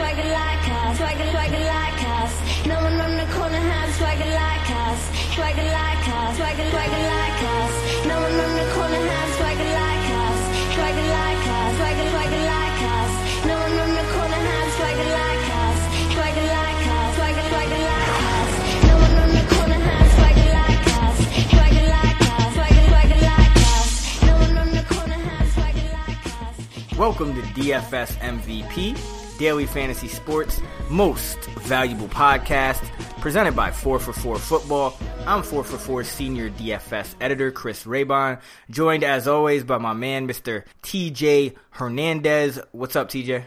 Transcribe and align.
swagger 0.00 0.28
like 0.32 0.64
us, 0.80 0.96
swagger, 0.96 1.28
swagger 1.30 1.64
like 1.76 2.00
us. 2.16 2.32
No 2.64 2.76
one 2.80 2.96
on 3.04 3.12
the 3.20 3.26
corner 3.36 3.60
has 3.72 3.88
swagger 4.00 4.30
like 4.32 4.70
us, 4.84 5.00
swagger 5.36 5.68
like 5.76 6.08
us, 6.08 6.36
swagger, 6.40 6.66
swagger 6.72 7.02
like 7.12 7.42
us. 7.60 7.72
No 8.08 8.16
one 8.24 8.36
on 8.40 8.52
the 8.56 8.66
corner 8.72 9.02
has 9.12 9.30
swagger 9.36 9.70
like 9.76 10.08
us, 10.24 10.40
swagger 10.72 11.04
like 11.04 11.44
us, 11.52 11.70
swagger, 11.76 12.08
swagger 12.16 12.42
like 12.48 12.80
us. 12.96 13.12
No 13.44 13.54
one 13.60 13.76
on 13.84 13.90
the 13.92 14.04
corner 14.16 14.40
has 14.48 14.68
swagger 14.80 15.08
like 15.20 15.48
us, 15.60 15.78
swagger 16.16 16.46
like 16.56 16.84
us, 16.96 17.10
swagger, 17.20 17.44
swagger 17.52 17.80
like 17.92 18.16
us. 18.32 18.50
No 18.88 18.94
one 19.04 19.16
on 19.20 19.30
the 19.36 19.44
corner 19.52 19.80
has 19.84 20.08
swagger 20.16 20.48
like 20.56 20.88
us, 20.96 21.16
swagger 21.52 21.86
like 21.92 22.22
us, 22.24 22.48
swagger, 22.56 22.84
swagger 22.88 23.20
like 23.28 23.56
us. 23.68 23.88
No 24.24 24.32
one 24.48 24.56
on 24.64 24.68
the 24.72 24.84
corner 24.88 25.20
has 25.28 25.46
swagger 25.52 25.88
like 25.92 26.24
us. 26.40 26.56
Welcome 26.96 27.30
to 27.36 27.42
DFS 27.52 28.16
MVP, 28.24 29.19
Daily 29.40 29.64
Fantasy 29.64 30.06
Sports 30.06 30.60
most 30.90 31.38
valuable 31.60 32.08
podcast, 32.08 32.84
presented 33.20 33.56
by 33.56 33.70
4for4 33.70 34.38
Football. 34.38 34.94
I'm 35.26 35.42
4for4 35.42 36.04
senior 36.04 36.50
DFS 36.50 37.14
editor 37.22 37.50
Chris 37.50 37.84
Raybon, 37.84 38.38
joined 38.68 39.02
as 39.02 39.26
always 39.26 39.64
by 39.64 39.78
my 39.78 39.94
man 39.94 40.28
Mr. 40.28 40.64
TJ 40.82 41.54
Hernandez. 41.70 42.60
What's 42.72 42.96
up, 42.96 43.08
TJ? 43.08 43.44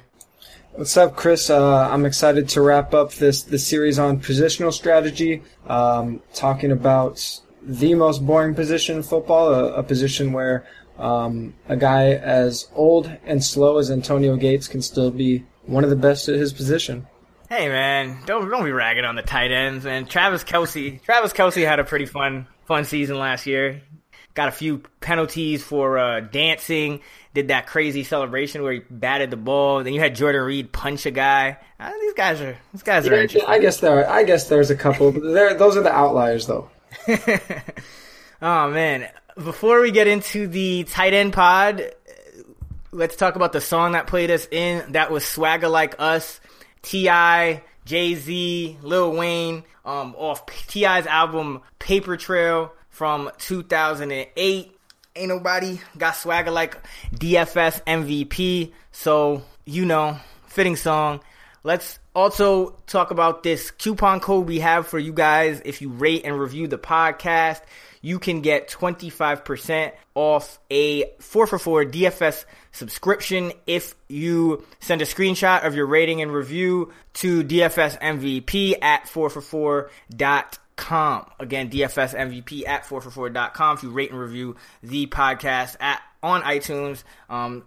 What's 0.71 0.97
up, 0.97 1.15
Chris? 1.15 1.51
Uh, 1.51 1.87
I'm 1.87 2.07
excited 2.07 2.49
to 2.49 2.61
wrap 2.61 2.95
up 2.95 3.13
this 3.13 3.43
this 3.43 3.67
series 3.67 3.99
on 3.99 4.19
positional 4.19 4.73
strategy, 4.73 5.43
um, 5.67 6.23
talking 6.33 6.71
about 6.71 7.39
the 7.61 7.93
most 7.93 8.25
boring 8.25 8.55
position 8.55 8.97
in 8.97 9.03
football, 9.03 9.53
a, 9.53 9.73
a 9.73 9.83
position 9.83 10.33
where 10.33 10.65
um, 10.97 11.53
a 11.69 11.77
guy 11.77 12.13
as 12.13 12.67
old 12.73 13.15
and 13.25 13.43
slow 13.43 13.77
as 13.77 13.91
Antonio 13.91 14.35
Gates 14.35 14.67
can 14.67 14.81
still 14.81 15.11
be 15.11 15.45
one 15.65 15.83
of 15.83 15.89
the 15.89 15.95
best 15.95 16.29
at 16.29 16.35
his 16.35 16.53
position. 16.53 17.07
Hey 17.49 17.67
man, 17.67 18.23
don't 18.25 18.49
don't 18.49 18.63
be 18.63 18.71
ragging 18.71 19.05
on 19.05 19.15
the 19.15 19.21
tight 19.21 19.51
ends, 19.51 19.85
And 19.85 20.09
Travis 20.09 20.43
Kelce, 20.43 21.01
Travis 21.03 21.33
Kelce 21.33 21.67
had 21.67 21.79
a 21.79 21.83
pretty 21.83 22.05
fun 22.05 22.47
fun 22.65 22.85
season 22.85 23.19
last 23.19 23.45
year. 23.45 23.81
Got 24.33 24.47
a 24.47 24.51
few 24.51 24.81
penalties 24.99 25.61
for 25.61 25.99
uh, 25.99 26.19
dancing. 26.21 27.01
Did 27.35 27.49
that 27.49 27.67
crazy 27.67 28.03
celebration 28.03 28.63
where 28.63 28.73
he 28.73 28.81
batted 28.89 29.29
the 29.29 29.37
ball. 29.37 29.83
Then 29.83 29.93
you 29.93 29.99
had 29.99 30.15
Jordan 30.15 30.41
Reed 30.41 30.71
punch 30.71 31.05
a 31.05 31.11
guy. 31.11 31.57
Uh, 31.79 31.91
these 32.01 32.13
guys 32.13 32.41
are 32.41 32.57
these 32.71 32.81
guys 32.81 33.07
are 33.07 33.13
interesting. 33.13 33.43
I 33.47 33.59
guess 33.59 33.79
there. 33.79 33.99
Are, 33.99 34.09
I 34.09 34.23
guess 34.23 34.49
there's 34.49 34.71
a 34.71 34.75
couple, 34.75 35.11
there, 35.11 35.53
those 35.53 35.77
are 35.77 35.83
the 35.83 35.91
outliers, 35.91 36.47
though. 36.47 36.71
oh 38.41 38.71
man! 38.71 39.07
Before 39.35 39.81
we 39.81 39.91
get 39.91 40.07
into 40.07 40.47
the 40.47 40.85
tight 40.85 41.13
end 41.13 41.33
pod, 41.33 41.91
let's 42.93 43.15
talk 43.15 43.35
about 43.35 43.51
the 43.51 43.61
song 43.61 43.93
that 43.93 44.07
played 44.07 44.31
us 44.31 44.47
in. 44.49 44.93
That 44.93 45.11
was 45.11 45.25
"Swagger 45.25 45.67
Like 45.67 45.95
Us." 45.99 46.39
T.I., 46.83 47.63
Jay 47.85 48.15
Z, 48.15 48.77
Lil 48.81 49.13
Wayne, 49.13 49.63
um, 49.85 50.15
off 50.17 50.45
T.I.'s 50.67 51.07
album 51.07 51.61
"Paper 51.79 52.15
Trail" 52.17 52.71
from 52.89 53.31
2008. 53.39 54.77
Ain't 55.15 55.27
nobody 55.27 55.79
got 55.97 56.15
swagger 56.15 56.51
like 56.51 56.77
DFS 57.13 57.83
MVP, 57.83 58.71
so 58.91 59.43
you 59.65 59.85
know, 59.85 60.17
fitting 60.47 60.75
song. 60.75 61.21
Let's 61.63 61.99
also 62.13 62.71
talk 62.87 63.11
about 63.11 63.43
this 63.43 63.71
coupon 63.71 64.19
code 64.19 64.47
we 64.47 64.59
have 64.59 64.87
for 64.87 64.99
you 64.99 65.13
guys. 65.13 65.61
If 65.65 65.81
you 65.81 65.89
rate 65.89 66.23
and 66.25 66.39
review 66.39 66.67
the 66.67 66.77
podcast, 66.77 67.61
you 68.01 68.19
can 68.19 68.41
get 68.41 68.69
25% 68.69 69.93
off 70.13 70.59
a 70.69 71.05
4 71.19 71.47
for 71.47 71.57
4 71.57 71.85
DFS 71.85 72.43
subscription 72.73 73.53
if 73.65 73.95
you 74.09 74.65
send 74.81 75.01
a 75.01 75.05
screenshot 75.05 75.65
of 75.65 75.75
your 75.75 75.85
rating 75.85 76.21
and 76.21 76.33
review 76.33 76.91
to 77.13 77.41
DFSMVP 77.43 78.75
at 78.81 79.05
4for4.com. 79.05 81.29
Again, 81.39 81.69
DFSMVP 81.69 82.67
at 82.67 82.83
4for4.com 82.83 83.77
if 83.77 83.83
you 83.83 83.91
rate 83.91 84.11
and 84.11 84.19
review 84.19 84.57
the 84.81 85.07
podcast 85.07 85.77
at 85.79 86.01
on 86.21 86.41
iTunes 86.41 87.03
um, 87.29 87.63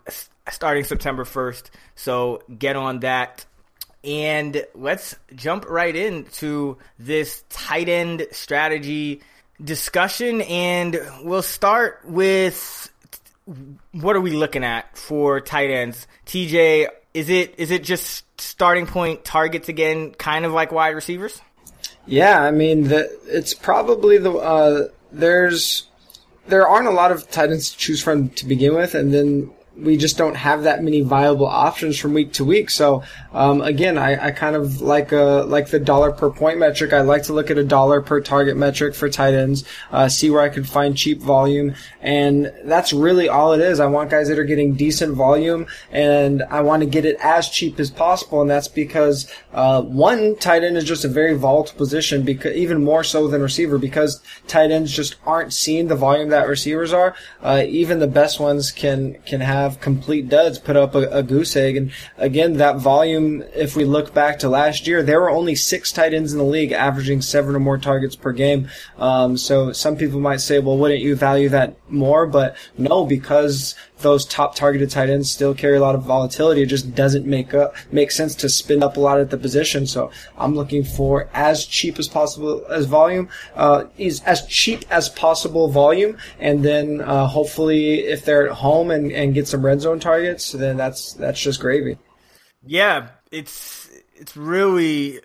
starting 0.50 0.84
September 0.84 1.24
1st. 1.24 1.70
So 1.94 2.42
get 2.58 2.76
on 2.76 3.00
that. 3.00 3.46
And 4.02 4.64
let's 4.74 5.16
jump 5.34 5.68
right 5.68 5.94
into 5.94 6.78
this 6.98 7.44
tight 7.48 7.88
end 7.88 8.26
strategy 8.30 9.20
discussion. 9.62 10.42
And 10.42 11.00
we'll 11.22 11.42
start 11.42 12.00
with 12.04 12.90
what 13.92 14.16
are 14.16 14.20
we 14.20 14.32
looking 14.32 14.64
at 14.64 14.96
for 14.96 15.40
tight 15.40 15.70
ends? 15.70 16.06
TJ, 16.26 16.88
is 17.14 17.28
it 17.28 17.54
is 17.58 17.70
it 17.70 17.84
just 17.84 18.24
starting 18.40 18.86
point 18.86 19.24
targets 19.24 19.68
again, 19.68 20.12
kind 20.12 20.44
of 20.44 20.52
like 20.52 20.72
wide 20.72 20.94
receivers? 20.94 21.40
Yeah, 22.06 22.40
I 22.40 22.50
mean, 22.50 22.84
the, 22.84 23.18
it's 23.26 23.54
probably 23.54 24.18
the 24.18 24.32
uh, 24.32 24.88
there's 25.12 25.86
there 26.48 26.66
aren't 26.66 26.88
a 26.88 26.92
lot 26.92 27.12
of 27.12 27.30
tight 27.30 27.50
ends 27.50 27.70
to 27.70 27.78
choose 27.78 28.02
from 28.02 28.30
to 28.30 28.46
begin 28.46 28.74
with, 28.74 28.94
and 28.94 29.14
then 29.14 29.50
we 29.78 29.96
just 29.96 30.16
don't 30.16 30.36
have 30.36 30.62
that 30.62 30.82
many 30.82 31.02
viable 31.02 31.46
options 31.46 31.98
from 31.98 32.14
week 32.14 32.32
to 32.32 32.44
week. 32.44 32.70
So 32.70 33.02
um, 33.32 33.60
again, 33.60 33.98
I, 33.98 34.28
I 34.28 34.30
kind 34.30 34.56
of 34.56 34.80
like 34.80 35.12
a, 35.12 35.44
like 35.46 35.68
the 35.68 35.78
dollar 35.78 36.12
per 36.12 36.30
point 36.30 36.58
metric. 36.58 36.92
I 36.92 37.02
like 37.02 37.24
to 37.24 37.34
look 37.34 37.50
at 37.50 37.58
a 37.58 37.64
dollar 37.64 38.00
per 38.00 38.20
target 38.20 38.56
metric 38.56 38.94
for 38.94 39.10
tight 39.10 39.34
ends, 39.34 39.64
uh, 39.90 40.08
see 40.08 40.30
where 40.30 40.40
I 40.40 40.48
can 40.48 40.64
find 40.64 40.96
cheap 40.96 41.20
volume, 41.20 41.74
and 42.00 42.52
that's 42.64 42.92
really 42.92 43.28
all 43.28 43.52
it 43.52 43.60
is. 43.60 43.80
I 43.80 43.86
want 43.86 44.10
guys 44.10 44.28
that 44.28 44.38
are 44.38 44.44
getting 44.44 44.74
decent 44.74 45.14
volume, 45.14 45.66
and 45.90 46.42
I 46.44 46.62
want 46.62 46.82
to 46.82 46.88
get 46.88 47.04
it 47.04 47.16
as 47.20 47.50
cheap 47.50 47.78
as 47.78 47.90
possible, 47.90 48.40
and 48.40 48.50
that's 48.50 48.68
because 48.68 49.30
uh, 49.52 49.82
one 49.82 50.36
tight 50.36 50.64
end 50.64 50.76
is 50.76 50.84
just 50.84 51.04
a 51.04 51.08
very 51.08 51.36
volatile 51.36 51.76
position, 51.76 52.22
because 52.22 52.54
even 52.54 52.82
more 52.82 53.04
so 53.04 53.28
than 53.28 53.42
receiver, 53.42 53.76
because 53.78 54.22
tight 54.46 54.70
ends 54.70 54.92
just 54.92 55.16
aren't 55.26 55.52
seeing 55.52 55.88
the 55.88 55.96
volume 55.96 56.30
that 56.30 56.48
receivers 56.48 56.92
are. 56.92 57.14
Uh, 57.42 57.62
even 57.66 57.98
the 57.98 58.06
best 58.06 58.40
ones 58.40 58.70
can 58.70 59.18
can 59.26 59.40
have 59.40 59.65
complete 59.80 60.28
duds, 60.28 60.58
put 60.58 60.76
up 60.76 60.94
a, 60.94 61.08
a 61.10 61.22
goose 61.22 61.56
egg, 61.56 61.76
and 61.76 61.92
again 62.16 62.54
that 62.54 62.76
volume. 62.76 63.42
If 63.54 63.76
we 63.76 63.84
look 63.84 64.14
back 64.14 64.38
to 64.40 64.48
last 64.48 64.86
year, 64.86 65.02
there 65.02 65.20
were 65.20 65.30
only 65.30 65.54
six 65.54 65.92
tight 65.92 66.14
ends 66.14 66.32
in 66.32 66.38
the 66.38 66.44
league 66.44 66.72
averaging 66.72 67.22
seven 67.22 67.54
or 67.54 67.60
more 67.60 67.78
targets 67.78 68.16
per 68.16 68.32
game. 68.32 68.68
Um, 68.98 69.36
so 69.36 69.72
some 69.72 69.96
people 69.96 70.20
might 70.20 70.40
say, 70.40 70.58
well, 70.58 70.78
wouldn't 70.78 71.00
you 71.00 71.16
value 71.16 71.48
that 71.50 71.76
more? 71.88 72.26
But 72.26 72.56
no, 72.78 73.04
because 73.04 73.74
those 73.98 74.26
top 74.26 74.54
targeted 74.54 74.90
tight 74.90 75.08
ends 75.08 75.30
still 75.30 75.54
carry 75.54 75.76
a 75.76 75.80
lot 75.80 75.94
of 75.94 76.02
volatility. 76.02 76.62
It 76.62 76.66
just 76.66 76.94
doesn't 76.94 77.26
make 77.26 77.54
up 77.54 77.74
make 77.90 78.10
sense 78.10 78.34
to 78.36 78.48
spin 78.48 78.82
up 78.82 78.96
a 78.96 79.00
lot 79.00 79.20
at 79.20 79.30
the 79.30 79.38
position. 79.38 79.86
So 79.86 80.10
I'm 80.36 80.54
looking 80.54 80.84
for 80.84 81.28
as 81.32 81.64
cheap 81.64 81.98
as 81.98 82.08
possible 82.08 82.64
as 82.68 82.86
volume, 82.86 83.28
uh, 83.54 83.84
is 83.96 84.22
as 84.22 84.46
cheap 84.46 84.84
as 84.90 85.08
possible 85.08 85.68
volume, 85.68 86.18
and 86.38 86.64
then 86.64 87.00
uh, 87.00 87.26
hopefully 87.26 88.00
if 88.00 88.24
they're 88.24 88.48
at 88.48 88.56
home 88.56 88.90
and, 88.90 89.10
and 89.12 89.34
get 89.34 89.48
some 89.48 89.64
red 89.64 89.80
zone 89.80 90.00
targets, 90.00 90.52
then 90.52 90.76
that's 90.76 91.14
that's 91.14 91.40
just 91.40 91.60
gravy. 91.60 91.98
Yeah, 92.64 93.08
it's 93.30 93.88
it's 94.14 94.36
really 94.36 95.20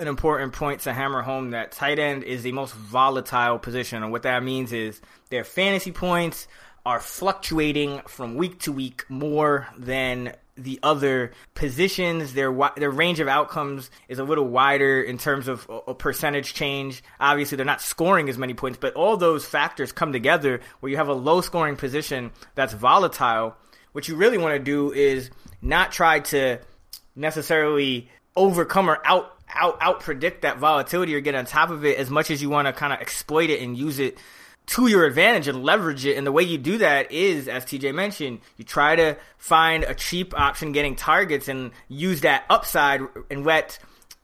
an 0.00 0.06
important 0.06 0.52
point 0.52 0.80
to 0.80 0.92
hammer 0.92 1.22
home 1.22 1.50
that 1.50 1.72
tight 1.72 1.98
end 1.98 2.22
is 2.22 2.42
the 2.42 2.52
most 2.52 2.74
volatile 2.74 3.58
position, 3.58 4.02
and 4.02 4.10
what 4.10 4.22
that 4.22 4.42
means 4.42 4.72
is 4.72 5.00
their 5.30 5.44
fantasy 5.44 5.92
points 5.92 6.48
are 6.84 7.00
fluctuating 7.00 8.00
from 8.06 8.36
week 8.36 8.60
to 8.60 8.72
week 8.72 9.04
more 9.08 9.68
than 9.76 10.34
the 10.56 10.80
other 10.82 11.32
positions. 11.54 12.34
Their 12.34 12.54
their 12.76 12.90
range 12.90 13.20
of 13.20 13.28
outcomes 13.28 13.90
is 14.08 14.18
a 14.18 14.24
little 14.24 14.46
wider 14.46 15.00
in 15.00 15.18
terms 15.18 15.48
of 15.48 15.68
a, 15.86 15.94
percentage 15.94 16.54
change. 16.54 17.02
Obviously, 17.20 17.56
they're 17.56 17.64
not 17.64 17.80
scoring 17.80 18.28
as 18.28 18.36
many 18.36 18.54
points, 18.54 18.78
but 18.80 18.94
all 18.94 19.16
those 19.16 19.46
factors 19.46 19.92
come 19.92 20.12
together 20.12 20.60
where 20.80 20.90
you 20.90 20.96
have 20.96 21.08
a 21.08 21.14
low 21.14 21.40
scoring 21.40 21.76
position 21.76 22.32
that's 22.54 22.74
volatile. 22.74 23.56
What 23.92 24.08
you 24.08 24.16
really 24.16 24.38
want 24.38 24.54
to 24.54 24.58
do 24.58 24.92
is 24.92 25.30
not 25.62 25.92
try 25.92 26.20
to 26.20 26.58
necessarily 27.16 28.10
overcome 28.36 28.90
or 28.90 29.00
out 29.04 29.34
out 29.52 29.78
out 29.80 30.00
predict 30.00 30.42
that 30.42 30.58
volatility 30.58 31.14
or 31.14 31.20
get 31.20 31.34
on 31.34 31.46
top 31.46 31.70
of 31.70 31.84
it 31.84 31.98
as 31.98 32.10
much 32.10 32.30
as 32.30 32.42
you 32.42 32.50
want 32.50 32.66
to 32.66 32.72
kind 32.72 32.92
of 32.92 33.00
exploit 33.00 33.50
it 33.50 33.60
and 33.60 33.76
use 33.76 33.98
it 33.98 34.18
to 34.68 34.86
your 34.86 35.04
advantage 35.06 35.48
and 35.48 35.64
leverage 35.64 36.04
it. 36.04 36.16
And 36.16 36.26
the 36.26 36.32
way 36.32 36.42
you 36.42 36.58
do 36.58 36.78
that 36.78 37.10
is, 37.10 37.48
as 37.48 37.64
TJ 37.64 37.94
mentioned, 37.94 38.40
you 38.58 38.64
try 38.64 38.96
to 38.96 39.16
find 39.38 39.84
a 39.84 39.94
cheap 39.94 40.38
option 40.38 40.72
getting 40.72 40.94
targets 40.94 41.48
and 41.48 41.72
use 41.88 42.20
that 42.20 42.44
upside 42.50 43.00
and 43.30 43.44
let 43.44 43.78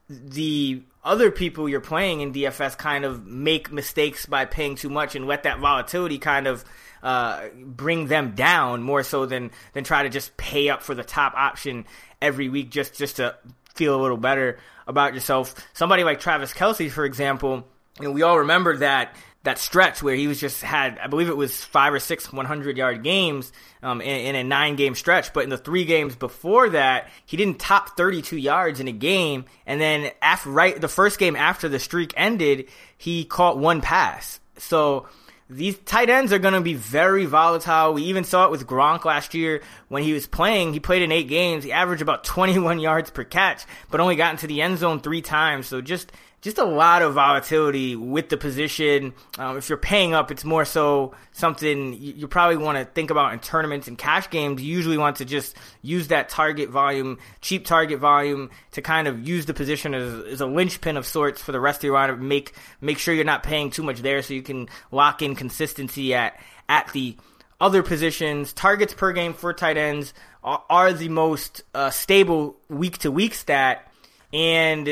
the 0.09 0.83
other 1.03 1.31
people 1.31 1.69
you're 1.69 1.81
playing 1.81 2.21
in 2.21 2.33
DFS 2.33 2.77
kind 2.77 3.05
of 3.05 3.27
make 3.27 3.73
mistakes 3.73 4.27
by 4.27 4.45
paying 4.45 4.75
too 4.75 4.91
much 4.91 5.17
and 5.17 5.27
let 5.27 5.45
that 5.45 5.61
volatility 5.61 6.19
kind 6.19 6.47
of 6.47 6.65
uh, 7.03 7.49
bring 7.65 8.07
them 8.07 8.33
down 8.35 8.83
more 8.83 9.03
so 9.03 9.27
than 9.27 9.51
than 9.73 9.85
try 9.85 10.03
to 10.03 10.09
just 10.09 10.37
pay 10.37 10.69
up 10.71 10.83
for 10.83 10.95
the 10.95 11.05
top 11.05 11.35
option 11.37 11.85
every 12.21 12.49
week 12.49 12.71
just 12.71 12.95
just 12.95 13.17
to 13.17 13.35
feel 13.75 13.99
a 13.99 14.01
little 14.01 14.17
better 14.17 14.59
about 14.87 15.15
yourself. 15.15 15.55
Somebody 15.73 16.05
like 16.05 16.21
Travis 16.21 16.53
Kelce, 16.53 16.91
for 16.91 17.05
example, 17.05 17.67
you 18.01 18.07
know, 18.07 18.11
we 18.11 18.23
all 18.23 18.41
remember 18.41 18.79
that 18.79 19.15
that 19.45 19.59
stretch 19.59 20.03
where 20.03 20.15
he 20.15 20.27
was 20.27 20.41
just 20.41 20.63
had, 20.63 20.99
I 20.99 21.07
believe 21.07 21.29
it 21.29 21.37
was 21.37 21.63
five 21.65 21.93
or 21.93 22.01
six 22.01 22.33
100 22.33 22.77
yard 22.77 23.03
games 23.05 23.53
um, 23.83 24.01
in, 24.01 24.35
in, 24.35 24.35
a 24.35 24.43
nine 24.43 24.75
game 24.77 24.95
stretch. 24.95 25.33
But 25.33 25.45
in 25.45 25.51
the 25.51 25.59
three 25.59 25.85
games 25.85 26.17
before 26.17 26.71
that, 26.71 27.09
he 27.27 27.37
didn't 27.37 27.61
top 27.61 27.97
32 27.97 28.37
yards 28.39 28.81
in 28.81 28.89
a 28.89 28.93
game. 28.93 29.45
And 29.67 29.81
then 29.81 30.11
after 30.21 30.51
right 30.51 30.81
the 30.81 30.89
first 30.89 31.19
game 31.19 31.37
after 31.37 31.69
the 31.69 31.79
streak 31.79 32.13
ended, 32.17 32.69
he 32.97 33.25
caught 33.25 33.59
one 33.59 33.83
pass. 33.83 34.41
So 34.57 35.09
these 35.51 35.79
tight 35.81 36.09
ends 36.09 36.33
are 36.33 36.39
going 36.39 36.55
to 36.55 36.63
be 36.63 36.73
very 36.73 37.27
volatile. 37.27 37.93
We 37.93 38.05
even 38.05 38.25
saw 38.25 38.47
it 38.47 38.51
with 38.51 38.67
Gronk 38.67 39.05
last 39.05 39.35
year 39.35 39.61
when 39.89 40.03
he 40.03 40.15
was 40.15 40.27
playing. 40.27 40.73
He 40.73 40.81
played 40.81 41.03
in 41.03 41.13
eight 41.13 41.29
games. 41.29 41.65
He 41.65 41.73
averaged 41.73 42.01
about 42.01 42.25
21 42.25 42.79
yards 42.81 43.11
per 43.11 43.25
catch, 43.25 43.65
but 43.91 44.01
only 44.01 44.17
got 44.17 44.33
into 44.33 44.47
the 44.47 44.63
end 44.63 44.79
zone 44.79 45.01
three 45.01 45.21
times. 45.21 45.67
So 45.67 45.83
just 45.83 46.13
just 46.45 46.59
a 46.59 46.65
lot 46.65 47.01
of 47.01 47.15
volatility 47.15 47.97
with 47.97 48.29
the 48.29 48.37
position. 48.37 49.15
Um, 49.39 49.57
if 49.57 49.71
you're 49.71 49.79
paying 49.79 50.13
up, 50.13 50.31
it's 50.31 50.45
more 50.45 50.67
so 50.67 51.15
something 51.33 51.95
you, 51.95 52.13
you 52.13 52.29
probably 52.29 52.59
want 52.59 52.77
to 52.77 52.85
think 52.85 53.11
about 53.11 53.33
in 53.33 53.39
tournaments 53.39 53.89
and 53.89 53.97
cash 53.97 54.29
games. 54.29 54.63
You 54.63 54.77
usually 54.77 54.99
want 54.99 55.17
to 55.17 55.25
just 55.25 55.57
use 55.81 56.09
that 56.09 56.29
target 56.29 56.69
volume, 56.69 57.19
cheap 57.41 57.65
target 57.65 57.99
volume, 57.99 58.51
to 58.73 58.83
kind 58.83 59.09
of 59.09 59.27
use 59.27 59.47
the 59.47 59.55
position 59.55 59.95
as, 59.95 60.25
as 60.27 60.41
a 60.43 60.47
linchpin 60.47 60.99
of 60.99 61.07
sorts 61.07 61.41
for 61.41 61.51
the 61.51 61.59
rest 61.59 61.79
of 61.79 61.85
your 61.85 61.97
lineup. 61.97 62.21
Make 62.21 62.53
make 62.79 62.99
sure 62.99 63.15
you're 63.15 63.25
not 63.25 63.43
paying 63.43 63.71
too 63.71 63.83
much 63.83 64.01
there, 64.01 64.21
so 64.21 64.35
you 64.35 64.43
can 64.43 64.69
lock 64.93 65.23
in 65.23 65.35
consistency 65.37 66.13
at 66.13 66.39
at 66.69 66.93
the 66.93 67.17
other 67.59 67.83
positions. 67.83 68.53
Targets 68.53 68.93
per 68.93 69.13
game 69.13 69.33
for 69.33 69.55
tight 69.55 69.79
ends 69.79 70.13
are, 70.43 70.63
are 70.69 70.93
the 70.93 71.09
most 71.09 71.63
uh, 71.75 71.89
stable 71.89 72.57
week 72.69 72.99
to 72.99 73.11
week 73.11 73.33
stat. 73.33 73.91
And 74.35 74.89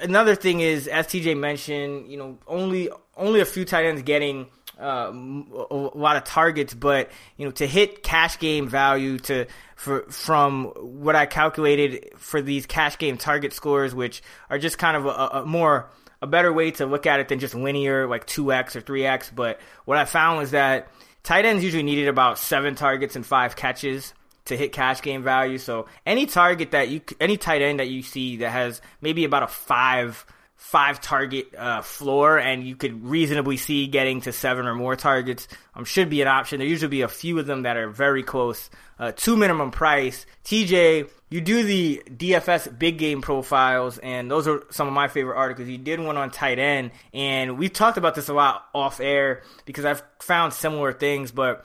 another 0.00 0.34
thing 0.34 0.60
is, 0.60 0.88
as 0.88 1.06
TJ 1.06 1.38
mentioned, 1.38 2.10
you 2.10 2.16
know, 2.16 2.38
only 2.46 2.90
only 3.16 3.40
a 3.40 3.44
few 3.44 3.64
tight 3.64 3.84
ends 3.84 4.02
getting 4.02 4.46
uh, 4.80 5.12
a 5.12 5.74
lot 5.94 6.16
of 6.16 6.24
targets, 6.24 6.74
but 6.74 7.10
you 7.36 7.44
know, 7.44 7.52
to 7.52 7.66
hit 7.66 8.02
cash 8.02 8.38
game 8.38 8.68
value 8.68 9.18
to 9.18 9.46
for 9.76 10.02
from 10.10 10.66
what 10.76 11.14
I 11.16 11.26
calculated 11.26 12.10
for 12.16 12.40
these 12.40 12.66
cash 12.66 12.98
game 12.98 13.16
target 13.16 13.52
scores, 13.52 13.94
which 13.94 14.22
are 14.50 14.58
just 14.58 14.78
kind 14.78 14.96
of 14.96 15.06
a, 15.06 15.40
a 15.40 15.46
more 15.46 15.90
a 16.20 16.26
better 16.26 16.52
way 16.52 16.70
to 16.72 16.86
look 16.86 17.06
at 17.06 17.20
it 17.20 17.28
than 17.28 17.40
just 17.40 17.54
linear 17.54 18.06
like 18.06 18.26
two 18.26 18.52
x 18.52 18.76
or 18.76 18.80
three 18.80 19.04
x. 19.04 19.30
But 19.34 19.60
what 19.84 19.98
I 19.98 20.04
found 20.04 20.38
was 20.38 20.52
that 20.52 20.88
tight 21.22 21.44
ends 21.44 21.64
usually 21.64 21.82
needed 21.82 22.08
about 22.08 22.38
seven 22.38 22.74
targets 22.74 23.16
and 23.16 23.26
five 23.26 23.56
catches 23.56 24.14
to 24.46 24.56
hit 24.56 24.72
cash 24.72 25.02
game 25.02 25.22
value. 25.22 25.58
So 25.58 25.86
any 26.04 26.26
target 26.26 26.72
that 26.72 26.88
you, 26.88 27.00
any 27.20 27.36
tight 27.36 27.62
end 27.62 27.80
that 27.80 27.88
you 27.88 28.02
see 28.02 28.38
that 28.38 28.50
has 28.50 28.80
maybe 29.00 29.24
about 29.24 29.42
a 29.44 29.46
five, 29.46 30.24
five 30.56 31.00
target 31.00 31.54
uh, 31.56 31.82
floor, 31.82 32.38
and 32.38 32.66
you 32.66 32.76
could 32.76 33.04
reasonably 33.04 33.56
see 33.56 33.86
getting 33.86 34.20
to 34.22 34.32
seven 34.32 34.66
or 34.66 34.74
more 34.74 34.96
targets, 34.96 35.48
um, 35.74 35.84
should 35.84 36.10
be 36.10 36.22
an 36.22 36.28
option. 36.28 36.58
There 36.58 36.68
usually 36.68 36.88
be 36.88 37.02
a 37.02 37.08
few 37.08 37.38
of 37.38 37.46
them 37.46 37.62
that 37.62 37.76
are 37.76 37.88
very 37.88 38.22
close 38.22 38.70
uh, 38.98 39.12
to 39.12 39.36
minimum 39.36 39.70
price. 39.70 40.26
TJ, 40.44 41.08
you 41.28 41.40
do 41.40 41.62
the 41.62 42.02
DFS 42.08 42.78
big 42.78 42.98
game 42.98 43.22
profiles, 43.22 43.98
and 43.98 44.30
those 44.30 44.46
are 44.46 44.64
some 44.70 44.86
of 44.86 44.92
my 44.92 45.08
favorite 45.08 45.36
articles. 45.36 45.66
You 45.66 45.78
did 45.78 45.98
one 45.98 46.16
on 46.16 46.30
tight 46.30 46.58
end, 46.58 46.90
and 47.14 47.58
we've 47.58 47.72
talked 47.72 47.96
about 47.96 48.14
this 48.14 48.28
a 48.28 48.34
lot 48.34 48.66
off 48.74 49.00
air 49.00 49.42
because 49.64 49.84
I've 49.84 50.02
found 50.20 50.52
similar 50.52 50.92
things. 50.92 51.32
But 51.32 51.64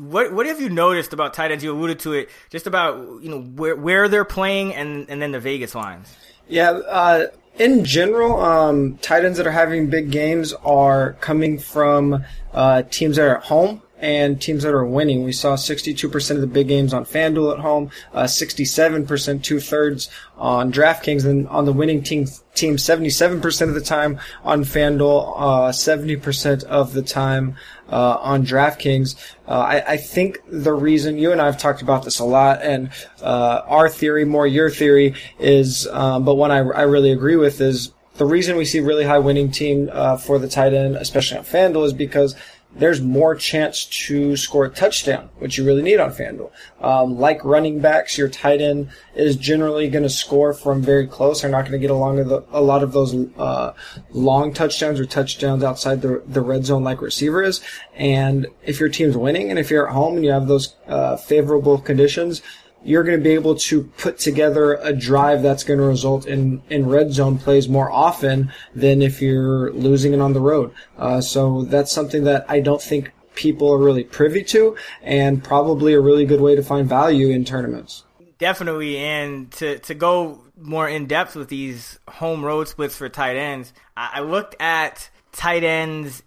what 0.00 0.32
what 0.32 0.44
have 0.44 0.60
you 0.60 0.68
noticed 0.68 1.14
about 1.14 1.32
tight 1.32 1.50
ends? 1.50 1.64
You 1.64 1.72
alluded 1.72 2.00
to 2.00 2.12
it, 2.12 2.28
just 2.50 2.66
about 2.66 3.22
you 3.22 3.30
know 3.30 3.40
where 3.40 3.74
where 3.74 4.08
they're 4.08 4.24
playing 4.24 4.74
and 4.74 5.08
and 5.08 5.22
then 5.22 5.32
the 5.32 5.40
Vegas 5.40 5.74
lines. 5.74 6.14
Yeah, 6.48 6.70
uh, 6.70 7.28
in 7.58 7.84
general, 7.84 8.40
um, 8.42 8.98
tight 8.98 9.24
ends 9.24 9.38
that 9.38 9.46
are 9.46 9.52
having 9.52 9.88
big 9.88 10.10
games 10.10 10.52
are 10.52 11.14
coming 11.14 11.58
from 11.58 12.24
uh, 12.52 12.82
teams 12.82 13.16
that 13.16 13.22
are 13.22 13.38
at 13.38 13.44
home 13.44 13.80
and 13.98 14.40
teams 14.40 14.62
that 14.64 14.74
are 14.74 14.84
winning. 14.84 15.24
We 15.24 15.32
saw 15.32 15.54
62% 15.56 16.30
of 16.32 16.40
the 16.40 16.46
big 16.46 16.68
games 16.68 16.92
on 16.92 17.04
FanDuel 17.04 17.54
at 17.54 17.60
home, 17.60 17.90
uh, 18.12 18.24
67%, 18.24 19.42
two 19.42 19.60
thirds 19.60 20.10
on 20.36 20.72
DraftKings, 20.72 21.24
and 21.24 21.48
on 21.48 21.64
the 21.64 21.72
winning 21.72 22.02
team, 22.02 22.26
team 22.54 22.76
77% 22.76 23.68
of 23.68 23.74
the 23.74 23.80
time 23.80 24.18
on 24.42 24.64
FanDuel, 24.64 25.34
uh, 25.36 25.72
70% 25.72 26.64
of 26.64 26.92
the 26.92 27.02
time 27.02 27.56
uh, 27.90 28.18
on 28.20 28.44
DraftKings. 28.44 29.14
Uh, 29.46 29.52
I, 29.52 29.92
I, 29.92 29.96
think 29.96 30.38
the 30.48 30.72
reason 30.72 31.18
you 31.18 31.32
and 31.32 31.40
I 31.40 31.46
have 31.46 31.58
talked 31.58 31.82
about 31.82 32.04
this 32.04 32.18
a 32.18 32.24
lot, 32.24 32.62
and 32.62 32.90
uh, 33.22 33.62
our 33.66 33.88
theory, 33.88 34.24
more 34.24 34.46
your 34.46 34.70
theory, 34.70 35.14
is, 35.38 35.86
um, 35.88 36.24
but 36.24 36.34
one 36.34 36.50
I, 36.50 36.58
I 36.58 36.82
really 36.82 37.12
agree 37.12 37.36
with 37.36 37.60
is 37.60 37.92
the 38.16 38.24
reason 38.24 38.56
we 38.56 38.64
see 38.64 38.80
really 38.80 39.04
high 39.04 39.18
winning 39.18 39.50
team 39.50 39.90
uh, 39.92 40.16
for 40.16 40.38
the 40.38 40.48
tight 40.48 40.72
end, 40.72 40.96
especially 40.96 41.38
on 41.38 41.44
FanDuel, 41.44 41.86
is 41.86 41.92
because 41.92 42.36
there's 42.76 43.00
more 43.00 43.34
chance 43.34 43.84
to 43.84 44.36
score 44.36 44.64
a 44.64 44.70
touchdown, 44.70 45.28
which 45.38 45.56
you 45.56 45.64
really 45.64 45.82
need 45.82 46.00
on 46.00 46.10
FanDuel. 46.10 46.50
Um, 46.80 47.18
like 47.18 47.44
running 47.44 47.80
backs, 47.80 48.18
your 48.18 48.28
tight 48.28 48.60
end 48.60 48.90
is 49.14 49.36
generally 49.36 49.88
going 49.88 50.02
to 50.02 50.10
score 50.10 50.52
from 50.52 50.82
very 50.82 51.06
close. 51.06 51.42
They're 51.42 51.50
not 51.50 51.62
going 51.62 51.72
to 51.72 51.78
get 51.78 51.90
along 51.90 52.18
a 52.50 52.60
lot 52.60 52.82
of 52.82 52.92
those 52.92 53.14
uh, 53.36 53.72
long 54.10 54.52
touchdowns 54.52 54.98
or 54.98 55.06
touchdowns 55.06 55.62
outside 55.62 56.02
the, 56.02 56.22
the 56.26 56.40
red 56.40 56.64
zone 56.64 56.84
like 56.84 57.00
receiver 57.00 57.42
is. 57.42 57.60
And 57.94 58.46
if 58.62 58.80
your 58.80 58.88
team's 58.88 59.16
winning 59.16 59.50
and 59.50 59.58
if 59.58 59.70
you're 59.70 59.88
at 59.88 59.94
home 59.94 60.16
and 60.16 60.24
you 60.24 60.32
have 60.32 60.48
those 60.48 60.74
uh, 60.86 61.16
favorable 61.16 61.78
conditions, 61.78 62.42
you're 62.84 63.02
going 63.02 63.18
to 63.18 63.24
be 63.24 63.32
able 63.32 63.54
to 63.56 63.84
put 63.96 64.18
together 64.18 64.74
a 64.74 64.92
drive 64.92 65.42
that's 65.42 65.64
going 65.64 65.80
to 65.80 65.86
result 65.86 66.26
in, 66.26 66.62
in 66.68 66.86
red 66.86 67.12
zone 67.12 67.38
plays 67.38 67.68
more 67.68 67.90
often 67.90 68.52
than 68.74 69.00
if 69.00 69.22
you're 69.22 69.72
losing 69.72 70.12
it 70.12 70.20
on 70.20 70.34
the 70.34 70.40
road. 70.40 70.72
Uh, 70.98 71.20
so 71.20 71.62
that's 71.62 71.90
something 71.90 72.24
that 72.24 72.44
I 72.48 72.60
don't 72.60 72.82
think 72.82 73.10
people 73.34 73.72
are 73.72 73.78
really 73.78 74.04
privy 74.04 74.44
to 74.44 74.76
and 75.02 75.42
probably 75.42 75.94
a 75.94 76.00
really 76.00 76.26
good 76.26 76.40
way 76.40 76.54
to 76.54 76.62
find 76.62 76.88
value 76.88 77.30
in 77.30 77.44
tournaments. 77.44 78.04
Definitely. 78.38 78.98
And 78.98 79.50
to, 79.52 79.78
to 79.80 79.94
go 79.94 80.40
more 80.56 80.88
in 80.88 81.06
depth 81.06 81.34
with 81.34 81.48
these 81.48 81.98
home 82.08 82.44
road 82.44 82.68
splits 82.68 82.96
for 82.96 83.08
tight 83.08 83.36
ends, 83.36 83.72
I 83.96 84.20
looked 84.20 84.56
at 84.60 85.08
tight 85.32 85.64
ends 85.64 86.22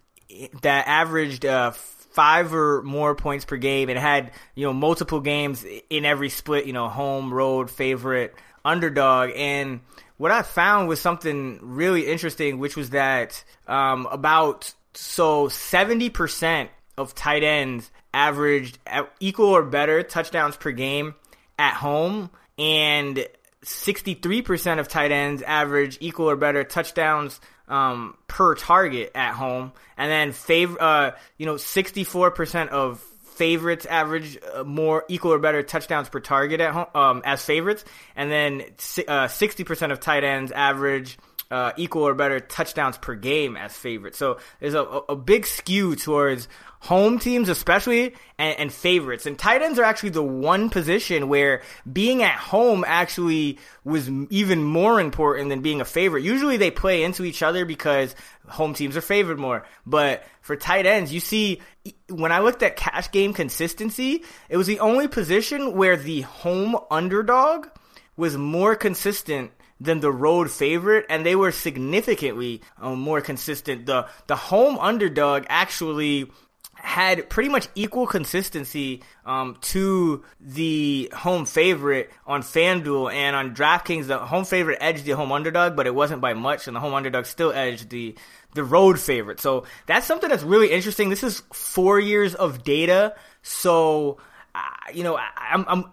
that 0.62 0.88
averaged, 0.88 1.46
uh, 1.46 1.72
five 2.18 2.52
or 2.52 2.82
more 2.82 3.14
points 3.14 3.46
per 3.46 3.58
game. 3.58 3.90
And 3.90 4.00
had 4.00 4.32
you 4.56 4.66
know 4.66 4.74
multiple 4.74 5.20
games 5.20 5.64
in 5.90 6.04
every 6.04 6.30
split 6.30 6.66
you 6.66 6.74
know 6.74 6.90
home 6.90 7.32
road 7.32 7.70
favorite 7.70 8.34
underdog. 8.66 9.32
And 9.36 9.82
what 10.18 10.32
i 10.32 10.42
found 10.42 10.88
was 10.88 11.00
something 11.00 11.60
really 11.62 12.08
interesting 12.08 12.60
which 12.60 12.76
was 12.76 12.90
that 12.90 13.44
um, 13.68 14.08
about 14.12 14.74
so 14.94 15.48
70% 15.48 16.70
of 16.98 17.14
tight 17.14 17.44
ends 17.44 17.92
averaged 18.14 18.80
equal 19.20 19.50
or 19.50 19.62
better 19.62 20.02
touchdowns 20.02 20.58
per 20.58 20.72
game 20.72 21.14
at 21.60 21.76
home 21.76 22.32
and 22.58 23.28
63% 23.64 24.80
of 24.80 24.88
tight 24.88 25.12
ends 25.12 25.44
average 25.44 25.98
equal 26.00 26.30
or 26.30 26.36
better 26.36 26.64
touchdowns 26.64 27.40
um, 27.68 28.16
per 28.28 28.56
target 28.56 29.12
at 29.16 29.34
home, 29.34 29.72
and 29.98 30.12
then 30.12 30.32
favor, 30.32 30.78
uh, 30.82 31.12
you 31.38 31.46
know, 31.46 31.58
sixty 31.58 32.04
four 32.04 32.32
percent 32.32 32.70
of 32.72 33.00
favorites 33.36 33.86
average 33.86 34.38
uh, 34.56 34.64
more 34.64 35.06
equal 35.10 35.32
or 35.32 35.40
better 35.40 35.62
touchdowns 35.62 36.10
per 36.10 36.20
target 36.20 36.60
at 36.60 36.74
home 36.74 36.88
um, 36.96 37.22
as 37.24 37.44
favorites, 37.44 37.86
and 38.16 38.32
then 38.32 38.64
uh, 39.08 39.28
sixty 39.28 39.64
percent 39.64 39.92
of 39.92 40.00
tight 40.00 40.24
ends 40.24 40.52
average 40.52 41.18
uh, 41.52 41.72
equal 41.78 42.08
or 42.08 42.14
better 42.14 42.40
touchdowns 42.40 42.98
per 42.98 43.16
game 43.16 43.56
as 43.56 43.76
favorites. 43.76 44.18
So 44.18 44.40
there's 44.60 44.74
a, 44.74 44.82
a 44.82 45.16
big 45.16 45.46
skew 45.46 45.96
towards 45.96 46.48
home 46.88 47.20
teams 47.20 47.50
especially 47.50 48.16
and, 48.40 48.58
and, 48.60 48.72
favorites. 48.72 49.26
And 49.26 49.38
tight 49.38 49.62
ends 49.62 49.78
are 49.78 49.84
actually 49.84 50.12
the 50.12 50.24
one 50.24 50.70
position 50.70 51.28
where 51.28 51.62
being 51.92 52.24
at 52.24 52.38
home 52.38 52.86
actually 52.88 53.60
was 53.84 54.10
even 54.30 54.64
more 54.64 55.02
important 55.02 55.50
than 55.50 55.62
being 55.62 55.82
a 55.82 55.86
favorite. 55.86 56.24
Usually 56.24 56.56
they 56.56 56.72
play 56.72 57.04
into 57.04 57.26
each 57.26 57.44
other 57.44 57.66
because 57.66 58.16
home 58.48 58.74
teams 58.74 58.96
are 58.96 59.02
favored 59.02 59.38
more. 59.38 59.66
But 59.86 60.24
for 60.40 60.56
tight 60.56 60.86
ends 60.86 61.14
you 61.14 61.20
see 61.20 61.62
when 62.10 62.32
i 62.32 62.40
looked 62.40 62.64
at 62.64 62.78
cash 62.78 63.12
game 63.12 63.34
consistency 63.34 64.24
it 64.48 64.56
was 64.56 64.66
the 64.66 64.80
only 64.80 65.06
position 65.10 65.74
where 65.74 65.98
the 65.98 66.22
home 66.22 66.78
underdog 66.90 67.68
was 68.16 68.38
more 68.38 68.74
consistent 68.74 69.52
than 69.80 70.00
the 70.00 70.12
road 70.12 70.50
favorite, 70.50 71.06
and 71.10 71.26
they 71.26 71.36
were 71.36 71.52
significantly 71.52 72.62
uh, 72.82 72.96
more 72.96 73.22
consistent. 73.22 73.86
The 73.86 74.08
the 74.28 74.36
home 74.36 74.78
underdog 74.80 75.46
actually 75.50 76.32
had 76.78 77.30
pretty 77.30 77.50
much 77.50 77.68
equal 77.76 78.08
consistency 78.08 79.04
um, 79.26 79.58
to 79.62 80.24
the 80.40 81.12
home 81.16 81.46
favorite 81.46 82.12
on 82.26 82.42
FanDuel 82.42 83.14
and 83.14 83.36
on 83.36 83.56
DraftKings. 83.56 84.08
The 84.08 84.20
home 84.20 84.46
favorite 84.46 84.78
edged 84.80 85.06
the 85.06 85.12
home 85.12 85.32
underdog, 85.32 85.76
but 85.76 85.88
it 85.88 85.94
wasn't 85.94 86.22
by 86.22 86.34
much, 86.34 86.68
and 86.68 86.76
the 86.76 86.80
home 86.80 86.94
underdog 86.94 87.26
still 87.26 87.52
edged 87.52 87.90
the 87.90 88.16
the 88.54 88.64
road 88.64 89.00
favorite. 89.00 89.40
So 89.40 89.66
that's 89.86 90.08
something 90.08 90.30
that's 90.30 90.44
really 90.44 90.72
interesting. 90.72 91.10
This 91.10 91.24
is 91.24 91.44
four 91.52 92.00
years 92.00 92.36
of 92.36 92.64
data, 92.64 93.16
so 93.42 94.18
uh, 94.56 94.62
you 94.94 95.04
know 95.04 95.18
I, 95.18 95.30
I'm, 95.52 95.66
I'm 95.68 95.86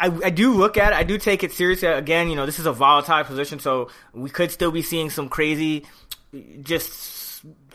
I, 0.00 0.06
I 0.24 0.30
do 0.30 0.54
look 0.54 0.76
at 0.76 0.92
it. 0.92 0.96
I 0.96 1.02
do 1.02 1.18
take 1.18 1.44
it 1.44 1.52
seriously. 1.52 1.88
Again, 1.88 2.30
you 2.30 2.36
know, 2.36 2.46
this 2.46 2.58
is 2.58 2.66
a 2.66 2.72
volatile 2.72 3.24
position, 3.24 3.58
so 3.58 3.90
we 4.12 4.30
could 4.30 4.50
still 4.50 4.70
be 4.70 4.82
seeing 4.82 5.10
some 5.10 5.28
crazy, 5.28 5.84
just 6.62 7.19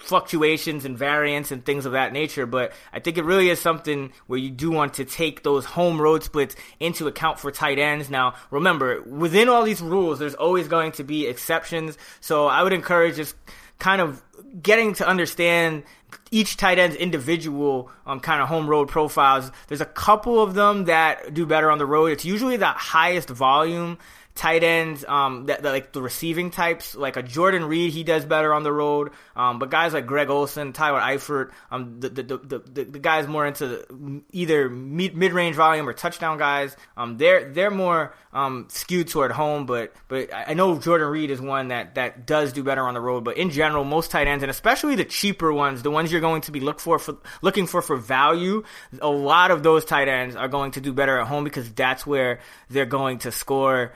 fluctuations 0.05 0.85
and 0.85 0.97
variants 0.97 1.51
and 1.51 1.65
things 1.65 1.85
of 1.85 1.93
that 1.93 2.13
nature. 2.13 2.45
But 2.45 2.73
I 2.93 2.99
think 2.99 3.17
it 3.17 3.25
really 3.25 3.49
is 3.49 3.59
something 3.59 4.13
where 4.27 4.39
you 4.39 4.51
do 4.51 4.71
want 4.71 4.95
to 4.95 5.05
take 5.05 5.43
those 5.43 5.65
home 5.65 5.99
road 5.99 6.23
splits 6.23 6.55
into 6.79 7.07
account 7.07 7.39
for 7.39 7.51
tight 7.51 7.79
ends. 7.79 8.09
Now, 8.09 8.35
remember, 8.51 9.01
within 9.01 9.49
all 9.49 9.63
these 9.63 9.81
rules, 9.81 10.19
there's 10.19 10.35
always 10.35 10.67
going 10.67 10.93
to 10.93 11.03
be 11.03 11.27
exceptions. 11.27 11.97
So 12.21 12.47
I 12.47 12.61
would 12.63 12.73
encourage 12.73 13.15
just 13.15 13.35
kind 13.79 14.01
of 14.01 14.21
getting 14.61 14.93
to 14.93 15.07
understand 15.07 15.83
each 16.31 16.55
tight 16.55 16.79
end's 16.79 16.95
individual 16.95 17.91
um, 18.05 18.19
kind 18.19 18.41
of 18.41 18.47
home 18.47 18.67
road 18.67 18.87
profiles. 18.87 19.51
There's 19.67 19.81
a 19.81 19.85
couple 19.85 20.41
of 20.41 20.53
them 20.53 20.85
that 20.85 21.33
do 21.33 21.45
better 21.45 21.71
on 21.71 21.77
the 21.77 21.85
road. 21.85 22.11
It's 22.11 22.25
usually 22.25 22.57
the 22.57 22.67
highest 22.67 23.29
volume 23.29 23.97
tight 24.35 24.63
ends, 24.63 25.05
um, 25.07 25.45
that, 25.45 25.63
that, 25.63 25.71
like 25.71 25.93
the 25.93 26.01
receiving 26.01 26.51
types, 26.51 26.93
like 26.93 27.15
a 27.15 27.23
Jordan 27.23 27.65
Reed, 27.65 27.93
he 27.93 28.03
does 28.03 28.25
better 28.25 28.53
on 28.53 28.63
the 28.63 28.71
road. 28.71 29.11
Um, 29.35 29.59
but 29.59 29.69
guys 29.69 29.93
like 29.93 30.05
Greg 30.05 30.29
Olsen, 30.29 30.73
Tyler 30.73 30.99
Eifert, 30.99 31.51
um, 31.71 32.01
the, 32.01 32.09
the, 32.09 32.23
the, 32.23 32.37
the, 32.59 32.83
the 32.83 32.99
guys 32.99 33.27
more 33.27 33.45
into 33.45 34.23
either 34.31 34.69
mid 34.69 35.33
range 35.33 35.55
volume 35.55 35.87
or 35.87 35.93
touchdown 35.93 36.37
guys, 36.37 36.75
um, 36.97 37.17
they're, 37.17 37.51
they're 37.51 37.71
more, 37.71 38.13
um, 38.33 38.67
skewed 38.69 39.07
toward 39.07 39.31
home, 39.31 39.65
but, 39.65 39.93
but 40.09 40.29
I 40.33 40.53
know 40.53 40.77
Jordan 40.77 41.07
Reed 41.07 41.31
is 41.31 41.39
one 41.39 41.69
that, 41.69 41.95
that 41.95 42.27
does 42.27 42.51
do 42.51 42.61
better 42.61 42.85
on 42.85 42.93
the 42.93 42.99
road. 42.99 43.23
But 43.23 43.37
in 43.37 43.49
general, 43.49 43.85
most 43.85 44.11
tight 44.11 44.27
ends, 44.27 44.43
and 44.43 44.49
especially 44.49 44.95
the 44.95 45.05
cheaper 45.05 45.53
ones, 45.53 45.81
the 45.81 45.91
ones 45.91 46.11
you're 46.11 46.19
going 46.19 46.41
to 46.41 46.51
be 46.51 46.59
look 46.59 46.81
for, 46.81 46.99
for 46.99 47.15
looking 47.41 47.67
for 47.67 47.81
for 47.81 47.95
value, 47.95 48.63
a 48.99 49.09
lot 49.09 49.51
of 49.51 49.63
those 49.63 49.85
tight 49.85 50.09
ends 50.09 50.35
are 50.35 50.49
going 50.49 50.71
to 50.71 50.81
do 50.81 50.91
better 50.91 51.17
at 51.19 51.27
home 51.27 51.45
because 51.45 51.71
that's 51.71 52.05
where 52.05 52.39
they're 52.69 52.85
going 52.85 53.19
to 53.19 53.31
score 53.31 53.93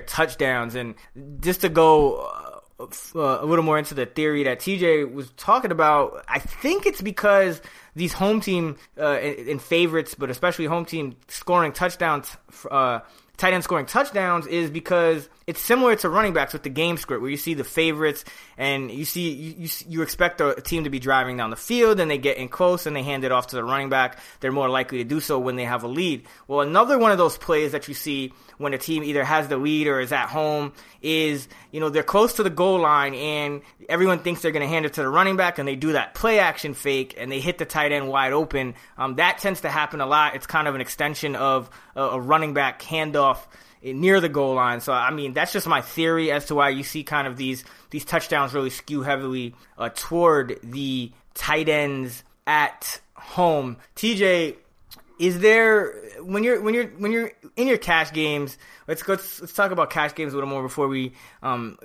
touchdowns. 0.00 0.74
And 0.74 0.94
just 1.40 1.60
to 1.62 1.68
go 1.68 2.16
uh, 2.78 2.86
uh, 3.14 3.38
a 3.40 3.46
little 3.46 3.64
more 3.64 3.78
into 3.78 3.94
the 3.94 4.06
theory 4.06 4.44
that 4.44 4.60
TJ 4.60 5.12
was 5.12 5.30
talking 5.36 5.70
about, 5.70 6.24
I 6.28 6.38
think 6.38 6.86
it's 6.86 7.00
because 7.00 7.60
these 7.94 8.12
home 8.12 8.40
team 8.40 8.76
uh, 8.98 9.18
in, 9.20 9.48
in, 9.48 9.58
favorites, 9.58 10.14
but 10.14 10.30
especially 10.30 10.66
home 10.66 10.84
team 10.84 11.16
scoring 11.28 11.72
touchdowns, 11.72 12.36
uh, 12.70 13.00
tight 13.36 13.54
end 13.54 13.64
scoring 13.64 13.86
touchdowns, 13.86 14.46
is 14.46 14.70
because 14.70 15.28
it's 15.46 15.60
similar 15.60 15.94
to 15.94 16.08
running 16.08 16.32
backs 16.32 16.52
with 16.52 16.64
the 16.64 16.70
game 16.70 16.96
script 16.96 17.22
where 17.22 17.30
you 17.30 17.36
see 17.36 17.54
the 17.54 17.62
favorites 17.62 18.24
and 18.58 18.90
you 18.90 19.04
see 19.04 19.30
you, 19.30 19.54
you, 19.58 19.68
you 19.86 20.02
expect 20.02 20.40
a 20.40 20.60
team 20.60 20.82
to 20.82 20.90
be 20.90 20.98
driving 20.98 21.36
down 21.36 21.50
the 21.50 21.56
field 21.56 22.00
and 22.00 22.10
they 22.10 22.18
get 22.18 22.36
in 22.36 22.48
close 22.48 22.84
and 22.84 22.96
they 22.96 23.04
hand 23.04 23.22
it 23.22 23.30
off 23.30 23.46
to 23.48 23.56
the 23.56 23.62
running 23.62 23.88
back. 23.88 24.18
They're 24.40 24.50
more 24.50 24.68
likely 24.68 24.98
to 24.98 25.04
do 25.04 25.20
so 25.20 25.38
when 25.38 25.54
they 25.54 25.64
have 25.64 25.84
a 25.84 25.88
lead. 25.88 26.26
Well, 26.48 26.62
another 26.62 26.98
one 26.98 27.12
of 27.12 27.18
those 27.18 27.38
plays 27.38 27.70
that 27.72 27.86
you 27.86 27.94
see 27.94 28.32
when 28.58 28.74
a 28.74 28.78
team 28.78 29.04
either 29.04 29.22
has 29.22 29.46
the 29.46 29.56
lead 29.56 29.86
or 29.86 30.00
is 30.00 30.10
at 30.10 30.28
home 30.28 30.72
is, 31.00 31.46
you 31.70 31.78
know, 31.78 31.90
they're 31.90 32.02
close 32.02 32.32
to 32.34 32.42
the 32.42 32.50
goal 32.50 32.80
line 32.80 33.14
and 33.14 33.62
everyone 33.88 34.18
thinks 34.18 34.42
they're 34.42 34.50
going 34.50 34.66
to 34.66 34.68
hand 34.68 34.84
it 34.84 34.94
to 34.94 35.02
the 35.02 35.08
running 35.08 35.36
back 35.36 35.60
and 35.60 35.68
they 35.68 35.76
do 35.76 35.92
that 35.92 36.14
play 36.14 36.40
action 36.40 36.74
fake 36.74 37.14
and 37.16 37.30
they 37.30 37.38
hit 37.38 37.58
the 37.58 37.64
tight 37.64 37.92
end 37.92 38.08
wide 38.08 38.32
open. 38.32 38.74
Um, 38.98 39.14
that 39.16 39.38
tends 39.38 39.60
to 39.60 39.68
happen 39.68 40.00
a 40.00 40.06
lot. 40.06 40.34
It's 40.34 40.46
kind 40.48 40.66
of 40.66 40.74
an 40.74 40.80
extension 40.80 41.36
of 41.36 41.70
a, 41.94 42.02
a 42.02 42.20
running 42.20 42.52
back 42.52 42.82
handoff 42.82 43.38
near 43.94 44.20
the 44.20 44.28
goal 44.28 44.54
line. 44.54 44.80
So 44.80 44.92
I 44.92 45.10
mean, 45.10 45.32
that's 45.32 45.52
just 45.52 45.66
my 45.66 45.80
theory 45.80 46.30
as 46.30 46.46
to 46.46 46.54
why 46.54 46.70
you 46.70 46.82
see 46.82 47.04
kind 47.04 47.26
of 47.26 47.36
these 47.36 47.64
these 47.90 48.04
touchdowns 48.04 48.54
really 48.54 48.70
skew 48.70 49.02
heavily 49.02 49.54
uh, 49.78 49.90
toward 49.94 50.58
the 50.62 51.12
tight 51.34 51.68
ends 51.68 52.24
at 52.46 53.00
home. 53.14 53.76
TJ, 53.96 54.56
is 55.18 55.40
there 55.40 55.92
when 56.20 56.44
you're 56.44 56.60
when 56.60 56.74
you're 56.74 56.88
when 56.88 57.10
you're 57.12 57.32
in 57.56 57.66
your 57.66 57.78
cash 57.78 58.12
games? 58.12 58.58
Let's 58.86 59.06
let's 59.08 59.40
let's 59.40 59.52
talk 59.52 59.70
about 59.70 59.90
cash 59.90 60.14
games 60.14 60.32
a 60.32 60.36
little 60.36 60.48
more 60.48 60.62
before 60.62 60.88
we 60.88 61.12
um, 61.42 61.78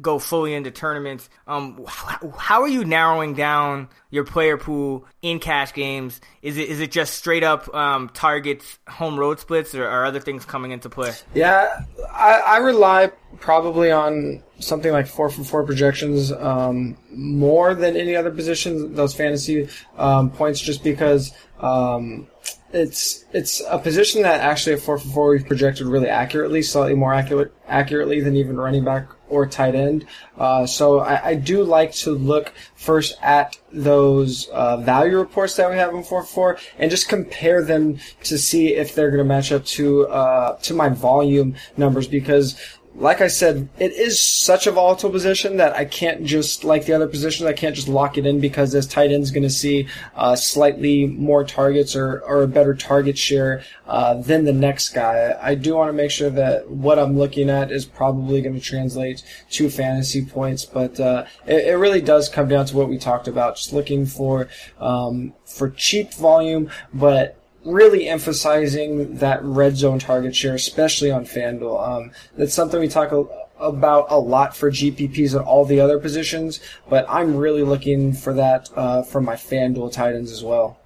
go 0.00 0.18
fully 0.18 0.54
into 0.54 0.70
tournaments. 0.70 1.28
Um, 1.46 1.84
how, 1.86 2.28
how, 2.30 2.62
are 2.62 2.68
you 2.68 2.84
narrowing 2.84 3.34
down 3.34 3.88
your 4.10 4.24
player 4.24 4.56
pool 4.56 5.06
in 5.22 5.40
cash 5.40 5.72
games? 5.72 6.20
Is 6.40 6.56
it 6.56 6.68
is 6.68 6.80
it 6.80 6.92
just 6.92 7.14
straight 7.14 7.42
up 7.42 7.72
um, 7.74 8.08
targets, 8.10 8.78
home 8.88 9.18
road 9.18 9.40
splits, 9.40 9.74
or 9.74 9.86
are 9.86 10.04
other 10.04 10.20
things 10.20 10.44
coming 10.44 10.70
into 10.70 10.88
play? 10.88 11.12
Yeah, 11.34 11.84
I, 12.12 12.42
I 12.46 12.56
rely 12.58 13.10
probably 13.40 13.90
on 13.90 14.42
something 14.60 14.92
like 14.92 15.08
four 15.08 15.30
for 15.30 15.42
four 15.42 15.64
projections 15.64 16.30
um, 16.30 16.96
more 17.10 17.74
than 17.74 17.96
any 17.96 18.14
other 18.14 18.30
position. 18.30 18.94
Those 18.94 19.14
fantasy 19.14 19.68
um, 19.98 20.30
points, 20.30 20.60
just 20.60 20.84
because 20.84 21.32
um, 21.58 22.28
it's 22.72 23.24
it's 23.32 23.62
a 23.68 23.78
position 23.78 24.22
that 24.22 24.40
actually 24.40 24.74
at 24.74 24.80
four 24.80 24.98
for 24.98 25.08
four 25.08 25.30
we've 25.30 25.46
projected 25.46 25.86
really 25.86 26.08
accurately, 26.08 26.62
slightly 26.62 26.94
more 26.94 27.12
accurate 27.12 27.52
accurately 27.68 28.20
than 28.20 28.36
even 28.36 28.56
running 28.56 28.84
back 28.84 29.08
or 29.28 29.46
tight 29.46 29.74
end. 29.74 30.06
Uh, 30.36 30.66
so 30.66 31.00
I, 31.00 31.28
I, 31.30 31.34
do 31.34 31.64
like 31.64 31.92
to 31.94 32.10
look 32.10 32.52
first 32.74 33.16
at 33.22 33.56
those 33.72 34.48
uh, 34.48 34.76
value 34.78 35.18
reports 35.18 35.56
that 35.56 35.70
we 35.70 35.76
have 35.76 35.94
in 35.94 36.02
four 36.02 36.22
four 36.22 36.58
and 36.78 36.90
just 36.90 37.08
compare 37.08 37.62
them 37.62 37.98
to 38.24 38.36
see 38.36 38.74
if 38.74 38.94
they're 38.94 39.10
going 39.10 39.18
to 39.18 39.24
match 39.24 39.52
up 39.52 39.64
to 39.66 40.06
uh, 40.08 40.56
to 40.58 40.74
my 40.74 40.88
volume 40.88 41.54
numbers 41.76 42.06
because 42.06 42.58
like 42.94 43.20
I 43.20 43.28
said, 43.28 43.68
it 43.78 43.92
is 43.92 44.20
such 44.20 44.66
a 44.66 44.70
volatile 44.70 45.10
position 45.10 45.56
that 45.56 45.74
I 45.74 45.84
can't 45.84 46.24
just, 46.24 46.62
like 46.62 46.84
the 46.84 46.92
other 46.92 47.08
positions, 47.08 47.46
I 47.46 47.54
can't 47.54 47.74
just 47.74 47.88
lock 47.88 48.18
it 48.18 48.26
in 48.26 48.38
because 48.38 48.72
this 48.72 48.86
tight 48.86 49.10
end's 49.10 49.30
going 49.30 49.42
to 49.44 49.50
see 49.50 49.88
uh, 50.14 50.36
slightly 50.36 51.06
more 51.06 51.42
targets 51.42 51.96
or, 51.96 52.20
or 52.20 52.42
a 52.42 52.48
better 52.48 52.74
target 52.74 53.16
share 53.16 53.64
uh, 53.86 54.14
than 54.14 54.44
the 54.44 54.52
next 54.52 54.90
guy. 54.90 55.36
I 55.40 55.54
do 55.54 55.74
want 55.74 55.88
to 55.88 55.94
make 55.94 56.10
sure 56.10 56.30
that 56.30 56.70
what 56.70 56.98
I'm 56.98 57.16
looking 57.16 57.48
at 57.48 57.72
is 57.72 57.86
probably 57.86 58.42
going 58.42 58.54
to 58.54 58.60
translate 58.60 59.22
to 59.50 59.70
fantasy 59.70 60.24
points, 60.24 60.64
but 60.64 61.00
uh, 61.00 61.24
it, 61.46 61.68
it, 61.68 61.78
really 61.82 62.02
does 62.02 62.28
come 62.28 62.48
down 62.48 62.66
to 62.66 62.76
what 62.76 62.88
we 62.88 62.98
talked 62.98 63.26
about, 63.26 63.56
just 63.56 63.72
looking 63.72 64.06
for 64.06 64.48
um, 64.78 65.32
for 65.44 65.70
cheap 65.70 66.14
volume, 66.14 66.70
but 66.94 67.41
really 67.64 68.08
emphasizing 68.08 69.16
that 69.16 69.42
red 69.42 69.76
zone 69.76 69.98
target 69.98 70.34
share, 70.34 70.54
especially 70.54 71.10
on 71.10 71.24
FanDuel. 71.24 71.88
Um, 71.88 72.10
that's 72.36 72.54
something 72.54 72.80
we 72.80 72.88
talk 72.88 73.12
a, 73.12 73.24
about 73.58 74.06
a 74.10 74.18
lot 74.18 74.56
for 74.56 74.70
GPPs 74.70 75.34
and 75.34 75.44
all 75.44 75.64
the 75.64 75.80
other 75.80 75.98
positions, 75.98 76.60
but 76.88 77.06
I'm 77.08 77.36
really 77.36 77.62
looking 77.62 78.12
for 78.12 78.32
that 78.34 78.70
uh, 78.74 79.02
for 79.02 79.20
my 79.20 79.36
FanDuel 79.36 79.92
tight 79.92 80.14
ends 80.14 80.32
as 80.32 80.42
well. 80.42 80.78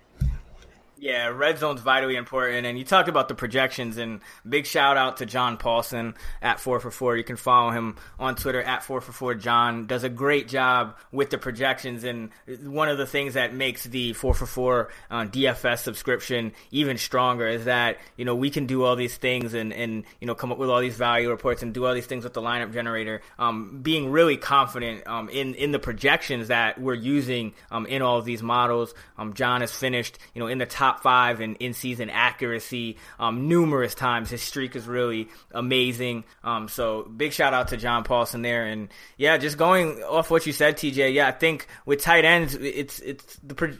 Yeah, 1.07 1.29
red 1.29 1.57
zone's 1.59 1.83
vitally 1.83 2.17
important. 2.17 2.67
And 2.67 2.77
you 2.77 2.85
talked 2.85 3.09
about 3.09 3.29
the 3.29 3.37
projections, 3.37 3.97
and 3.97 4.21
big 4.49 4.67
shout 4.67 4.97
out 4.97 5.19
to 5.19 5.27
John 5.27 5.57
Paulsen 5.57 6.17
at 6.43 6.59
4 6.59 6.81
for 6.81 6.91
4. 6.91 7.17
You 7.17 7.23
can 7.23 7.37
follow 7.37 7.71
him 7.71 7.95
on 8.19 8.35
Twitter 8.35 8.61
at 8.61 8.83
4 8.83 9.01
for 9.01 9.13
4 9.13 9.37
John. 9.37 9.87
Does 9.87 10.03
a 10.03 10.09
great 10.09 10.49
job 10.49 10.97
with 11.13 11.31
the 11.31 11.39
projections. 11.39 12.03
And 12.03 12.31
one 12.65 12.89
of 12.89 12.99
the 12.99 13.07
things 13.07 13.35
that 13.35 13.55
makes 13.55 13.85
the 13.85 14.15
4 14.15 14.35
for 14.35 14.47
4 14.47 14.89
uh, 15.09 15.25
DFS 15.27 15.79
subscription 15.79 16.53
even 16.73 16.99
stronger 16.99 17.47
is 17.47 17.67
that, 17.67 17.99
you 18.17 18.25
know, 18.25 18.35
we 18.35 18.51
can 18.51 18.67
do 18.67 18.83
all 18.83 18.97
these 18.97 19.17
things 19.17 19.55
and, 19.55 19.73
and, 19.73 20.03
you 20.21 20.27
know, 20.27 20.35
come 20.35 20.51
up 20.51 20.59
with 20.59 20.71
all 20.71 20.81
these 20.81 20.97
value 20.97 21.31
reports 21.31 21.63
and 21.63 21.73
do 21.73 21.87
all 21.87 21.95
these 21.95 22.07
things 22.07 22.25
with 22.25 22.33
the 22.33 22.43
lineup 22.43 22.73
generator, 22.73 23.23
um, 23.39 23.79
being 23.81 24.11
really 24.11 24.37
confident 24.37 25.07
um, 25.07 25.29
in, 25.29 25.55
in 25.55 25.71
the 25.71 25.79
projections 25.79 26.49
that 26.49 26.81
we're 26.81 26.95
using 26.95 27.55
um, 27.71 27.87
in 27.87 28.03
all 28.03 28.19
of 28.19 28.25
these 28.25 28.43
models. 28.43 28.93
Um, 29.17 29.35
John 29.35 29.61
has 29.61 29.71
finished, 29.71 30.19
you 30.35 30.41
know, 30.41 30.49
in 30.49 30.59
the 30.59 30.67
top 30.67 30.96
top 30.97 31.03
five 31.03 31.41
in 31.41 31.57
in 31.57 31.73
season 31.73 32.11
accuracy 32.11 32.97
um, 33.19 33.49
numerous 33.49 33.95
times. 33.95 34.31
His 34.31 34.43
streak 34.43 34.77
is 34.77 34.87
really 34.87 35.29
amazing. 35.53 36.25
Um, 36.45 36.69
so 36.69 37.03
big 37.05 37.33
shout 37.33 37.55
out 37.55 37.69
to 37.69 37.77
John 37.77 38.05
Paulsen 38.05 38.43
there. 38.43 38.67
And 38.67 38.89
yeah, 39.17 39.37
just 39.37 39.59
going 39.59 40.03
off 40.03 40.31
what 40.31 40.47
you 40.47 40.53
said, 40.53 40.77
TJ. 40.77 41.15
Yeah, 41.15 41.29
I 41.29 41.33
think 41.33 41.67
with 41.85 42.01
tight 42.01 42.25
ends, 42.25 42.55
it's 42.55 43.01
it's 43.01 43.37
the 43.43 43.55
pro- 43.55 43.77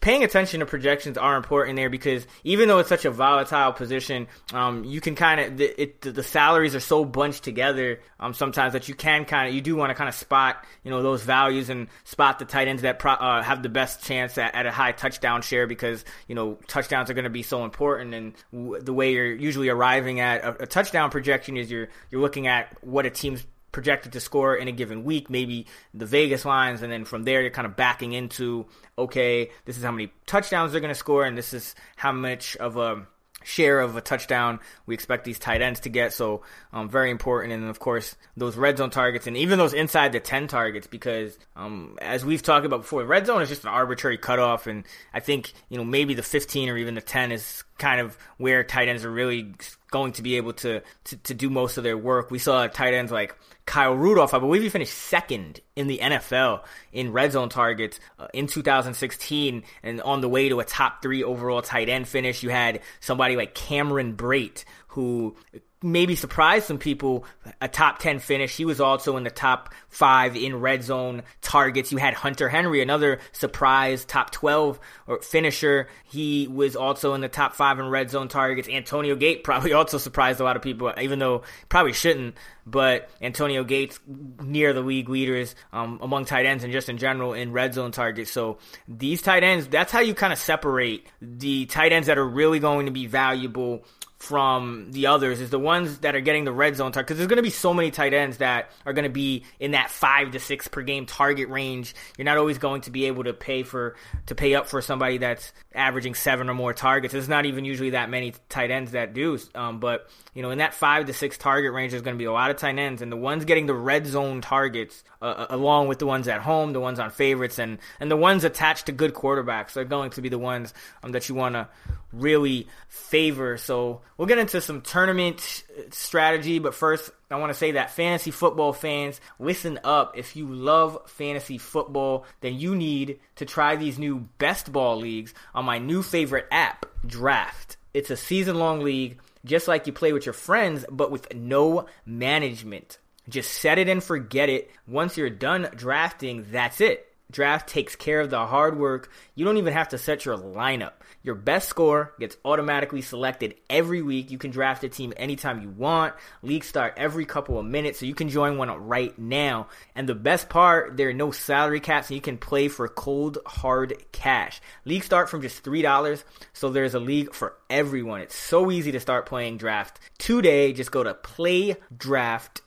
paying 0.00 0.24
attention 0.24 0.60
to 0.60 0.66
projections 0.66 1.18
are 1.18 1.36
important 1.36 1.76
there 1.76 1.90
because 1.90 2.26
even 2.44 2.68
though 2.68 2.78
it's 2.78 2.88
such 2.88 3.04
a 3.04 3.10
volatile 3.10 3.72
position, 3.72 4.26
um, 4.52 4.84
you 4.84 5.00
can 5.00 5.14
kind 5.14 5.40
of 5.40 5.56
the, 5.56 5.82
it, 5.82 6.00
the 6.00 6.22
salaries 6.22 6.74
are 6.74 6.80
so 6.80 7.04
bunched 7.04 7.42
together 7.44 8.00
um, 8.22 8.34
sometimes 8.34 8.72
that 8.72 8.88
you 8.88 8.94
can 8.94 9.24
kind 9.24 9.48
of 9.48 9.54
you 9.54 9.60
do 9.60 9.74
want 9.74 9.90
to 9.90 9.94
kind 9.94 10.08
of 10.08 10.14
spot 10.14 10.64
you 10.84 10.90
know 10.90 11.02
those 11.02 11.22
values 11.22 11.68
and 11.68 11.88
spot 12.04 12.38
the 12.38 12.44
tight 12.44 12.68
ends 12.68 12.82
that 12.82 12.98
pro- 12.98 13.12
uh, 13.12 13.42
have 13.42 13.62
the 13.62 13.68
best 13.68 14.04
chance 14.04 14.38
at, 14.38 14.54
at 14.54 14.64
a 14.64 14.70
high 14.70 14.92
touchdown 14.92 15.42
share 15.42 15.66
because 15.66 16.04
you 16.28 16.34
know 16.34 16.51
touchdowns 16.66 17.10
are 17.10 17.14
going 17.14 17.24
to 17.24 17.30
be 17.30 17.42
so 17.42 17.64
important, 17.64 18.14
and 18.14 18.34
w- 18.52 18.82
the 18.82 18.92
way 18.92 19.12
you're 19.12 19.34
usually 19.34 19.68
arriving 19.68 20.20
at 20.20 20.42
a, 20.42 20.62
a 20.64 20.66
touchdown 20.66 21.10
projection 21.10 21.56
is 21.56 21.70
you're 21.70 21.88
you're 22.10 22.20
looking 22.20 22.46
at 22.46 22.76
what 22.82 23.06
a 23.06 23.10
team's 23.10 23.46
projected 23.72 24.12
to 24.12 24.20
score 24.20 24.54
in 24.54 24.68
a 24.68 24.72
given 24.72 25.02
week, 25.02 25.30
maybe 25.30 25.66
the 25.94 26.06
Vegas 26.06 26.44
lines, 26.44 26.82
and 26.82 26.92
then 26.92 27.04
from 27.04 27.24
there 27.24 27.40
you're 27.40 27.50
kind 27.50 27.66
of 27.66 27.76
backing 27.76 28.12
into 28.12 28.66
okay, 28.98 29.50
this 29.64 29.76
is 29.76 29.82
how 29.82 29.90
many 29.90 30.12
touchdowns 30.26 30.72
they're 30.72 30.80
going 30.80 30.92
to 30.92 30.98
score, 30.98 31.24
and 31.24 31.36
this 31.36 31.54
is 31.54 31.74
how 31.96 32.12
much 32.12 32.56
of 32.56 32.76
a 32.76 33.06
share 33.44 33.80
of 33.80 33.96
a 33.96 34.00
touchdown 34.00 34.60
we 34.86 34.94
expect 34.94 35.24
these 35.24 35.38
tight 35.38 35.62
ends 35.62 35.80
to 35.80 35.88
get. 35.88 36.12
So 36.12 36.42
um, 36.72 36.88
very 36.88 37.10
important, 37.10 37.52
and 37.52 37.68
of 37.68 37.78
course 37.78 38.16
those 38.36 38.56
red 38.56 38.78
zone 38.78 38.90
targets, 38.90 39.26
and 39.26 39.36
even 39.36 39.58
those 39.58 39.72
inside 39.74 40.12
the 40.12 40.20
ten 40.20 40.48
targets, 40.48 40.86
because 40.86 41.38
um, 41.56 41.98
as 42.00 42.24
we've 42.24 42.42
talked 42.42 42.66
about 42.66 42.82
before, 42.82 43.04
red 43.04 43.26
zone 43.26 43.42
is 43.42 43.48
just 43.48 43.64
an 43.64 43.70
arbitrary 43.70 44.18
cutoff, 44.18 44.66
and 44.66 44.84
I 45.12 45.20
think 45.20 45.52
you 45.68 45.78
know 45.78 45.84
maybe 45.84 46.14
the 46.14 46.22
fifteen 46.22 46.68
or 46.68 46.76
even 46.76 46.94
the 46.94 47.00
ten 47.00 47.32
is 47.32 47.64
kind 47.78 48.00
of 48.00 48.16
where 48.36 48.62
tight 48.64 48.88
ends 48.88 49.04
are 49.04 49.10
really 49.10 49.54
going 49.92 50.12
to 50.14 50.22
be 50.22 50.36
able 50.36 50.52
to, 50.54 50.82
to, 51.04 51.16
to 51.18 51.34
do 51.34 51.48
most 51.48 51.76
of 51.76 51.84
their 51.84 51.96
work. 51.96 52.32
We 52.32 52.40
saw 52.40 52.66
tight 52.66 52.94
ends 52.94 53.12
like 53.12 53.36
Kyle 53.64 53.94
Rudolph. 53.94 54.34
I 54.34 54.40
believe 54.40 54.62
he 54.62 54.68
finished 54.68 54.92
second 54.94 55.60
in 55.76 55.86
the 55.86 55.98
NFL 56.02 56.62
in 56.92 57.12
red 57.12 57.30
zone 57.30 57.48
targets 57.48 58.00
uh, 58.18 58.26
in 58.34 58.48
2016 58.48 59.62
and 59.84 60.00
on 60.02 60.20
the 60.20 60.28
way 60.28 60.48
to 60.48 60.58
a 60.58 60.64
top 60.64 61.00
three 61.00 61.22
overall 61.22 61.62
tight 61.62 61.88
end 61.88 62.08
finish. 62.08 62.42
You 62.42 62.50
had 62.50 62.80
somebody 62.98 63.36
like 63.36 63.54
Cameron 63.54 64.16
Brate 64.16 64.64
who 64.88 65.36
maybe 65.82 66.16
surprised 66.16 66.66
some 66.66 66.78
people. 66.78 67.24
A 67.60 67.68
top 67.68 67.98
10 67.98 68.18
finish. 68.20 68.56
He 68.56 68.64
was 68.64 68.80
also 68.80 69.16
in 69.16 69.24
the 69.24 69.30
top 69.30 69.74
five 69.88 70.36
in 70.36 70.60
red 70.60 70.82
zone 70.82 71.22
targets. 71.40 71.92
You 71.92 71.98
had 71.98 72.14
Hunter 72.14 72.48
Henry, 72.48 72.80
another 72.80 73.20
surprise 73.32 74.04
top 74.04 74.30
12 74.30 74.78
finisher. 75.22 75.88
He 76.04 76.46
was 76.48 76.76
also 76.76 77.14
in 77.14 77.20
the 77.20 77.28
top 77.28 77.54
five 77.54 77.78
in 77.78 77.88
red 77.88 78.10
zone 78.10 78.28
targets. 78.28 78.68
Antonio 78.68 79.16
Gate 79.16 79.44
probably 79.44 79.72
also 79.72 79.98
surprised 79.98 80.40
a 80.40 80.44
lot 80.44 80.56
of 80.56 80.62
people, 80.62 80.92
even 81.00 81.18
though 81.18 81.42
probably 81.68 81.92
shouldn't. 81.92 82.36
But 82.64 83.10
Antonio 83.20 83.64
Gates 83.64 83.98
near 84.40 84.72
the 84.72 84.82
league 84.82 85.08
leaders 85.08 85.56
um, 85.72 85.98
among 86.00 86.26
tight 86.26 86.46
ends 86.46 86.62
and 86.62 86.72
just 86.72 86.88
in 86.88 86.96
general 86.96 87.32
in 87.32 87.52
red 87.52 87.74
zone 87.74 87.90
targets. 87.90 88.30
So 88.30 88.58
these 88.86 89.20
tight 89.20 89.42
ends, 89.42 89.66
that's 89.66 89.90
how 89.90 90.00
you 90.00 90.14
kind 90.14 90.32
of 90.32 90.38
separate 90.38 91.06
the 91.20 91.66
tight 91.66 91.92
ends 91.92 92.06
that 92.06 92.18
are 92.18 92.28
really 92.28 92.60
going 92.60 92.86
to 92.86 92.92
be 92.92 93.06
valuable 93.06 93.84
from 94.22 94.86
the 94.92 95.08
others 95.08 95.40
is 95.40 95.50
the 95.50 95.58
ones 95.58 95.98
that 95.98 96.14
are 96.14 96.20
getting 96.20 96.44
the 96.44 96.52
red 96.52 96.76
zone 96.76 96.92
target 96.92 97.08
because 97.08 97.18
there's 97.18 97.26
going 97.26 97.38
to 97.38 97.42
be 97.42 97.50
so 97.50 97.74
many 97.74 97.90
tight 97.90 98.14
ends 98.14 98.36
that 98.36 98.70
are 98.86 98.92
going 98.92 99.02
to 99.02 99.10
be 99.10 99.42
in 99.58 99.72
that 99.72 99.90
five 99.90 100.30
to 100.30 100.38
six 100.38 100.68
per 100.68 100.80
game 100.80 101.06
target 101.06 101.48
range. 101.48 101.92
You're 102.16 102.24
not 102.24 102.38
always 102.38 102.56
going 102.56 102.82
to 102.82 102.92
be 102.92 103.06
able 103.06 103.24
to 103.24 103.32
pay 103.32 103.64
for 103.64 103.96
to 104.26 104.36
pay 104.36 104.54
up 104.54 104.68
for 104.68 104.80
somebody 104.80 105.18
that's 105.18 105.52
averaging 105.74 106.14
seven 106.14 106.48
or 106.48 106.54
more 106.54 106.72
targets. 106.72 107.10
There's 107.10 107.28
not 107.28 107.46
even 107.46 107.64
usually 107.64 107.90
that 107.90 108.10
many 108.10 108.32
tight 108.48 108.70
ends 108.70 108.92
that 108.92 109.12
do. 109.12 109.40
Um, 109.56 109.80
but 109.80 110.08
you 110.34 110.42
know, 110.42 110.52
in 110.52 110.58
that 110.58 110.72
five 110.72 111.06
to 111.06 111.12
six 111.12 111.36
target 111.36 111.72
range, 111.72 111.90
there's 111.90 112.04
going 112.04 112.14
to 112.14 112.18
be 112.18 112.26
a 112.26 112.32
lot 112.32 112.52
of 112.52 112.58
tight 112.58 112.78
ends, 112.78 113.02
and 113.02 113.10
the 113.10 113.16
ones 113.16 113.44
getting 113.44 113.66
the 113.66 113.74
red 113.74 114.06
zone 114.06 114.40
targets, 114.40 115.02
uh, 115.20 115.24
uh, 115.24 115.46
along 115.50 115.88
with 115.88 115.98
the 115.98 116.06
ones 116.06 116.28
at 116.28 116.40
home, 116.40 116.72
the 116.72 116.80
ones 116.80 117.00
on 117.00 117.10
favorites, 117.10 117.58
and 117.58 117.78
and 117.98 118.08
the 118.08 118.16
ones 118.16 118.44
attached 118.44 118.86
to 118.86 118.92
good 118.92 119.14
quarterbacks, 119.14 119.76
are 119.76 119.84
going 119.84 120.10
to 120.10 120.22
be 120.22 120.28
the 120.28 120.38
ones 120.38 120.72
um, 121.02 121.10
that 121.10 121.28
you 121.28 121.34
want 121.34 121.56
to 121.56 121.68
really 122.12 122.68
favor. 122.88 123.56
So 123.56 124.02
we'll 124.22 124.28
get 124.28 124.38
into 124.38 124.60
some 124.60 124.82
tournament 124.82 125.64
strategy, 125.90 126.60
but 126.60 126.76
first 126.76 127.10
I 127.28 127.34
want 127.38 127.50
to 127.50 127.58
say 127.58 127.72
that 127.72 127.90
fantasy 127.90 128.30
football 128.30 128.72
fans, 128.72 129.20
listen 129.40 129.80
up. 129.82 130.16
If 130.16 130.36
you 130.36 130.46
love 130.46 131.10
fantasy 131.10 131.58
football, 131.58 132.24
then 132.40 132.54
you 132.54 132.76
need 132.76 133.18
to 133.34 133.46
try 133.46 133.74
these 133.74 133.98
new 133.98 134.28
best 134.38 134.70
ball 134.70 134.96
leagues 134.96 135.34
on 135.56 135.64
my 135.64 135.78
new 135.78 136.04
favorite 136.04 136.46
app, 136.52 136.86
Draft. 137.04 137.78
It's 137.94 138.10
a 138.10 138.16
season 138.16 138.60
long 138.60 138.84
league, 138.84 139.18
just 139.44 139.66
like 139.66 139.88
you 139.88 139.92
play 139.92 140.12
with 140.12 140.24
your 140.24 140.34
friends, 140.34 140.84
but 140.88 141.10
with 141.10 141.34
no 141.34 141.86
management. 142.06 142.98
Just 143.28 143.52
set 143.52 143.80
it 143.80 143.88
and 143.88 144.04
forget 144.04 144.48
it. 144.48 144.70
Once 144.86 145.16
you're 145.16 145.30
done 145.30 145.68
drafting, 145.74 146.46
that's 146.52 146.80
it. 146.80 147.11
Draft 147.32 147.68
takes 147.68 147.96
care 147.96 148.20
of 148.20 148.30
the 148.30 148.46
hard 148.46 148.78
work. 148.78 149.10
You 149.34 149.46
don't 149.46 149.56
even 149.56 149.72
have 149.72 149.88
to 149.88 149.98
set 149.98 150.26
your 150.26 150.36
lineup. 150.36 150.92
Your 151.22 151.34
best 151.34 151.68
score 151.68 152.12
gets 152.20 152.36
automatically 152.44 153.00
selected 153.00 153.54
every 153.70 154.02
week. 154.02 154.30
You 154.30 154.36
can 154.36 154.50
draft 154.50 154.84
a 154.84 154.88
team 154.88 155.14
anytime 155.16 155.62
you 155.62 155.70
want. 155.70 156.14
Leagues 156.42 156.66
start 156.66 156.94
every 156.96 157.24
couple 157.24 157.58
of 157.58 157.64
minutes, 157.64 157.98
so 158.00 158.06
you 158.06 158.14
can 158.14 158.28
join 158.28 158.58
one 158.58 158.70
right 158.70 159.18
now. 159.18 159.68
And 159.94 160.08
the 160.08 160.14
best 160.14 160.50
part, 160.50 160.96
there 160.96 161.08
are 161.08 161.14
no 161.14 161.30
salary 161.30 161.80
caps, 161.80 162.10
and 162.10 162.16
you 162.16 162.20
can 162.20 162.36
play 162.36 162.68
for 162.68 162.86
cold, 162.86 163.38
hard 163.46 163.94
cash. 164.12 164.60
Leagues 164.84 165.06
start 165.06 165.30
from 165.30 165.40
just 165.40 165.64
$3, 165.64 166.24
so 166.52 166.68
there's 166.68 166.94
a 166.94 167.00
league 167.00 167.32
for 167.32 167.54
everyone. 167.70 168.20
It's 168.20 168.36
so 168.36 168.70
easy 168.70 168.92
to 168.92 169.00
start 169.00 169.24
playing 169.24 169.56
draft 169.56 170.00
today. 170.18 170.72
Just 170.74 170.90
go 170.90 171.02
to 171.02 171.14
playdraft.com 171.14 172.62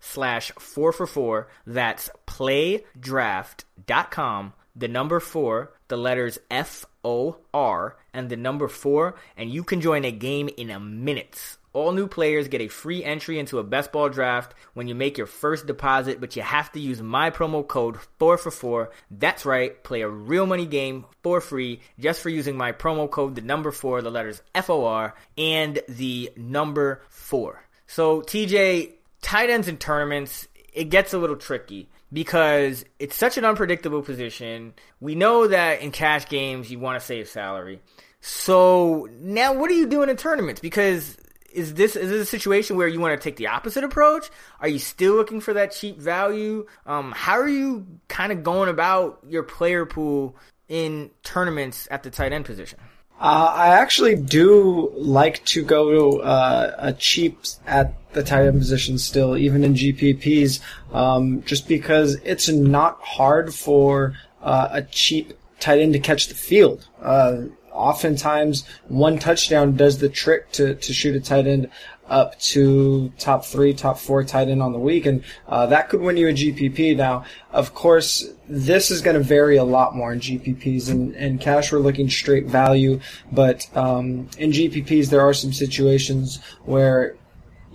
slash 0.00 0.52
four 0.58 0.92
for 0.92 1.06
four. 1.06 1.48
That's 1.66 2.10
playdraft.com, 2.26 4.52
the 4.74 4.88
number 4.88 5.20
four, 5.20 5.72
the 5.88 5.96
letters 5.96 6.38
F 6.50 6.84
O 7.04 7.36
R, 7.54 7.96
and 8.12 8.28
the 8.28 8.36
number 8.36 8.68
four, 8.68 9.14
and 9.36 9.50
you 9.50 9.64
can 9.64 9.80
join 9.80 10.04
a 10.04 10.12
game 10.12 10.50
in 10.56 10.70
a 10.70 10.80
minute. 10.80 11.56
All 11.72 11.92
new 11.92 12.06
players 12.06 12.48
get 12.48 12.60
a 12.62 12.68
free 12.68 13.04
entry 13.04 13.38
into 13.38 13.58
a 13.58 13.62
best 13.62 13.92
ball 13.92 14.08
draft 14.08 14.54
when 14.72 14.88
you 14.88 14.94
make 14.94 15.18
your 15.18 15.26
first 15.26 15.66
deposit, 15.66 16.22
but 16.22 16.34
you 16.34 16.40
have 16.40 16.72
to 16.72 16.80
use 16.80 17.02
my 17.02 17.30
promo 17.30 17.68
code 17.68 17.98
4 18.18 18.38
for 18.38 18.50
4. 18.50 18.90
That's 19.10 19.44
right, 19.44 19.84
play 19.84 20.00
a 20.00 20.08
real 20.08 20.46
money 20.46 20.64
game 20.64 21.04
for 21.22 21.42
free 21.42 21.80
just 21.98 22.22
for 22.22 22.30
using 22.30 22.56
my 22.56 22.72
promo 22.72 23.10
code, 23.10 23.34
the 23.34 23.42
number 23.42 23.70
4, 23.70 24.00
the 24.00 24.10
letters 24.10 24.40
F 24.54 24.70
O 24.70 24.86
R, 24.86 25.14
and 25.36 25.78
the 25.86 26.32
number 26.34 27.02
4. 27.10 27.62
So, 27.86 28.22
TJ, 28.22 28.94
tight 29.26 29.50
ends 29.50 29.66
in 29.66 29.76
tournaments, 29.76 30.46
it 30.72 30.84
gets 30.84 31.12
a 31.12 31.18
little 31.18 31.34
tricky 31.34 31.88
because 32.12 32.84
it's 33.00 33.16
such 33.16 33.36
an 33.36 33.44
unpredictable 33.44 34.00
position. 34.00 34.72
We 35.00 35.16
know 35.16 35.48
that 35.48 35.80
in 35.80 35.90
cash 35.90 36.28
games 36.28 36.70
you 36.70 36.78
want 36.78 37.00
to 37.00 37.04
save 37.04 37.28
salary. 37.28 37.80
So 38.20 39.08
now 39.18 39.52
what 39.52 39.68
are 39.68 39.74
you 39.74 39.88
doing 39.88 40.10
in 40.10 40.16
tournaments? 40.16 40.60
Because 40.60 41.16
is 41.52 41.74
this 41.74 41.96
is 41.96 42.08
this 42.08 42.22
a 42.22 42.26
situation 42.26 42.76
where 42.76 42.86
you 42.86 43.00
want 43.00 43.20
to 43.20 43.24
take 43.24 43.34
the 43.34 43.48
opposite 43.48 43.82
approach? 43.82 44.30
Are 44.60 44.68
you 44.68 44.78
still 44.78 45.16
looking 45.16 45.40
for 45.40 45.54
that 45.54 45.72
cheap 45.72 45.98
value? 45.98 46.64
Um, 46.86 47.10
how 47.10 47.34
are 47.34 47.48
you 47.48 47.84
kind 48.06 48.30
of 48.30 48.44
going 48.44 48.68
about 48.68 49.18
your 49.26 49.42
player 49.42 49.86
pool 49.86 50.36
in 50.68 51.10
tournaments 51.24 51.88
at 51.90 52.04
the 52.04 52.10
tight 52.10 52.32
end 52.32 52.44
position? 52.44 52.78
Uh, 53.18 53.52
I 53.56 53.68
actually 53.68 54.14
do 54.14 54.92
like 54.94 55.42
to 55.46 55.64
go 55.64 56.20
uh, 56.20 56.74
a 56.78 56.92
cheap 56.92 57.40
at 57.66 57.94
the 58.16 58.24
tight 58.24 58.46
end 58.46 58.58
position 58.58 58.98
still, 58.98 59.36
even 59.36 59.62
in 59.62 59.74
GPPs, 59.74 60.60
um, 60.92 61.42
just 61.44 61.68
because 61.68 62.16
it's 62.24 62.48
not 62.48 63.00
hard 63.00 63.54
for 63.54 64.14
uh, 64.42 64.68
a 64.72 64.82
cheap 64.82 65.32
tight 65.60 65.78
end 65.78 65.92
to 65.92 66.00
catch 66.00 66.26
the 66.26 66.34
field. 66.34 66.88
Uh, 67.00 67.42
oftentimes, 67.72 68.66
one 68.88 69.18
touchdown 69.18 69.76
does 69.76 69.98
the 69.98 70.08
trick 70.08 70.50
to, 70.52 70.74
to 70.74 70.92
shoot 70.92 71.14
a 71.14 71.20
tight 71.20 71.46
end 71.46 71.70
up 72.08 72.38
to 72.38 73.12
top 73.18 73.44
three, 73.44 73.74
top 73.74 73.98
four 73.98 74.22
tight 74.22 74.48
end 74.48 74.62
on 74.62 74.72
the 74.72 74.78
week, 74.78 75.06
and 75.06 75.24
uh, 75.48 75.66
that 75.66 75.88
could 75.88 76.00
win 76.00 76.16
you 76.16 76.28
a 76.28 76.32
GPP. 76.32 76.96
Now, 76.96 77.24
of 77.52 77.74
course, 77.74 78.28
this 78.48 78.90
is 78.90 79.02
going 79.02 79.16
to 79.16 79.22
vary 79.22 79.56
a 79.56 79.64
lot 79.64 79.94
more 79.94 80.12
in 80.12 80.20
GPPs. 80.20 80.88
and 80.88 81.14
in 81.16 81.38
cash, 81.38 81.72
we're 81.72 81.80
looking 81.80 82.08
straight 82.08 82.46
value, 82.46 83.00
but 83.32 83.68
um, 83.76 84.28
in 84.38 84.52
GPPs, 84.52 85.10
there 85.10 85.20
are 85.20 85.34
some 85.34 85.52
situations 85.52 86.40
where 86.64 87.16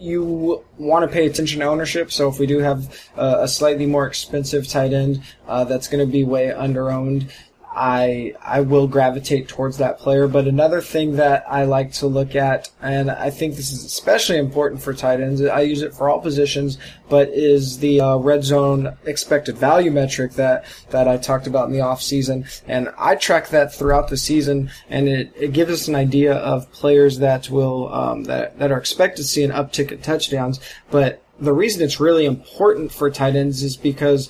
you 0.01 0.65
want 0.79 1.07
to 1.07 1.13
pay 1.13 1.27
attention 1.27 1.59
to 1.59 1.65
ownership. 1.65 2.11
So 2.11 2.27
if 2.27 2.39
we 2.39 2.47
do 2.47 2.57
have 2.59 3.09
uh, 3.15 3.37
a 3.41 3.47
slightly 3.47 3.85
more 3.85 4.07
expensive 4.07 4.67
tight 4.67 4.93
end 4.93 5.21
uh, 5.47 5.63
that's 5.65 5.87
going 5.87 6.05
to 6.05 6.11
be 6.11 6.23
way 6.23 6.51
under 6.51 6.89
owned, 6.89 7.31
I 7.73 8.34
I 8.41 8.62
will 8.62 8.88
gravitate 8.88 9.47
towards 9.47 9.77
that 9.77 9.97
player. 9.97 10.27
But 10.27 10.47
another 10.47 10.81
thing 10.81 11.15
that 11.15 11.45
I 11.47 11.63
like 11.63 11.93
to 11.93 12.07
look 12.07 12.36
at, 12.36 12.69
and 12.81 13.10
I 13.10 13.29
think 13.29 13.55
this 13.55 13.71
is 13.71 13.86
especially 13.86 14.38
important 14.38 14.81
for 14.81 14.93
tight 14.93 15.21
ends, 15.21 15.41
I 15.41 15.62
use 15.62 15.81
it 15.81 15.93
for 15.93 16.10
all 16.10 16.19
positions, 16.19 16.77
but 17.10 17.29
is 17.29 17.79
the 17.79 18.01
uh, 18.01 18.17
red 18.17 18.43
zone 18.43 18.97
expected 19.05 19.57
value 19.57 19.91
metric 19.91 20.34
that 20.34 20.65
that 20.89 21.07
I 21.07 21.17
talked 21.17 21.47
about 21.47 21.67
in 21.67 21.73
the 21.73 21.81
off 21.81 22.01
season, 22.01 22.45
and 22.67 22.89
I 22.97 23.15
track 23.15 23.49
that 23.49 23.73
throughout 23.73 24.10
the 24.10 24.17
season, 24.17 24.69
and 24.89 25.07
it, 25.07 25.31
it 25.39 25.53
gives 25.53 25.71
us 25.71 25.88
an 25.88 25.95
idea 25.95 26.34
of 26.34 26.71
players 26.73 27.19
that 27.19 27.49
will 27.49 27.93
um, 27.93 28.25
that 28.25 28.60
that 28.60 28.71
are 28.71 28.79
expected 28.79 29.21
to 29.21 29.27
see 29.27 29.43
an 29.43 29.51
uptick 29.51 29.91
in 29.91 30.01
touchdowns. 30.01 30.60
But 30.89 31.23
the 31.39 31.53
reason 31.53 31.81
it's 31.81 31.99
really 31.99 32.25
important 32.25 32.91
for 32.91 33.10
tight 33.10 33.36
ends 33.36 33.63
is 33.63 33.75
because 33.77 34.29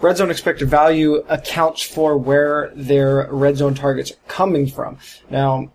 red 0.00 0.16
zone 0.16 0.30
expected 0.30 0.68
value 0.68 1.16
accounts 1.28 1.82
for 1.82 2.16
where 2.16 2.72
their 2.74 3.28
red 3.30 3.56
zone 3.56 3.74
targets 3.74 4.10
are 4.10 4.28
coming 4.28 4.66
from. 4.66 4.98
Now, 5.30 5.70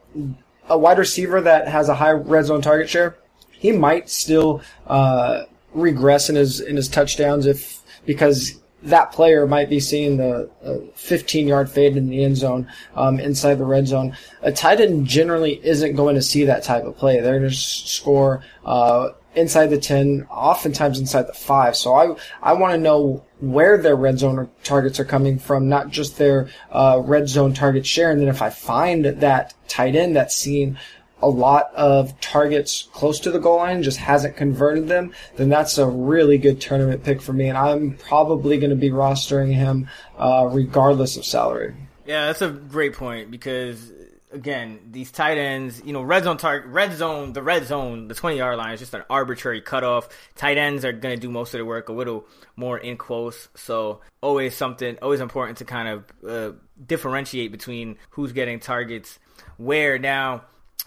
a 0.67 0.77
wide 0.77 0.97
receiver 0.97 1.41
that 1.41 1.67
has 1.67 1.89
a 1.89 1.95
high 1.95 2.11
red 2.11 2.45
zone 2.45 2.61
target 2.61 2.89
share, 2.89 3.17
he 3.51 3.71
might 3.71 4.09
still 4.09 4.61
uh, 4.87 5.43
regress 5.73 6.29
in 6.29 6.35
his 6.35 6.59
in 6.61 6.75
his 6.75 6.87
touchdowns 6.87 7.45
if 7.45 7.81
because 8.05 8.59
that 8.83 9.11
player 9.11 9.45
might 9.45 9.69
be 9.69 9.79
seeing 9.79 10.17
the 10.17 10.49
uh, 10.63 10.77
15 10.95 11.47
yard 11.47 11.69
fade 11.69 11.97
in 11.97 12.07
the 12.09 12.23
end 12.23 12.37
zone 12.37 12.67
um, 12.95 13.19
inside 13.19 13.55
the 13.55 13.65
red 13.65 13.87
zone. 13.87 14.15
A 14.41 14.51
tight 14.51 14.79
end 14.79 15.05
generally 15.05 15.59
isn't 15.65 15.95
going 15.95 16.15
to 16.15 16.21
see 16.21 16.45
that 16.45 16.63
type 16.63 16.85
of 16.85 16.97
play. 16.97 17.19
They're 17.19 17.39
going 17.39 17.51
to 17.51 17.55
score 17.55 18.41
uh, 18.65 19.09
inside 19.35 19.67
the 19.67 19.77
10, 19.77 20.27
oftentimes 20.29 20.99
inside 20.99 21.27
the 21.27 21.33
5. 21.33 21.75
So 21.75 21.93
I, 21.93 22.15
I 22.41 22.53
want 22.53 22.73
to 22.73 22.79
know 22.79 23.23
where 23.39 23.77
their 23.77 23.95
red 23.95 24.19
zone 24.19 24.49
targets 24.63 24.99
are 24.99 25.05
coming 25.05 25.39
from, 25.39 25.69
not 25.69 25.89
just 25.89 26.17
their 26.17 26.49
uh, 26.71 27.01
red 27.03 27.29
zone 27.29 27.53
target 27.53 27.85
share. 27.85 28.11
And 28.11 28.19
then 28.19 28.27
if 28.27 28.41
I 28.41 28.49
find 28.49 29.05
that 29.05 29.53
tight 29.67 29.95
end 29.95 30.15
that's 30.15 30.35
seeing 30.35 30.77
a 31.21 31.29
lot 31.29 31.73
of 31.75 32.19
targets 32.21 32.87
close 32.93 33.19
to 33.21 33.31
the 33.31 33.39
goal 33.39 33.57
line, 33.57 33.83
just 33.83 33.97
hasn't 33.97 34.37
converted 34.37 34.87
them, 34.87 35.13
then 35.35 35.49
that's 35.49 35.77
a 35.77 35.85
really 35.85 36.37
good 36.37 36.61
tournament 36.61 37.03
pick 37.03 37.21
for 37.21 37.33
me. 37.33 37.49
And 37.49 37.57
I'm 37.57 37.97
probably 37.97 38.57
going 38.57 38.69
to 38.69 38.75
be 38.75 38.89
rostering 38.89 39.53
him 39.53 39.89
uh, 40.17 40.49
regardless 40.51 41.17
of 41.17 41.25
salary. 41.25 41.75
Yeah, 42.05 42.27
that's 42.27 42.41
a 42.41 42.49
great 42.49 42.93
point 42.93 43.29
because 43.29 43.91
again, 44.31 44.79
these 44.91 45.11
tight 45.11 45.37
ends, 45.37 45.81
you 45.83 45.93
know, 45.93 46.01
red 46.01 46.23
zone 46.23 46.37
target, 46.37 46.69
red 46.69 46.93
zone, 46.93 47.33
the 47.33 47.41
red 47.41 47.65
zone, 47.65 48.07
the 48.07 48.15
20 48.15 48.37
yard 48.37 48.57
line 48.57 48.73
is 48.73 48.79
just 48.79 48.93
an 48.93 49.03
arbitrary 49.09 49.61
cutoff. 49.61 50.09
Tight 50.35 50.57
ends 50.57 50.85
are 50.85 50.91
going 50.91 51.15
to 51.15 51.19
do 51.19 51.29
most 51.29 51.53
of 51.53 51.57
the 51.59 51.65
work 51.65 51.89
a 51.89 51.93
little 51.93 52.25
more 52.55 52.77
in 52.77 52.97
close. 52.97 53.47
So 53.55 54.01
always 54.21 54.55
something, 54.55 54.97
always 55.01 55.19
important 55.19 55.59
to 55.59 55.65
kind 55.65 55.87
of 55.87 56.27
uh, 56.27 56.57
differentiate 56.85 57.51
between 57.51 57.97
who's 58.11 58.31
getting 58.31 58.59
targets 58.59 59.19
where. 59.57 59.97
Now, 59.97 60.43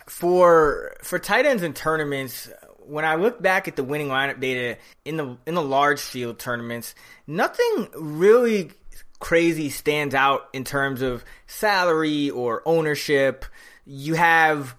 for 0.06 0.96
for 1.02 1.18
tight 1.18 1.46
ends 1.46 1.62
in 1.62 1.74
tournaments, 1.74 2.50
when 2.78 3.04
I 3.04 3.14
look 3.14 3.40
back 3.40 3.68
at 3.68 3.76
the 3.76 3.84
winning 3.84 4.08
lineup 4.08 4.40
data 4.40 4.78
in 5.04 5.16
the 5.16 5.36
in 5.46 5.54
the 5.54 5.62
large 5.62 6.00
field 6.00 6.38
tournaments, 6.38 6.94
nothing 7.26 7.88
really 7.94 8.72
crazy 9.22 9.70
stands 9.70 10.16
out 10.16 10.48
in 10.52 10.64
terms 10.64 11.00
of 11.00 11.24
salary 11.46 12.28
or 12.28 12.60
ownership. 12.66 13.44
You 13.86 14.14
have 14.14 14.74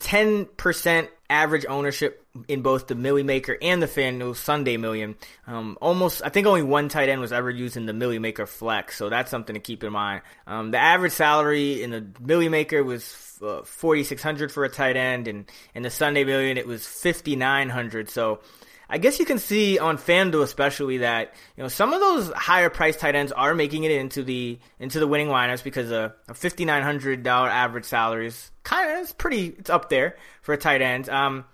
10% 0.00 1.08
average 1.30 1.64
ownership 1.68 2.26
in 2.48 2.62
both 2.62 2.88
the 2.88 2.96
Milly 2.96 3.22
Maker 3.22 3.56
and 3.62 3.80
the 3.80 3.86
FanDuel 3.86 4.34
Sunday 4.34 4.78
Million. 4.78 5.14
Um, 5.46 5.78
almost, 5.80 6.22
I 6.24 6.28
think 6.28 6.48
only 6.48 6.64
one 6.64 6.88
tight 6.88 7.08
end 7.08 7.20
was 7.20 7.32
ever 7.32 7.50
used 7.50 7.76
in 7.76 7.86
the 7.86 7.92
Milly 7.92 8.18
Maker 8.18 8.46
Flex, 8.46 8.96
so 8.96 9.08
that's 9.10 9.30
something 9.30 9.54
to 9.54 9.60
keep 9.60 9.84
in 9.84 9.92
mind. 9.92 10.22
Um, 10.48 10.72
the 10.72 10.78
average 10.78 11.12
salary 11.12 11.80
in 11.80 11.90
the 11.90 12.04
Milly 12.18 12.48
Maker 12.48 12.82
was 12.82 13.38
uh, 13.40 13.62
4600 13.62 14.50
for 14.50 14.64
a 14.64 14.68
tight 14.68 14.96
end, 14.96 15.28
and 15.28 15.48
in 15.72 15.84
the 15.84 15.90
Sunday 15.90 16.24
Million 16.24 16.58
it 16.58 16.66
was 16.66 16.84
5900 16.84 18.10
So 18.10 18.40
I 18.88 18.98
guess 18.98 19.18
you 19.18 19.26
can 19.26 19.38
see 19.38 19.78
on 19.78 19.98
FanDuel 19.98 20.42
especially 20.42 20.98
that 20.98 21.34
you 21.56 21.62
know 21.62 21.68
some 21.68 21.92
of 21.92 22.00
those 22.00 22.30
higher 22.32 22.70
price 22.70 22.96
tight 22.96 23.14
ends 23.14 23.32
are 23.32 23.54
making 23.54 23.84
it 23.84 23.90
into 23.90 24.22
the 24.22 24.58
into 24.80 24.98
the 24.98 25.06
winning 25.06 25.28
lineups 25.28 25.62
because 25.62 25.90
a, 25.90 26.14
a 26.28 26.34
fifty 26.34 26.64
nine 26.64 26.82
hundred 26.82 27.22
dollar 27.22 27.48
average 27.48 27.84
salary 27.84 28.28
is 28.28 28.50
kind 28.62 28.90
of 28.90 29.02
it's 29.02 29.12
pretty 29.12 29.46
it's 29.58 29.70
up 29.70 29.90
there 29.90 30.16
for 30.42 30.54
a 30.54 30.58
tight 30.58 30.80
end. 30.80 31.08
Um, 31.08 31.44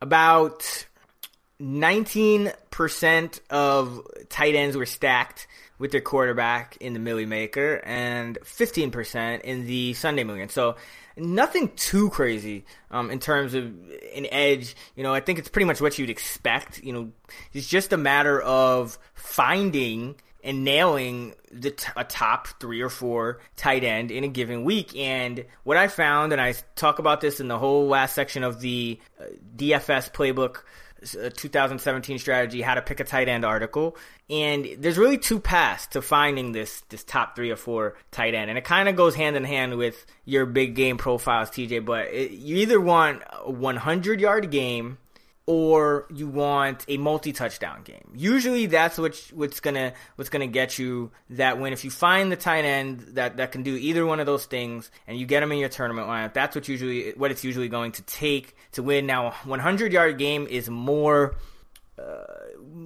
about 0.00 0.86
nineteen 1.58 2.52
percent 2.70 3.40
of 3.50 4.06
tight 4.28 4.54
ends 4.54 4.76
were 4.76 4.86
stacked 4.86 5.48
with 5.78 5.90
their 5.90 6.00
quarterback 6.00 6.76
in 6.80 6.92
the 6.92 7.00
Milly 7.00 7.26
Maker 7.26 7.80
and 7.84 8.38
15% 8.42 9.40
in 9.40 9.66
the 9.66 9.92
Sunday 9.94 10.22
Million. 10.22 10.48
So 10.48 10.76
nothing 11.16 11.70
too 11.76 12.10
crazy 12.10 12.64
um, 12.90 13.10
in 13.10 13.18
terms 13.18 13.54
of 13.54 13.64
an 13.64 14.26
edge. 14.30 14.76
You 14.96 15.02
know, 15.02 15.14
I 15.14 15.20
think 15.20 15.38
it's 15.38 15.48
pretty 15.48 15.66
much 15.66 15.80
what 15.80 15.98
you'd 15.98 16.10
expect. 16.10 16.82
You 16.82 16.92
know, 16.92 17.12
it's 17.52 17.68
just 17.68 17.92
a 17.92 17.96
matter 17.96 18.40
of 18.40 18.98
finding 19.14 20.16
and 20.42 20.62
nailing 20.62 21.34
the 21.50 21.70
t- 21.70 21.88
a 21.96 22.04
top 22.04 22.48
three 22.60 22.82
or 22.82 22.90
four 22.90 23.40
tight 23.56 23.82
end 23.82 24.10
in 24.10 24.24
a 24.24 24.28
given 24.28 24.62
week. 24.64 24.94
And 24.96 25.46
what 25.64 25.78
I 25.78 25.88
found, 25.88 26.32
and 26.32 26.40
I 26.40 26.54
talk 26.76 26.98
about 26.98 27.22
this 27.22 27.40
in 27.40 27.48
the 27.48 27.58
whole 27.58 27.88
last 27.88 28.14
section 28.14 28.44
of 28.44 28.60
the 28.60 29.00
uh, 29.18 29.24
DFS 29.56 30.12
playbook 30.12 30.62
Uh, 31.04 31.28
2017 31.34 32.18
strategy, 32.18 32.62
how 32.62 32.74
to 32.74 32.82
pick 32.82 32.98
a 32.98 33.04
tight 33.04 33.28
end 33.28 33.44
article. 33.44 33.96
And 34.30 34.66
there's 34.78 34.96
really 34.96 35.18
two 35.18 35.38
paths 35.38 35.86
to 35.88 36.00
finding 36.00 36.52
this 36.52 36.80
this 36.88 37.04
top 37.04 37.36
three 37.36 37.50
or 37.50 37.56
four 37.56 37.96
tight 38.10 38.34
end, 38.34 38.48
and 38.48 38.58
it 38.58 38.64
kind 38.64 38.88
of 38.88 38.96
goes 38.96 39.14
hand 39.14 39.36
in 39.36 39.44
hand 39.44 39.76
with 39.76 40.06
your 40.24 40.46
big 40.46 40.74
game 40.74 40.96
profiles, 40.96 41.50
TJ. 41.50 41.84
But 41.84 42.06
it, 42.08 42.30
you 42.30 42.56
either 42.56 42.80
want 42.80 43.22
a 43.44 43.50
100 43.50 44.20
yard 44.20 44.50
game 44.50 44.98
or 45.46 46.06
you 46.14 46.26
want 46.26 46.84
a 46.88 46.96
multi-touchdown 46.96 47.82
game. 47.82 48.12
Usually 48.14 48.66
that's 48.66 48.96
what 48.96 49.16
what's 49.34 49.60
gonna 49.60 49.92
what's 50.16 50.30
gonna 50.30 50.46
get 50.46 50.78
you 50.78 51.10
that 51.30 51.58
win. 51.58 51.72
If 51.72 51.84
you 51.84 51.90
find 51.90 52.32
the 52.32 52.36
tight 52.36 52.64
end 52.64 53.00
that, 53.12 53.36
that 53.36 53.52
can 53.52 53.62
do 53.62 53.76
either 53.76 54.06
one 54.06 54.20
of 54.20 54.26
those 54.26 54.46
things 54.46 54.90
and 55.06 55.18
you 55.18 55.26
get 55.26 55.40
them 55.40 55.52
in 55.52 55.58
your 55.58 55.68
tournament 55.68 56.08
lineup, 56.08 56.32
that's 56.32 56.54
what 56.54 56.66
usually 56.68 57.12
what 57.12 57.30
it's 57.30 57.44
usually 57.44 57.68
going 57.68 57.92
to 57.92 58.02
take 58.02 58.56
to 58.72 58.82
win. 58.82 59.06
Now, 59.06 59.32
100 59.44 59.92
yard 59.92 60.16
game 60.16 60.46
is 60.48 60.70
more 60.70 61.36
uh, 61.98 62.24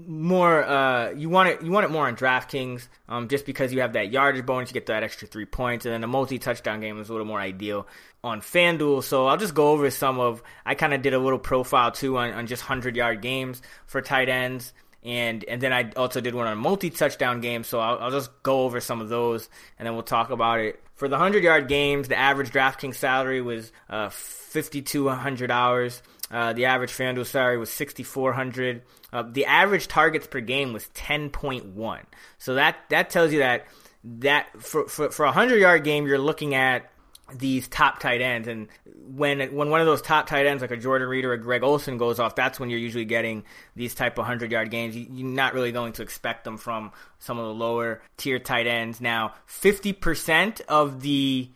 more 0.09 0.65
uh, 0.65 1.11
you 1.11 1.29
want 1.29 1.51
it 1.51 1.63
you 1.63 1.71
want 1.71 1.85
it 1.85 1.91
more 1.91 2.09
on 2.09 2.17
DraftKings 2.17 2.89
um, 3.11 3.29
just 3.29 3.45
because 3.45 3.75
you 3.75 3.83
have 3.83 3.93
that 3.93 4.11
yardage 4.11 4.47
bonus 4.47 4.71
you 4.71 4.75
get 4.75 4.87
that 4.87 5.03
extra 5.03 5.29
three 5.29 5.45
points 5.45 5.85
and 5.85 5.93
then 5.93 6.01
the 6.01 6.07
multi 6.07 6.39
touchdown 6.39 6.81
game 6.81 6.99
is 6.99 7.11
a 7.11 7.13
little 7.13 7.27
more 7.27 7.39
ideal 7.39 7.87
on 8.25 8.41
FanDuel. 8.41 9.05
So 9.05 9.27
I'll 9.27 9.37
just 9.37 9.55
go 9.55 9.71
over 9.71 9.91
some 9.91 10.19
of 10.19 10.43
I 10.65 10.75
kind 10.75 10.95
of 10.95 11.03
did 11.03 11.13
a 11.13 11.19
little 11.19 11.39
profile 11.39 11.93
too 11.93 12.17
on, 12.17 12.33
on 12.33 12.47
just 12.47 12.63
100 12.63 12.97
yard 12.97 13.21
games 13.21 13.61
for 13.87 14.01
tight 14.01 14.31
ends 14.31 14.73
and 15.05 15.45
and 15.45 15.61
then 15.61 15.75
I 15.75 15.91
also 15.95 16.23
did 16.23 16.35
one 16.35 16.47
on 16.47 16.57
multi 16.57 16.89
touchdown 16.89 17.43
games 17.43 17.67
so 17.67 17.79
I'll, 17.79 17.99
I'll 17.99 18.11
just 18.11 18.31
go 18.43 18.63
over 18.63 18.81
some 18.81 19.03
of 19.03 19.11
those 19.11 19.51
and 19.79 19.87
then 19.87 19.93
we'll 19.93 20.05
talk 20.05 20.31
about 20.31 20.61
it. 20.61 20.83
For 20.95 21.07
the 21.09 21.17
100 21.17 21.45
yard 21.45 21.69
games 21.69 22.09
the 22.09 22.19
average 22.19 22.51
DraftKings 22.51 22.95
salary 22.95 23.43
was 23.43 23.73
uh, 23.91 24.09
5200 24.09 25.51
hours 25.51 26.03
uh, 26.31 26.53
the 26.53 26.67
average 26.67 26.93
FanDuel 26.93 27.27
salary 27.27 27.59
was 27.59 27.71
6,400. 27.71 28.83
Uh, 29.13 29.23
the 29.23 29.47
average 29.47 29.89
targets 29.89 30.27
per 30.27 30.41
game 30.41 30.73
was 30.73 30.87
10.1. 30.95 32.01
So 32.39 32.55
that 32.55 32.77
that 32.91 33.11
tells 33.11 33.33
you 33.33 33.39
that 33.39 33.67
that 34.05 34.47
for 34.61 34.89
for, 34.89 35.25
a 35.25 35.29
100 35.29 35.57
yard 35.57 35.85
game, 35.85 36.07
you're 36.07 36.19
looking 36.19 36.55
at 36.55 36.91
these 37.35 37.69
top 37.69 38.01
tight 38.01 38.23
ends, 38.23 38.49
and 38.49 38.69
when 38.85 39.41
when 39.55 39.71
one 39.71 39.81
of 39.81 39.87
those 39.87 40.01
top 40.01 40.27
tight 40.27 40.47
ends 40.47 40.63
like 40.63 40.71
a 40.71 40.77
Jordan 40.77 41.09
Reed 41.09 41.25
or 41.25 41.33
a 41.33 41.39
Greg 41.39 41.63
Olsen 41.63 41.99
goes 41.99 42.19
off, 42.19 42.35
that's 42.35 42.59
when 42.59 42.71
you're 42.71 42.79
usually 42.79 43.05
getting 43.05 43.45
these 43.77 43.95
type 43.95 44.19
of 44.19 44.25
hundred 44.25 44.51
yard 44.51 44.71
games. 44.71 44.97
You, 44.97 45.27
are 45.27 45.29
not 45.29 45.53
really 45.53 45.73
going 45.73 45.93
to 45.95 46.03
expect 46.03 46.45
them 46.45 46.57
from 46.57 46.93
some 47.19 47.39
of 47.39 47.47
the 47.47 47.55
lower 47.55 48.01
tier 48.17 48.39
tight 48.39 48.67
ends. 48.67 49.01
Now, 49.01 49.35
fifty 49.47 49.93
percent 49.93 50.63
of 50.69 51.03
the 51.03 51.51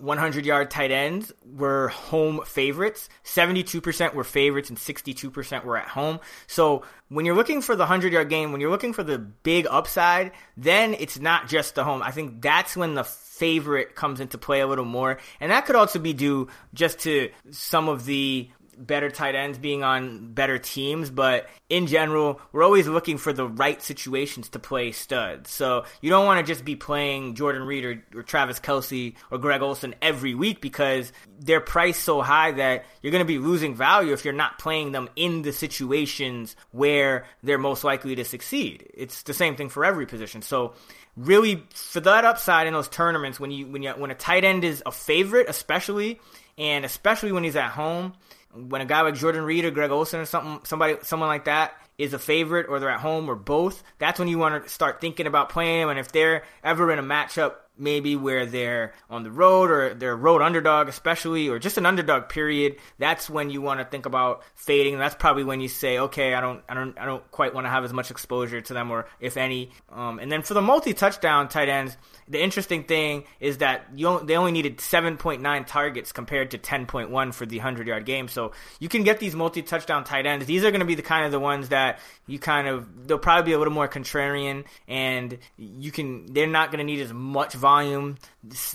100 0.00 0.46
yard 0.46 0.70
tight 0.70 0.90
ends 0.90 1.32
were 1.44 1.88
home 1.88 2.40
favorites. 2.44 3.08
72% 3.24 4.14
were 4.14 4.24
favorites 4.24 4.68
and 4.68 4.78
62% 4.78 5.64
were 5.64 5.76
at 5.76 5.88
home. 5.88 6.20
So 6.46 6.84
when 7.08 7.26
you're 7.26 7.34
looking 7.34 7.62
for 7.62 7.76
the 7.76 7.82
100 7.82 8.12
yard 8.12 8.28
game, 8.28 8.52
when 8.52 8.60
you're 8.60 8.70
looking 8.70 8.92
for 8.92 9.02
the 9.02 9.18
big 9.18 9.66
upside, 9.68 10.32
then 10.56 10.94
it's 10.94 11.18
not 11.18 11.48
just 11.48 11.74
the 11.74 11.84
home. 11.84 12.02
I 12.02 12.10
think 12.10 12.40
that's 12.42 12.76
when 12.76 12.94
the 12.94 13.04
favorite 13.04 13.94
comes 13.94 14.20
into 14.20 14.38
play 14.38 14.60
a 14.60 14.66
little 14.66 14.84
more. 14.84 15.18
And 15.40 15.50
that 15.50 15.66
could 15.66 15.76
also 15.76 15.98
be 15.98 16.12
due 16.12 16.48
just 16.74 17.00
to 17.00 17.30
some 17.50 17.88
of 17.88 18.04
the 18.04 18.50
better 18.86 19.10
tight 19.10 19.34
ends 19.34 19.58
being 19.58 19.84
on 19.84 20.32
better 20.32 20.58
teams, 20.58 21.10
but 21.10 21.48
in 21.68 21.86
general, 21.86 22.40
we're 22.52 22.62
always 22.62 22.88
looking 22.88 23.18
for 23.18 23.32
the 23.32 23.46
right 23.46 23.80
situations 23.82 24.48
to 24.50 24.58
play 24.58 24.92
studs. 24.92 25.50
So 25.50 25.84
you 26.00 26.10
don't 26.10 26.26
want 26.26 26.44
to 26.44 26.52
just 26.52 26.64
be 26.64 26.76
playing 26.76 27.34
Jordan 27.34 27.62
Reed 27.62 27.84
or, 27.84 28.02
or 28.14 28.22
Travis 28.22 28.58
Kelce 28.58 29.14
or 29.30 29.38
Greg 29.38 29.62
Olsen 29.62 29.94
every 30.00 30.34
week 30.34 30.60
because 30.60 31.12
they're 31.38 31.60
priced 31.60 32.02
so 32.02 32.22
high 32.22 32.52
that 32.52 32.84
you're 33.02 33.12
going 33.12 33.24
to 33.24 33.28
be 33.28 33.38
losing 33.38 33.74
value 33.74 34.12
if 34.12 34.24
you're 34.24 34.34
not 34.34 34.58
playing 34.58 34.92
them 34.92 35.08
in 35.16 35.42
the 35.42 35.52
situations 35.52 36.56
where 36.72 37.26
they're 37.42 37.58
most 37.58 37.84
likely 37.84 38.14
to 38.14 38.24
succeed. 38.24 38.88
It's 38.94 39.22
the 39.22 39.34
same 39.34 39.56
thing 39.56 39.68
for 39.68 39.84
every 39.84 40.06
position. 40.06 40.42
So 40.42 40.74
really 41.16 41.62
for 41.70 42.00
that 42.00 42.24
upside 42.24 42.66
in 42.66 42.72
those 42.72 42.88
tournaments 42.88 43.38
when 43.40 43.50
you 43.50 43.66
when 43.66 43.82
you 43.82 43.90
when 43.92 44.10
a 44.10 44.14
tight 44.14 44.44
end 44.44 44.64
is 44.64 44.82
a 44.86 44.92
favorite 44.92 45.48
especially 45.48 46.20
and 46.56 46.84
especially 46.84 47.32
when 47.32 47.44
he's 47.44 47.56
at 47.56 47.70
home 47.70 48.12
when 48.54 48.80
a 48.80 48.86
guy 48.86 49.02
like 49.02 49.14
Jordan 49.14 49.44
Reed 49.44 49.64
or 49.64 49.70
Greg 49.70 49.90
Olsen 49.90 50.20
or 50.20 50.24
something, 50.24 50.60
somebody, 50.64 50.96
someone 51.02 51.28
like 51.28 51.44
that 51.44 51.74
is 51.98 52.14
a 52.14 52.18
favorite 52.18 52.66
or 52.68 52.80
they're 52.80 52.90
at 52.90 53.00
home 53.00 53.28
or 53.28 53.34
both, 53.34 53.82
that's 53.98 54.18
when 54.18 54.28
you 54.28 54.38
want 54.38 54.64
to 54.64 54.70
start 54.70 55.00
thinking 55.00 55.26
about 55.26 55.50
playing 55.50 55.80
them. 55.80 55.90
And 55.90 55.98
if 55.98 56.10
they're 56.12 56.44
ever 56.64 56.90
in 56.90 56.98
a 56.98 57.02
matchup 57.02 57.54
maybe 57.80 58.14
where 58.14 58.46
they're 58.46 58.92
on 59.08 59.22
the 59.22 59.30
road 59.30 59.70
or 59.70 59.94
they're 59.94 60.16
road 60.16 60.42
underdog, 60.42 60.88
especially, 60.88 61.48
or 61.48 61.58
just 61.58 61.78
an 61.78 61.86
underdog 61.86 62.28
period, 62.28 62.76
that's 62.98 63.28
when 63.30 63.50
you 63.50 63.62
want 63.62 63.80
to 63.80 63.86
think 63.86 64.06
about 64.06 64.42
fading. 64.54 64.98
That's 64.98 65.14
probably 65.14 65.44
when 65.44 65.60
you 65.60 65.68
say, 65.68 65.98
okay, 65.98 66.34
I 66.34 66.40
don't, 66.40 66.62
I 66.68 66.74
don't, 66.74 66.98
I 66.98 67.06
don't 67.06 67.28
quite 67.30 67.54
want 67.54 67.64
to 67.64 67.70
have 67.70 67.84
as 67.84 67.92
much 67.92 68.10
exposure 68.10 68.60
to 68.60 68.74
them, 68.74 68.90
or 68.90 69.08
if 69.18 69.36
any. 69.36 69.70
Um, 69.90 70.18
and 70.18 70.30
then 70.30 70.42
for 70.42 70.54
the 70.54 70.62
multi-touchdown 70.62 71.48
tight 71.48 71.68
ends, 71.68 71.96
the 72.28 72.40
interesting 72.40 72.84
thing 72.84 73.24
is 73.40 73.58
that 73.58 73.86
you 73.94 74.20
they 74.24 74.36
only 74.36 74.52
needed 74.52 74.78
7.9 74.78 75.66
targets 75.66 76.12
compared 76.12 76.52
to 76.52 76.58
10.1 76.58 77.34
for 77.34 77.46
the 77.46 77.58
100-yard 77.58 78.04
game. 78.04 78.28
So 78.28 78.52
you 78.78 78.88
can 78.88 79.02
get 79.02 79.18
these 79.18 79.34
multi-touchdown 79.34 80.04
tight 80.04 80.26
ends. 80.26 80.46
These 80.46 80.64
are 80.64 80.70
going 80.70 80.80
to 80.80 80.86
be 80.86 80.94
the 80.94 81.02
kind 81.02 81.24
of 81.24 81.32
the 81.32 81.40
ones 81.40 81.70
that 81.70 81.98
you 82.26 82.38
kind 82.38 82.68
of 82.68 83.08
they'll 83.08 83.18
probably 83.18 83.50
be 83.50 83.52
a 83.54 83.58
little 83.58 83.72
more 83.72 83.88
contrarian, 83.88 84.64
and 84.86 85.38
you 85.56 85.90
can 85.90 86.32
they're 86.32 86.46
not 86.46 86.70
going 86.70 86.78
to 86.78 86.84
need 86.84 87.00
as 87.00 87.12
much 87.12 87.54
volume 87.54 87.69
volume. 87.70 88.18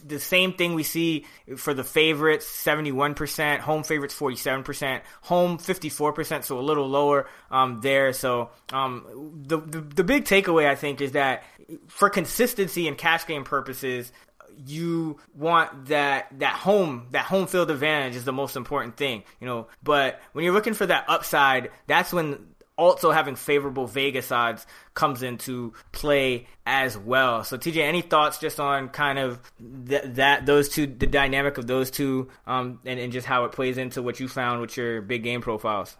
The 0.06 0.20
same 0.20 0.54
thing 0.54 0.74
we 0.74 0.84
see 0.84 1.26
for 1.58 1.74
the 1.74 1.84
favorites 1.84 2.46
71%, 2.46 3.60
home 3.60 3.84
favorites 3.84 4.16
47%, 4.18 5.02
home 5.22 5.58
54%, 5.58 6.44
so 6.44 6.60
a 6.60 6.62
little 6.62 6.88
lower 6.88 7.28
um, 7.52 7.82
there. 7.82 8.14
So 8.14 8.52
um, 8.72 9.42
the, 9.46 9.58
the, 9.58 9.82
the 9.82 10.04
big 10.04 10.26
takeaway, 10.26 10.68
I 10.68 10.76
think, 10.76 11.02
is 11.02 11.14
that 11.14 11.44
for 11.88 12.10
consistency 12.10 12.88
and 12.88 12.98
cash 12.98 13.26
game 13.26 13.44
purposes, 13.44 14.12
you 14.66 15.18
want 15.34 15.88
that 15.88 16.28
that 16.40 16.56
home 16.56 17.08
that 17.12 17.26
home 17.26 17.46
field 17.46 17.70
advantage 17.70 18.16
is 18.16 18.24
the 18.24 18.32
most 18.32 18.56
important 18.56 18.96
thing, 18.96 19.24
you 19.42 19.48
know. 19.48 19.68
But 19.84 20.22
when 20.32 20.46
you're 20.46 20.54
looking 20.54 20.74
for 20.74 20.86
that 20.86 21.04
upside, 21.10 21.72
that's 21.88 22.14
when 22.14 22.55
also 22.78 23.12
having 23.12 23.36
favorable 23.36 23.88
Vegas 23.88 24.32
odds 24.32 24.66
comes 24.94 25.24
into 25.24 25.74
play 25.92 26.48
as 26.66 26.98
well. 26.98 27.44
So 27.44 27.58
TJ, 27.58 27.78
any 27.78 28.02
thoughts 28.02 28.38
just 28.38 28.60
on 28.60 28.90
kind 28.90 29.20
of 29.20 29.40
th- 29.88 30.04
that 30.06 30.46
those 30.46 30.70
two, 30.70 30.88
the 30.88 31.08
dynamic 31.08 31.58
of 31.58 31.68
those 31.68 31.92
two, 31.92 32.30
um, 32.48 32.80
and, 32.86 33.00
and 33.00 33.14
just 33.14 33.28
how 33.28 33.46
it 33.46 33.52
plays 33.52 33.78
into 33.78 34.02
what 34.02 34.20
you 34.20 34.28
found 34.28 34.62
with 34.62 34.76
your 34.78 35.02
big 35.02 35.24
game 35.24 35.42
profiles? 35.42 35.96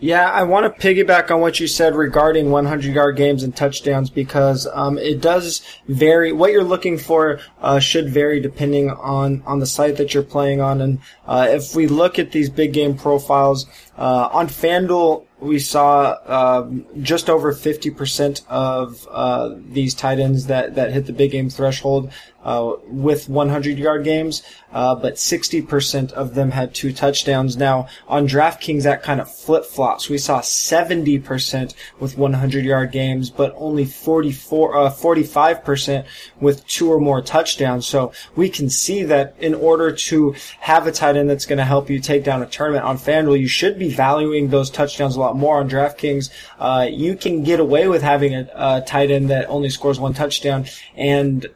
Yeah, 0.00 0.30
I 0.30 0.44
want 0.44 0.72
to 0.72 0.80
piggyback 0.80 1.32
on 1.32 1.40
what 1.40 1.58
you 1.58 1.66
said 1.66 1.96
regarding 1.96 2.50
100 2.52 2.94
yard 2.94 3.16
games 3.16 3.42
and 3.42 3.54
touchdowns 3.54 4.10
because 4.10 4.66
um, 4.72 4.96
it 4.96 5.20
does 5.20 5.62
vary. 5.88 6.32
What 6.32 6.52
you're 6.52 6.62
looking 6.62 6.98
for 6.98 7.40
uh, 7.60 7.80
should 7.80 8.08
vary 8.08 8.40
depending 8.40 8.90
on, 8.90 9.42
on 9.44 9.58
the 9.58 9.66
site 9.66 9.96
that 9.96 10.14
you're 10.14 10.22
playing 10.22 10.60
on. 10.60 10.80
And 10.80 11.00
uh, 11.26 11.48
if 11.50 11.74
we 11.74 11.88
look 11.88 12.18
at 12.18 12.30
these 12.30 12.48
big 12.48 12.72
game 12.72 12.96
profiles 12.96 13.66
uh, 13.96 14.28
on 14.32 14.46
FanDuel, 14.46 15.24
we 15.40 15.58
saw 15.58 16.16
uh, 16.26 16.68
just 17.00 17.30
over 17.30 17.52
50% 17.52 18.46
of 18.48 19.06
uh, 19.10 19.54
these 19.70 19.94
tight 19.94 20.18
ends 20.18 20.46
that, 20.46 20.74
that 20.74 20.92
hit 20.92 21.06
the 21.06 21.12
big 21.12 21.30
game 21.30 21.48
threshold 21.48 22.10
uh, 22.44 22.76
with 22.86 23.28
100 23.28 23.78
yard 23.78 24.04
games, 24.04 24.42
uh, 24.72 24.94
but 24.94 25.14
60% 25.14 26.12
of 26.12 26.34
them 26.34 26.50
had 26.50 26.72
two 26.72 26.92
touchdowns. 26.92 27.56
Now, 27.56 27.88
on 28.06 28.26
DraftKings, 28.26 28.84
that 28.84 29.02
kind 29.02 29.20
of 29.20 29.30
flip 29.30 29.64
flops. 29.64 30.08
We 30.08 30.18
saw 30.18 30.40
70% 30.40 31.74
with 31.98 32.16
100 32.16 32.64
yard 32.64 32.92
games, 32.92 33.28
but 33.28 33.54
only 33.56 33.84
44, 33.84 34.76
uh, 34.76 34.90
45% 34.90 36.06
with 36.40 36.66
two 36.66 36.90
or 36.90 37.00
more 37.00 37.20
touchdowns. 37.20 37.86
So 37.86 38.12
we 38.34 38.48
can 38.48 38.70
see 38.70 39.02
that 39.02 39.34
in 39.38 39.54
order 39.54 39.92
to 39.92 40.34
have 40.60 40.86
a 40.86 40.92
tight 40.92 41.16
end 41.16 41.28
that's 41.28 41.46
going 41.46 41.58
to 41.58 41.64
help 41.64 41.90
you 41.90 42.00
take 42.00 42.24
down 42.24 42.42
a 42.42 42.46
tournament 42.46 42.84
on 42.84 42.98
FanDuel, 42.98 43.38
you 43.38 43.48
should 43.48 43.78
be 43.78 43.90
valuing 43.90 44.48
those 44.48 44.70
touchdowns 44.70 45.16
a 45.16 45.20
lot 45.20 45.27
more 45.36 45.58
on 45.58 45.68
DraftKings. 45.68 46.30
Uh, 46.58 46.88
you 46.90 47.16
can 47.16 47.42
get 47.42 47.60
away 47.60 47.88
with 47.88 48.02
having 48.02 48.34
a, 48.34 48.48
a 48.54 48.80
tight 48.86 49.10
end 49.10 49.30
that 49.30 49.48
only 49.48 49.70
scores 49.70 50.00
one 50.00 50.14
touchdown. 50.14 50.66
And 50.94 51.46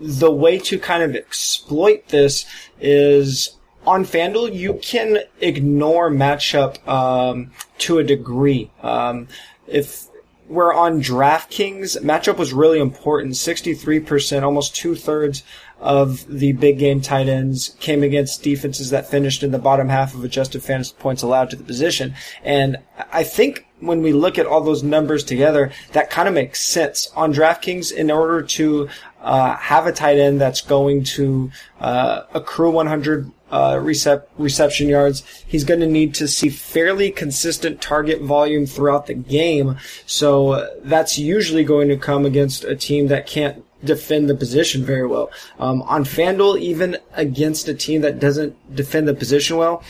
the 0.00 0.30
way 0.30 0.58
to 0.60 0.78
kind 0.78 1.02
of 1.02 1.14
exploit 1.14 2.08
this 2.08 2.46
is 2.80 3.56
on 3.86 4.04
FanDuel, 4.04 4.54
you 4.54 4.74
can 4.82 5.18
ignore 5.40 6.10
matchup 6.10 6.86
um, 6.86 7.50
to 7.78 7.98
a 7.98 8.04
degree. 8.04 8.70
Um, 8.82 9.28
if 9.66 10.08
we're 10.48 10.74
on 10.74 11.00
DraftKings, 11.00 12.02
matchup 12.02 12.36
was 12.36 12.52
really 12.52 12.78
important. 12.78 13.34
63%, 13.34 14.42
almost 14.42 14.76
two 14.76 14.94
thirds 14.94 15.42
of 15.82 16.24
the 16.28 16.52
big 16.52 16.78
game 16.78 17.00
tight 17.00 17.28
ends 17.28 17.76
came 17.80 18.04
against 18.04 18.42
defenses 18.42 18.90
that 18.90 19.10
finished 19.10 19.42
in 19.42 19.50
the 19.50 19.58
bottom 19.58 19.88
half 19.88 20.14
of 20.14 20.22
adjusted 20.22 20.62
fantasy 20.62 20.94
points 20.98 21.22
allowed 21.22 21.50
to 21.50 21.56
the 21.56 21.64
position. 21.64 22.14
And 22.44 22.78
I 23.12 23.24
think 23.24 23.66
when 23.80 24.00
we 24.00 24.12
look 24.12 24.38
at 24.38 24.46
all 24.46 24.60
those 24.60 24.84
numbers 24.84 25.24
together, 25.24 25.72
that 25.90 26.08
kind 26.08 26.28
of 26.28 26.34
makes 26.34 26.62
sense. 26.62 27.10
On 27.16 27.34
DraftKings, 27.34 27.92
in 27.92 28.12
order 28.12 28.42
to 28.42 28.88
uh, 29.20 29.56
have 29.56 29.88
a 29.88 29.92
tight 29.92 30.18
end 30.18 30.40
that's 30.40 30.60
going 30.60 31.02
to 31.02 31.50
uh, 31.80 32.22
accrue 32.32 32.70
100 32.70 33.32
uh, 33.50 33.74
recep- 33.74 34.26
reception 34.38 34.88
yards, 34.88 35.24
he's 35.48 35.64
going 35.64 35.80
to 35.80 35.86
need 35.86 36.14
to 36.14 36.28
see 36.28 36.48
fairly 36.48 37.10
consistent 37.10 37.80
target 37.80 38.22
volume 38.22 38.66
throughout 38.66 39.06
the 39.06 39.14
game. 39.14 39.76
So 40.06 40.52
uh, 40.52 40.70
that's 40.84 41.18
usually 41.18 41.64
going 41.64 41.88
to 41.88 41.96
come 41.96 42.24
against 42.24 42.62
a 42.62 42.76
team 42.76 43.08
that 43.08 43.26
can't 43.26 43.64
defend 43.84 44.28
the 44.28 44.34
position 44.34 44.84
very 44.84 45.06
well. 45.06 45.30
Um, 45.58 45.82
on 45.82 46.04
FanDuel, 46.04 46.60
even 46.60 46.96
against 47.14 47.68
a 47.68 47.74
team 47.74 48.02
that 48.02 48.18
doesn't 48.18 48.74
defend 48.74 49.08
the 49.08 49.14
position 49.14 49.56
well, 49.56 49.82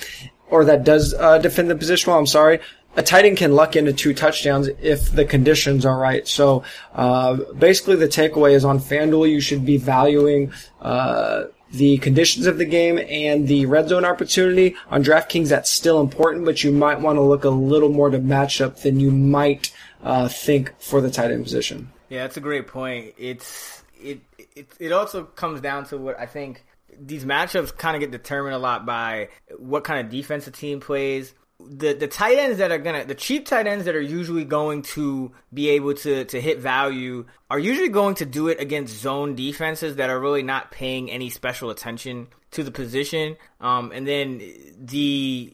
or 0.50 0.64
that 0.64 0.84
does 0.84 1.14
uh, 1.14 1.38
defend 1.38 1.70
the 1.70 1.76
position 1.76 2.10
well, 2.10 2.18
I'm 2.18 2.26
sorry, 2.26 2.60
a 2.96 3.02
tight 3.02 3.24
end 3.24 3.38
can 3.38 3.54
luck 3.54 3.74
into 3.74 3.92
two 3.92 4.12
touchdowns 4.12 4.68
if 4.80 5.10
the 5.12 5.24
conditions 5.24 5.86
are 5.86 5.98
right. 5.98 6.26
So 6.28 6.64
uh, 6.94 7.36
basically, 7.58 7.96
the 7.96 8.08
takeaway 8.08 8.52
is 8.52 8.64
on 8.64 8.78
FanDuel, 8.78 9.30
you 9.30 9.40
should 9.40 9.64
be 9.64 9.78
valuing 9.78 10.52
uh, 10.80 11.44
the 11.70 11.96
conditions 11.98 12.46
of 12.46 12.58
the 12.58 12.66
game 12.66 12.98
and 12.98 13.48
the 13.48 13.64
red 13.66 13.88
zone 13.88 14.04
opportunity. 14.04 14.76
On 14.90 15.02
DraftKings, 15.02 15.48
that's 15.48 15.70
still 15.70 16.00
important, 16.00 16.44
but 16.44 16.62
you 16.62 16.70
might 16.70 17.00
want 17.00 17.16
to 17.16 17.22
look 17.22 17.44
a 17.44 17.50
little 17.50 17.88
more 17.88 18.10
to 18.10 18.18
matchup 18.18 18.82
than 18.82 19.00
you 19.00 19.10
might 19.10 19.72
uh, 20.02 20.28
think 20.28 20.78
for 20.78 21.00
the 21.00 21.10
tight 21.10 21.30
end 21.30 21.44
position. 21.44 21.90
Yeah, 22.10 22.24
that's 22.24 22.36
a 22.36 22.40
great 22.40 22.66
point. 22.66 23.14
It's 23.16 23.81
it 24.02 24.20
it 24.56 24.68
it 24.78 24.92
also 24.92 25.24
comes 25.24 25.60
down 25.60 25.86
to 25.86 25.98
what 25.98 26.18
I 26.18 26.26
think 26.26 26.64
these 26.98 27.24
matchups 27.24 27.76
kind 27.76 27.96
of 27.96 28.00
get 28.00 28.10
determined 28.10 28.54
a 28.54 28.58
lot 28.58 28.84
by 28.84 29.28
what 29.58 29.84
kind 29.84 30.04
of 30.04 30.10
defense 30.10 30.46
a 30.46 30.50
team 30.50 30.80
plays. 30.80 31.34
The 31.60 31.92
the 31.92 32.08
tight 32.08 32.38
ends 32.38 32.58
that 32.58 32.72
are 32.72 32.78
gonna 32.78 33.04
the 33.04 33.14
cheap 33.14 33.46
tight 33.46 33.66
ends 33.66 33.84
that 33.84 33.94
are 33.94 34.00
usually 34.00 34.44
going 34.44 34.82
to 34.82 35.32
be 35.54 35.70
able 35.70 35.94
to 35.94 36.24
to 36.24 36.40
hit 36.40 36.58
value 36.58 37.26
are 37.50 37.58
usually 37.58 37.88
going 37.88 38.16
to 38.16 38.26
do 38.26 38.48
it 38.48 38.60
against 38.60 39.00
zone 39.00 39.34
defenses 39.34 39.96
that 39.96 40.10
are 40.10 40.18
really 40.18 40.42
not 40.42 40.70
paying 40.70 41.10
any 41.10 41.30
special 41.30 41.70
attention 41.70 42.28
to 42.52 42.62
the 42.62 42.70
position. 42.70 43.36
Um, 43.60 43.92
and 43.92 44.06
then 44.06 44.40
the 44.78 45.52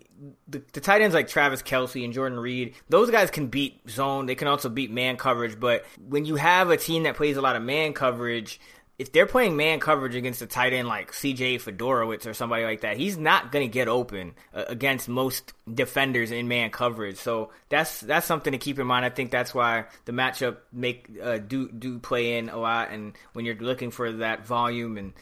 the, 0.48 0.62
the 0.72 0.80
tight 0.80 1.00
ends 1.00 1.14
like 1.14 1.28
Travis 1.28 1.62
Kelce 1.62 2.04
and 2.04 2.12
Jordan 2.12 2.40
Reed, 2.40 2.74
those 2.88 3.08
guys 3.10 3.30
can 3.30 3.46
beat 3.46 3.88
zone. 3.88 4.26
They 4.26 4.34
can 4.34 4.48
also 4.48 4.68
beat 4.68 4.90
man 4.90 5.16
coverage. 5.16 5.58
But 5.60 5.84
when 6.08 6.24
you 6.24 6.34
have 6.36 6.70
a 6.70 6.76
team 6.76 7.04
that 7.04 7.16
plays 7.16 7.36
a 7.36 7.40
lot 7.40 7.54
of 7.54 7.62
man 7.62 7.92
coverage, 7.92 8.60
if 8.98 9.12
they're 9.12 9.26
playing 9.26 9.56
man 9.56 9.78
coverage 9.78 10.16
against 10.16 10.42
a 10.42 10.46
tight 10.46 10.72
end 10.72 10.88
like 10.88 11.12
CJ 11.12 11.62
Fiedorowicz 11.62 12.26
or 12.26 12.34
somebody 12.34 12.64
like 12.64 12.80
that, 12.80 12.96
he's 12.96 13.16
not 13.16 13.52
going 13.52 13.64
to 13.64 13.72
get 13.72 13.86
open 13.86 14.34
uh, 14.52 14.64
against 14.66 15.08
most 15.08 15.52
defenders 15.72 16.32
in 16.32 16.48
man 16.48 16.70
coverage. 16.70 17.16
So 17.16 17.50
that's 17.68 18.00
that's 18.00 18.26
something 18.26 18.52
to 18.52 18.58
keep 18.58 18.78
in 18.78 18.86
mind. 18.86 19.04
I 19.04 19.10
think 19.10 19.30
that's 19.30 19.54
why 19.54 19.84
the 20.04 20.12
matchup 20.12 20.56
make 20.72 21.08
uh, 21.22 21.38
do 21.38 21.70
do 21.70 22.00
play 22.00 22.38
in 22.38 22.48
a 22.48 22.58
lot. 22.58 22.90
And 22.90 23.16
when 23.34 23.44
you're 23.44 23.54
looking 23.54 23.92
for 23.92 24.10
that 24.10 24.44
volume, 24.44 24.98
and 24.98 25.12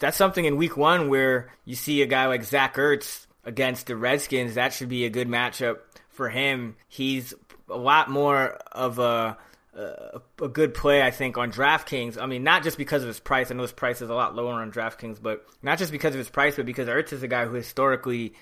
that's 0.00 0.18
something 0.18 0.44
in 0.44 0.58
week 0.58 0.76
one 0.76 1.08
where 1.08 1.50
you 1.64 1.76
see 1.76 2.02
a 2.02 2.06
guy 2.06 2.26
like 2.26 2.44
Zach 2.44 2.74
Ertz 2.74 3.26
against 3.44 3.86
the 3.86 3.96
Redskins, 3.96 4.56
that 4.56 4.74
should 4.74 4.90
be 4.90 5.06
a 5.06 5.10
good 5.10 5.28
matchup 5.28 5.78
for 6.10 6.28
him. 6.28 6.76
He's 6.88 7.32
a 7.70 7.78
lot 7.78 8.10
more 8.10 8.58
of 8.70 8.98
a 8.98 9.38
a, 9.76 10.48
good 10.48 10.74
play, 10.74 11.02
I 11.02 11.10
think, 11.10 11.36
on 11.36 11.50
DraftKings. 11.50 12.20
I 12.20 12.26
mean, 12.26 12.42
not 12.42 12.62
just 12.62 12.78
because 12.78 13.02
of 13.02 13.08
his 13.08 13.20
price. 13.20 13.50
I 13.50 13.54
know 13.54 13.62
his 13.62 13.72
price 13.72 14.00
is 14.00 14.10
a 14.10 14.14
lot 14.14 14.34
lower 14.34 14.54
on 14.54 14.72
DraftKings, 14.72 15.20
but 15.20 15.46
not 15.62 15.78
just 15.78 15.92
because 15.92 16.14
of 16.14 16.18
his 16.18 16.28
price, 16.28 16.56
but 16.56 16.66
because 16.66 16.88
Ertz 16.88 17.12
is 17.12 17.22
a 17.22 17.28
guy 17.28 17.46
who 17.46 17.54
historically 17.54 18.34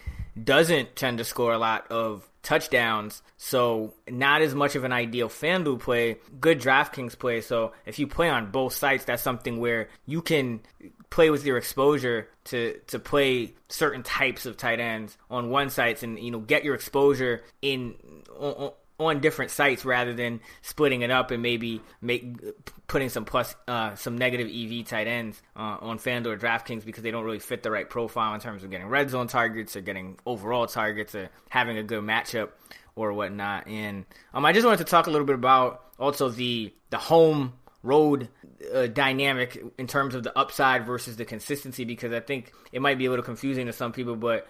doesn't 0.42 0.96
tend 0.96 1.18
to 1.18 1.24
score 1.24 1.52
a 1.52 1.58
lot 1.58 1.90
of 1.90 2.28
touchdowns. 2.42 3.22
So 3.36 3.94
not 4.08 4.42
as 4.42 4.54
much 4.54 4.74
of 4.74 4.84
an 4.84 4.92
ideal 4.92 5.28
FanDuel 5.28 5.80
play, 5.80 6.18
good 6.40 6.60
DraftKings 6.60 7.18
play. 7.18 7.40
So 7.40 7.72
if 7.86 7.98
you 7.98 8.06
play 8.06 8.28
on 8.28 8.50
both 8.50 8.74
sites, 8.74 9.04
that's 9.04 9.22
something 9.22 9.58
where 9.58 9.88
you 10.06 10.22
can 10.22 10.60
play 11.10 11.30
with 11.30 11.44
your 11.44 11.58
exposure 11.58 12.28
to 12.44 12.78
to 12.86 12.98
play 12.98 13.52
certain 13.68 14.02
types 14.02 14.46
of 14.46 14.56
tight 14.56 14.80
ends 14.80 15.18
on 15.30 15.50
one 15.50 15.68
sites 15.68 16.02
and 16.02 16.18
you 16.18 16.30
know 16.30 16.40
get 16.40 16.64
your 16.64 16.74
exposure 16.74 17.44
in 17.60 17.94
on 19.00 19.20
different 19.20 19.50
sites 19.50 19.84
rather 19.84 20.14
than 20.14 20.40
splitting 20.60 21.02
it 21.02 21.10
up 21.10 21.30
and 21.30 21.42
maybe 21.42 21.80
make 22.00 22.36
putting 22.86 23.08
some 23.08 23.24
plus 23.24 23.54
uh, 23.66 23.94
some 23.94 24.16
negative 24.16 24.48
EV 24.48 24.86
tight 24.86 25.06
ends 25.06 25.42
uh, 25.56 25.78
on 25.80 25.98
FanDuel 25.98 26.26
or 26.26 26.36
DraftKings 26.36 26.84
because 26.84 27.02
they 27.02 27.10
don't 27.10 27.24
really 27.24 27.38
fit 27.38 27.62
the 27.62 27.70
right 27.70 27.88
profile 27.88 28.34
in 28.34 28.40
terms 28.40 28.64
of 28.64 28.70
getting 28.70 28.86
red 28.86 29.10
zone 29.10 29.26
targets 29.26 29.76
or 29.76 29.80
getting 29.80 30.18
overall 30.26 30.66
targets 30.66 31.14
or 31.14 31.30
having 31.48 31.78
a 31.78 31.82
good 31.82 32.02
matchup 32.02 32.50
or 32.94 33.12
whatnot. 33.12 33.66
And 33.66 34.04
um, 34.34 34.44
I 34.44 34.52
just 34.52 34.64
wanted 34.64 34.78
to 34.78 34.90
talk 34.90 35.06
a 35.06 35.10
little 35.10 35.26
bit 35.26 35.34
about 35.34 35.84
also 35.98 36.28
the 36.28 36.72
the 36.90 36.98
home 36.98 37.54
road 37.82 38.28
uh, 38.72 38.86
dynamic 38.86 39.62
in 39.78 39.86
terms 39.86 40.14
of 40.14 40.22
the 40.22 40.36
upside 40.38 40.86
versus 40.86 41.16
the 41.16 41.24
consistency 41.24 41.84
because 41.84 42.12
I 42.12 42.20
think 42.20 42.52
it 42.70 42.80
might 42.80 42.98
be 42.98 43.06
a 43.06 43.10
little 43.10 43.24
confusing 43.24 43.66
to 43.66 43.72
some 43.72 43.92
people, 43.92 44.16
but 44.16 44.46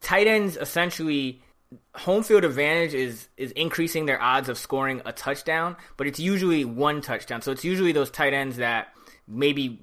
tight 0.00 0.26
ends 0.26 0.56
essentially 0.56 1.40
home 1.94 2.22
field 2.22 2.44
advantage 2.44 2.94
is 2.94 3.28
is 3.36 3.52
increasing 3.52 4.06
their 4.06 4.20
odds 4.20 4.48
of 4.48 4.58
scoring 4.58 5.02
a 5.04 5.12
touchdown, 5.12 5.76
but 5.96 6.06
it's 6.06 6.20
usually 6.20 6.64
one 6.64 7.00
touchdown. 7.00 7.42
So 7.42 7.52
it's 7.52 7.64
usually 7.64 7.92
those 7.92 8.10
tight 8.10 8.32
ends 8.32 8.56
that 8.58 8.88
maybe 9.26 9.80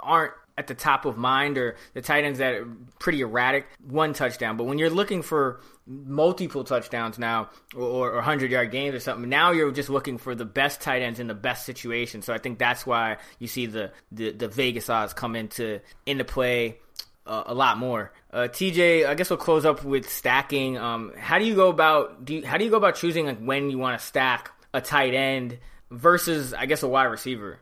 aren't 0.00 0.32
at 0.60 0.66
the 0.66 0.74
top 0.74 1.06
of 1.06 1.16
mind 1.16 1.56
or 1.56 1.76
the 1.94 2.02
tight 2.02 2.24
ends 2.24 2.38
that 2.38 2.54
are 2.54 2.68
pretty 2.98 3.22
erratic, 3.22 3.66
one 3.82 4.12
touchdown. 4.12 4.58
But 4.58 4.64
when 4.64 4.78
you're 4.78 4.90
looking 4.90 5.22
for 5.22 5.60
multiple 5.86 6.64
touchdowns 6.64 7.18
now 7.18 7.48
or, 7.74 8.10
or 8.10 8.14
100 8.16 8.50
yard 8.50 8.70
games 8.70 8.94
or 8.94 9.00
something, 9.00 9.28
now 9.28 9.52
you're 9.52 9.72
just 9.72 9.88
looking 9.88 10.18
for 10.18 10.34
the 10.34 10.44
best 10.44 10.82
tight 10.82 11.00
ends 11.00 11.18
in 11.18 11.28
the 11.28 11.34
best 11.34 11.64
situation. 11.64 12.20
So 12.20 12.34
I 12.34 12.38
think 12.38 12.58
that's 12.58 12.86
why 12.86 13.16
you 13.38 13.48
see 13.48 13.64
the, 13.66 13.90
the, 14.12 14.32
the 14.32 14.48
Vegas 14.48 14.90
odds 14.90 15.14
come 15.14 15.34
into 15.34 15.80
into 16.04 16.24
play 16.24 16.78
uh, 17.26 17.44
a 17.46 17.54
lot 17.54 17.78
more. 17.78 18.12
Uh, 18.32 18.48
TJ, 18.50 19.06
I 19.06 19.14
guess 19.14 19.30
we'll 19.30 19.36
close 19.36 19.64
up 19.64 19.84
with 19.84 20.08
stacking. 20.08 20.78
Um, 20.78 21.12
how 21.18 21.38
do 21.38 21.44
you 21.44 21.54
go 21.54 21.68
about 21.68 22.24
do 22.24 22.34
you, 22.34 22.46
how 22.46 22.58
do 22.58 22.64
you 22.64 22.70
go 22.70 22.76
about 22.76 22.96
choosing 22.96 23.26
like 23.26 23.38
when 23.38 23.70
you 23.70 23.78
want 23.78 23.98
to 23.98 24.06
stack 24.06 24.52
a 24.72 24.80
tight 24.80 25.14
end 25.14 25.58
versus 25.90 26.54
I 26.54 26.66
guess 26.66 26.82
a 26.82 26.88
wide 26.88 27.04
receiver? 27.04 27.58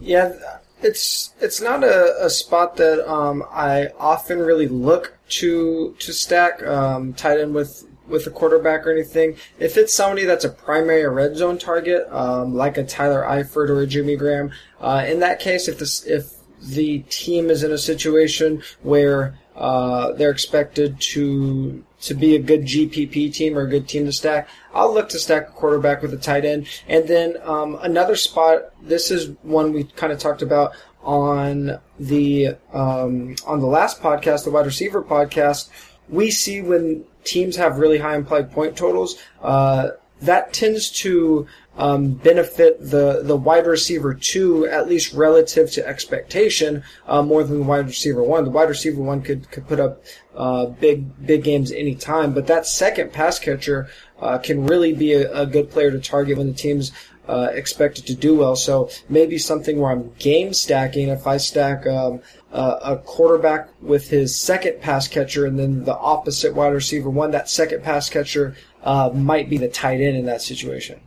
Yeah, 0.00 0.32
it's 0.82 1.34
it's 1.40 1.60
not 1.60 1.84
a, 1.84 2.24
a 2.24 2.30
spot 2.30 2.76
that 2.76 3.08
um, 3.10 3.44
I 3.50 3.88
often 3.98 4.38
really 4.38 4.68
look 4.68 5.16
to 5.28 5.94
to 5.98 6.12
stack 6.12 6.62
um, 6.62 7.12
tight 7.12 7.40
end 7.40 7.54
with 7.54 7.86
with 8.06 8.26
a 8.26 8.30
quarterback 8.30 8.86
or 8.86 8.92
anything. 8.92 9.36
If 9.58 9.76
it's 9.76 9.94
somebody 9.94 10.24
that's 10.24 10.44
a 10.44 10.48
primary 10.48 11.08
red 11.08 11.36
zone 11.36 11.58
target, 11.58 12.06
um, 12.10 12.54
like 12.54 12.76
a 12.76 12.84
Tyler 12.84 13.22
Eifert 13.22 13.68
or 13.68 13.80
a 13.80 13.86
Jimmy 13.86 14.16
Graham, 14.16 14.50
uh, 14.80 15.04
in 15.06 15.20
that 15.20 15.40
case, 15.40 15.68
if 15.68 15.78
this 15.78 16.04
if 16.06 16.32
the 16.60 17.00
team 17.00 17.50
is 17.50 17.62
in 17.62 17.72
a 17.72 17.78
situation 17.78 18.62
where 18.82 19.38
uh, 19.56 20.12
they're 20.12 20.30
expected 20.30 21.00
to 21.00 21.84
to 22.02 22.14
be 22.14 22.34
a 22.34 22.38
good 22.38 22.62
GPP 22.62 23.32
team 23.32 23.58
or 23.58 23.62
a 23.62 23.68
good 23.68 23.86
team 23.86 24.06
to 24.06 24.12
stack, 24.12 24.48
I'll 24.72 24.92
look 24.92 25.10
to 25.10 25.18
stack 25.18 25.48
a 25.48 25.52
quarterback 25.52 26.00
with 26.00 26.14
a 26.14 26.16
tight 26.16 26.46
end. 26.46 26.66
And 26.88 27.06
then 27.06 27.36
um, 27.42 27.78
another 27.82 28.16
spot. 28.16 28.72
This 28.82 29.10
is 29.10 29.36
one 29.42 29.72
we 29.72 29.84
kind 29.84 30.12
of 30.12 30.18
talked 30.18 30.40
about 30.42 30.72
on 31.02 31.78
the 31.98 32.56
um, 32.72 33.36
on 33.46 33.60
the 33.60 33.66
last 33.66 34.00
podcast, 34.00 34.44
the 34.44 34.50
wide 34.50 34.66
receiver 34.66 35.02
podcast. 35.02 35.68
We 36.08 36.30
see 36.30 36.60
when 36.60 37.04
teams 37.24 37.56
have 37.56 37.78
really 37.78 37.98
high 37.98 38.16
implied 38.16 38.50
point 38.50 38.76
totals, 38.76 39.16
uh, 39.42 39.90
that 40.22 40.52
tends 40.52 40.90
to 40.90 41.46
um, 41.76 42.12
benefit 42.12 42.78
the 42.78 43.22
the 43.24 43.36
wide 43.36 43.66
receiver 43.66 44.12
two 44.12 44.66
at 44.66 44.88
least 44.88 45.14
relative 45.14 45.70
to 45.72 45.86
expectation 45.86 46.82
uh, 47.06 47.22
more 47.22 47.42
than 47.42 47.60
the 47.60 47.64
wide 47.64 47.86
receiver 47.86 48.22
one. 48.22 48.44
The 48.44 48.50
wide 48.50 48.68
receiver 48.68 49.00
one 49.00 49.22
could 49.22 49.50
could 49.50 49.66
put 49.66 49.80
up 49.80 50.04
uh, 50.34 50.66
big 50.66 51.26
big 51.26 51.42
games 51.42 51.72
any 51.72 51.94
time, 51.94 52.34
but 52.34 52.46
that 52.48 52.66
second 52.66 53.12
pass 53.12 53.38
catcher 53.38 53.88
uh, 54.20 54.38
can 54.38 54.66
really 54.66 54.92
be 54.92 55.14
a, 55.14 55.32
a, 55.32 55.46
good 55.46 55.70
player 55.70 55.90
to 55.90 55.98
target 55.98 56.36
when 56.36 56.48
the 56.48 56.52
team's 56.52 56.92
uh, 57.26 57.48
expected 57.52 58.06
to 58.06 58.14
do 58.14 58.34
well. 58.34 58.56
So 58.56 58.90
maybe 59.08 59.38
something 59.38 59.78
where 59.78 59.92
I'm 59.92 60.12
game 60.18 60.52
stacking. 60.52 61.08
If 61.08 61.26
I 61.26 61.38
stack 61.38 61.86
um, 61.86 62.20
a 62.52 62.98
quarterback 63.04 63.68
with 63.80 64.10
his 64.10 64.36
second 64.36 64.80
pass 64.80 65.08
catcher 65.08 65.46
and 65.46 65.58
then 65.58 65.84
the 65.84 65.96
opposite 65.96 66.54
wide 66.54 66.74
receiver 66.74 67.08
one, 67.08 67.30
that 67.30 67.48
second 67.48 67.82
pass 67.82 68.10
catcher 68.10 68.56
uh, 68.82 69.10
might 69.14 69.48
be 69.48 69.58
the 69.58 69.68
tight 69.68 70.00
end 70.00 70.16
in 70.16 70.26
that 70.26 70.42
situation. 70.42 71.00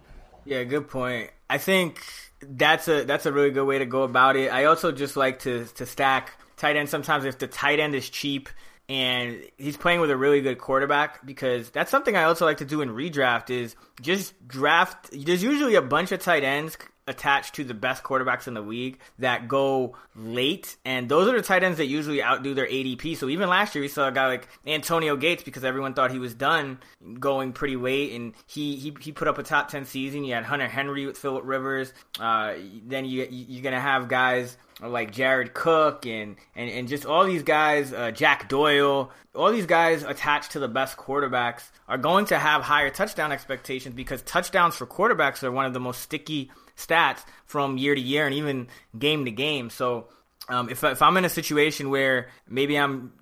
Yeah, 0.46 0.64
good 0.64 0.90
point. 0.90 1.32
I 1.50 1.58
think 1.58 2.04
that's 2.42 2.88
a 2.88 3.04
that's 3.04 3.26
a 3.26 3.32
really 3.32 3.52
good 3.52 3.66
way 3.66 3.80
to 3.80 3.86
go 3.86 4.04
about 4.04 4.36
it. 4.36 4.50
I 4.52 4.66
also 4.66 4.92
just 4.92 5.16
like 5.16 5.40
to 5.40 5.66
to 5.66 5.86
stack 5.86 6.34
tight 6.58 6.76
end 6.76 6.90
sometimes 6.90 7.26
if 7.26 7.38
the 7.38 7.48
tight 7.48 7.80
end 7.80 7.96
is 7.96 8.10
cheap 8.10 8.50
and 8.90 9.42
he's 9.58 9.78
playing 9.78 10.02
with 10.02 10.12
a 10.12 10.18
really 10.18 10.42
good 10.42 10.58
quarterback 10.60 11.26
because 11.26 11.70
that's 11.70 11.90
something 11.90 12.16
I 12.16 12.24
also 12.24 12.46
like 12.46 12.58
to 12.58 12.66
do 12.66 12.82
in 12.82 12.90
redraft 12.90 13.50
is 13.50 13.76
just 14.02 14.48
draft 14.48 15.10
there's 15.12 15.42
usually 15.42 15.76
a 15.76 15.82
bunch 15.82 16.12
of 16.12 16.22
tight 16.22 16.44
ends 16.44 16.78
attached 17.08 17.56
to 17.56 17.64
the 17.64 17.74
best 17.74 18.04
quarterbacks 18.04 18.48
in 18.48 18.54
the 18.54 18.62
league 18.62 19.00
that 19.20 19.48
go 19.48 19.96
late, 20.16 20.78
and 20.86 21.10
those 21.10 21.28
are 21.28 21.36
the 21.36 21.42
tight 21.42 21.64
ends 21.64 21.78
that 21.78 21.88
usually 21.88 22.24
outdo 22.24 22.54
their 22.54 22.68
ADP. 22.68 23.18
So 23.18 23.30
even 23.30 23.50
last 23.50 23.76
year, 23.76 23.82
we 23.82 23.88
saw 23.88 24.08
a 24.08 24.12
guy 24.12 24.28
like 24.28 24.48
Antonio 24.66 25.16
Gates 25.16 25.44
because 25.44 25.64
everyone 25.64 25.94
thought 25.94 26.12
he 26.12 26.20
was 26.20 26.34
done 26.34 26.80
going 27.20 27.54
pretty 27.54 27.76
late, 27.76 28.14
and 28.14 28.34
he 28.48 28.76
he, 28.76 28.96
he 29.00 29.12
put 29.12 29.28
up 29.28 29.38
a 29.38 29.44
top 29.44 29.70
ten 29.70 29.86
season. 29.86 30.24
You 30.24 30.36
had 30.36 30.46
Hunter 30.46 30.68
Henry 30.68 31.06
with 31.06 31.18
Philip 31.18 31.44
Rivers. 31.46 31.94
Uh, 32.20 32.54
then 32.86 33.06
you 33.06 33.28
you're 33.30 33.64
gonna 33.64 33.80
have 33.80 34.08
guys 34.08 34.58
like 34.82 35.12
Jared 35.12 35.54
Cook 35.54 36.06
and, 36.06 36.36
and, 36.56 36.70
and 36.70 36.88
just 36.88 37.06
all 37.06 37.26
these 37.26 37.44
guys, 37.44 37.94
uh, 37.94 38.12
Jack 38.12 38.50
Doyle, 38.50 39.12
all 39.36 39.52
these 39.52 39.66
guys 39.66 40.04
attached 40.04 40.52
to 40.52 40.60
the 40.60 40.68
best 40.68 40.98
quarterbacks 40.98 41.64
are 41.88 41.98
going 41.98 42.26
to 42.26 42.38
have 42.38 42.64
higher 42.64 42.90
touchdown 42.90 43.32
expectations 43.32 43.96
because 43.96 44.22
touchdowns 44.24 44.76
for 44.76 44.86
quarterbacks 44.86 45.44
are 45.44 45.52
one 45.52 45.66
of 45.66 45.74
the 45.74 45.80
most 45.80 46.02
sticky 46.02 46.52
stats 46.78 47.24
from 47.46 47.78
year 47.78 47.96
to 47.96 48.02
year 48.02 48.26
and 48.26 48.36
even 48.36 48.68
game 48.98 49.26
to 49.26 49.32
game. 49.32 49.70
So 49.70 50.08
um, 50.50 50.70
if, 50.70 50.84
if 50.84 51.02
I'm 51.02 51.16
in 51.16 51.24
a 51.24 51.30
situation 51.30 51.90
where 51.90 52.28
maybe 52.50 52.78
I'm 52.78 53.14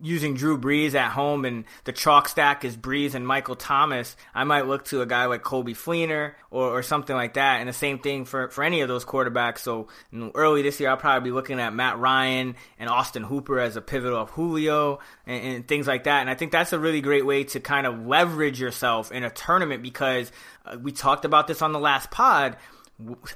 using 0.00 0.32
Drew 0.32 0.58
Brees 0.58 0.94
at 0.94 1.10
home 1.10 1.44
and 1.44 1.64
the 1.84 1.92
chalk 1.92 2.28
stack 2.28 2.64
is 2.64 2.78
Brees 2.78 3.14
and 3.14 3.26
Michael 3.26 3.56
Thomas, 3.56 4.16
I 4.34 4.44
might 4.44 4.66
look 4.66 4.86
to 4.86 5.02
a 5.02 5.06
guy 5.06 5.26
like 5.26 5.42
Coby 5.42 5.76
Fleener 5.76 6.32
or, 6.50 6.78
or 6.78 6.82
something 6.82 7.14
like 7.14 7.34
that. 7.34 7.60
And 7.60 7.68
the 7.68 7.74
same 7.74 7.98
thing 7.98 8.24
for, 8.24 8.48
for 8.48 8.64
any 8.64 8.80
of 8.80 8.88
those 8.88 9.04
quarterbacks. 9.04 9.58
So 9.58 9.88
you 10.10 10.18
know, 10.18 10.32
early 10.34 10.62
this 10.62 10.80
year, 10.80 10.88
I'll 10.88 10.96
probably 10.96 11.28
be 11.28 11.34
looking 11.34 11.60
at 11.60 11.74
Matt 11.74 11.98
Ryan 11.98 12.56
and 12.78 12.88
Austin 12.88 13.24
Hooper 13.24 13.60
as 13.60 13.76
a 13.76 13.82
pivot 13.82 14.14
of 14.14 14.30
Julio 14.30 15.00
and, 15.26 15.44
and 15.44 15.68
things 15.68 15.86
like 15.86 16.04
that. 16.04 16.22
And 16.22 16.30
I 16.30 16.34
think 16.34 16.52
that's 16.52 16.72
a 16.72 16.78
really 16.78 17.02
great 17.02 17.26
way 17.26 17.44
to 17.44 17.60
kind 17.60 17.86
of 17.86 18.06
leverage 18.06 18.58
yourself 18.58 19.12
in 19.12 19.24
a 19.24 19.30
tournament 19.30 19.82
because 19.82 20.32
uh, 20.64 20.78
we 20.80 20.90
talked 20.90 21.26
about 21.26 21.48
this 21.48 21.60
on 21.60 21.72
the 21.72 21.80
last 21.80 22.10
pod. 22.10 22.56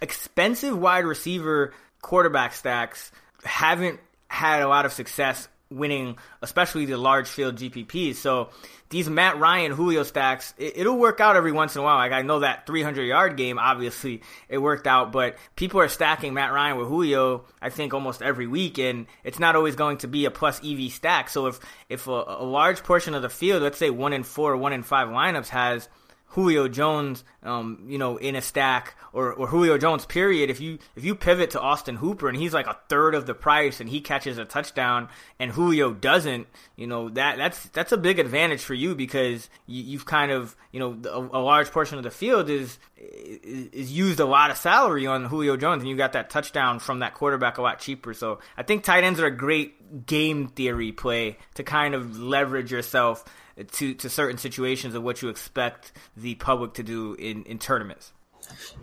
Expensive 0.00 0.76
wide 0.76 1.04
receiver 1.04 1.72
quarterback 2.02 2.54
stacks 2.54 3.10
haven't 3.44 4.00
had 4.28 4.62
a 4.62 4.68
lot 4.68 4.86
of 4.86 4.92
success 4.92 5.48
winning, 5.70 6.16
especially 6.42 6.86
the 6.86 6.96
large 6.96 7.28
field 7.28 7.56
GPPs. 7.56 8.16
So 8.16 8.50
these 8.88 9.08
Matt 9.08 9.38
Ryan 9.38 9.72
Julio 9.72 10.04
stacks, 10.04 10.54
it, 10.58 10.86
will 10.86 10.98
work 10.98 11.20
out 11.20 11.34
every 11.34 11.50
once 11.50 11.74
in 11.74 11.80
a 11.80 11.84
while. 11.84 11.96
Like 11.96 12.12
I 12.12 12.22
know 12.22 12.40
that 12.40 12.66
300 12.66 13.02
yard 13.02 13.36
game, 13.36 13.58
obviously 13.58 14.22
it 14.48 14.58
worked 14.58 14.86
out, 14.86 15.10
but 15.10 15.36
people 15.56 15.80
are 15.80 15.88
stacking 15.88 16.34
Matt 16.34 16.52
Ryan 16.52 16.78
with 16.78 16.88
Julio, 16.88 17.44
I 17.60 17.70
think 17.70 17.94
almost 17.94 18.22
every 18.22 18.46
week, 18.46 18.78
and 18.78 19.06
it's 19.24 19.38
not 19.38 19.56
always 19.56 19.74
going 19.74 19.98
to 19.98 20.08
be 20.08 20.24
a 20.24 20.30
plus 20.30 20.60
EV 20.64 20.92
stack. 20.92 21.28
So 21.28 21.46
if 21.46 21.58
if 21.88 22.06
a, 22.06 22.10
a 22.12 22.44
large 22.44 22.84
portion 22.84 23.14
of 23.14 23.22
the 23.22 23.28
field, 23.28 23.62
let's 23.62 23.78
say 23.78 23.90
one 23.90 24.12
in 24.12 24.22
four, 24.22 24.56
one 24.56 24.72
in 24.72 24.82
five 24.82 25.08
lineups 25.08 25.48
has 25.48 25.88
Julio 26.28 26.68
Jones, 26.68 27.24
um, 27.42 27.86
you 27.88 27.96
know, 27.96 28.16
in 28.18 28.36
a 28.36 28.42
stack 28.42 28.96
or, 29.12 29.32
or 29.32 29.46
Julio 29.46 29.78
Jones 29.78 30.04
period. 30.04 30.50
If 30.50 30.60
you 30.60 30.78
if 30.94 31.04
you 31.04 31.14
pivot 31.14 31.50
to 31.50 31.60
Austin 31.60 31.96
Hooper 31.96 32.28
and 32.28 32.36
he's 32.36 32.52
like 32.52 32.66
a 32.66 32.76
third 32.88 33.14
of 33.14 33.26
the 33.26 33.32
price 33.32 33.80
and 33.80 33.88
he 33.88 34.00
catches 34.00 34.36
a 34.36 34.44
touchdown 34.44 35.08
and 35.38 35.50
Julio 35.50 35.94
doesn't, 35.94 36.46
you 36.76 36.86
know 36.86 37.08
that 37.10 37.38
that's 37.38 37.62
that's 37.70 37.92
a 37.92 37.96
big 37.96 38.18
advantage 38.18 38.60
for 38.60 38.74
you 38.74 38.94
because 38.94 39.48
you, 39.66 39.96
have 39.96 40.04
kind 40.04 40.30
of 40.30 40.54
you 40.72 40.80
know 40.80 40.98
a, 41.10 41.38
a, 41.38 41.40
large 41.40 41.70
portion 41.70 41.96
of 41.96 42.04
the 42.04 42.10
field 42.10 42.50
is, 42.50 42.78
is 42.98 43.68
is 43.68 43.92
used 43.92 44.20
a 44.20 44.26
lot 44.26 44.50
of 44.50 44.58
salary 44.58 45.06
on 45.06 45.24
Julio 45.24 45.56
Jones 45.56 45.82
and 45.82 45.88
you 45.88 45.96
got 45.96 46.12
that 46.12 46.28
touchdown 46.28 46.80
from 46.80 46.98
that 46.98 47.14
quarterback 47.14 47.56
a 47.56 47.62
lot 47.62 47.78
cheaper. 47.78 48.12
So 48.12 48.40
I 48.58 48.62
think 48.62 48.84
tight 48.84 49.04
ends 49.04 49.20
are 49.20 49.26
a 49.26 49.30
great 49.34 50.04
game 50.04 50.48
theory 50.48 50.92
play 50.92 51.38
to 51.54 51.62
kind 51.62 51.94
of 51.94 52.18
leverage 52.18 52.70
yourself 52.70 53.24
to 53.72 53.94
to 53.94 54.08
certain 54.08 54.38
situations 54.38 54.94
of 54.94 55.02
what 55.02 55.22
you 55.22 55.28
expect 55.28 55.92
the 56.16 56.34
public 56.36 56.74
to 56.74 56.82
do 56.82 57.14
in 57.14 57.42
in 57.44 57.58
tournaments. 57.58 58.12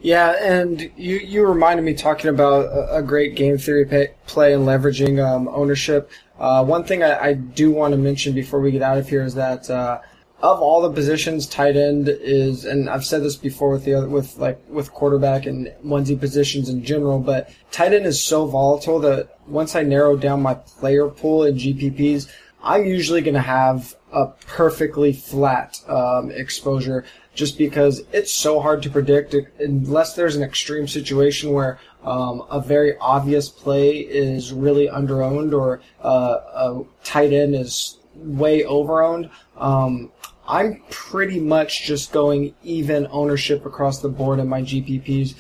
Yeah, 0.02 0.32
and 0.42 0.92
you 0.98 1.18
you 1.18 1.46
reminded 1.46 1.84
me 1.84 1.94
talking 1.94 2.30
about 2.30 2.66
a, 2.66 2.98
a 2.98 3.02
great 3.02 3.36
game 3.36 3.58
theory 3.58 3.86
pay, 3.86 4.10
play 4.28 4.54
and 4.54 4.66
leveraging 4.66 5.24
um, 5.24 5.48
ownership. 5.48 6.12
Uh, 6.40 6.64
one 6.66 6.84
thing 6.84 7.04
I, 7.04 7.20
I, 7.20 7.34
do 7.34 7.72
want 7.72 7.94
to 7.94 7.98
mention 7.98 8.34
before 8.34 8.60
we 8.60 8.72
get 8.72 8.82
out 8.82 8.98
of 8.98 9.08
here 9.08 9.24
is 9.24 9.36
that 9.36 9.70
uh, 9.70 10.02
of 10.42 10.62
all 10.62 10.82
the 10.82 10.92
positions, 10.92 11.48
tight 11.48 11.78
end 11.78 12.10
is, 12.10 12.66
and 12.66 12.90
I've 12.90 13.06
said 13.06 13.24
this 13.24 13.38
before 13.38 13.70
with 13.70 13.86
the 13.86 13.94
other, 13.94 14.10
with 14.10 14.38
like 14.38 14.60
with 14.68 14.92
quarterback 14.92 15.46
and 15.46 15.68
onesie 15.86 16.20
positions 16.20 16.68
in 16.68 16.84
general, 16.84 17.20
but 17.20 17.50
tight 17.72 17.94
end 17.94 18.06
is 18.06 18.22
so 18.22 18.46
volatile 18.46 19.00
that 19.00 19.40
once 19.48 19.76
I 19.76 19.84
narrow 19.84 20.18
down 20.18 20.42
my 20.42 20.56
player 20.56 21.08
pool 21.08 21.46
in 21.46 21.56
GPPs, 21.56 22.30
I'm 22.62 22.86
usually 22.86 23.22
going 23.22 23.36
to 23.36 23.42
have 23.42 23.96
a 24.14 24.28
perfectly 24.48 25.12
flat 25.12 25.82
um, 25.90 26.32
exposure 26.32 27.04
just 27.34 27.58
because 27.58 28.04
it's 28.12 28.32
so 28.32 28.60
hard 28.60 28.84
to 28.84 28.90
predict 28.90 29.36
unless 29.60 30.16
there's 30.16 30.36
an 30.36 30.44
extreme 30.44 30.88
situation 30.88 31.52
where 31.52 31.80
um, 32.04 32.44
a 32.52 32.62
very 32.62 32.96
obvious 33.00 33.50
play 33.50 33.98
is 33.98 34.54
really 34.54 34.88
underowned 34.88 35.52
or 35.52 35.82
uh, 36.02 36.38
a 36.54 36.84
tight 37.04 37.34
end 37.34 37.56
is 37.56 37.98
way 38.16 38.64
overowned. 38.64 39.32
Um, 39.58 40.12
I'm 40.48 40.84
pretty 40.90 41.40
much 41.40 41.84
just 41.84 42.12
going 42.12 42.54
even 42.64 43.08
ownership 43.10 43.66
across 43.66 44.00
the 44.02 44.10
board 44.10 44.40
in 44.40 44.48
my 44.48 44.62
GPPs 44.62 45.36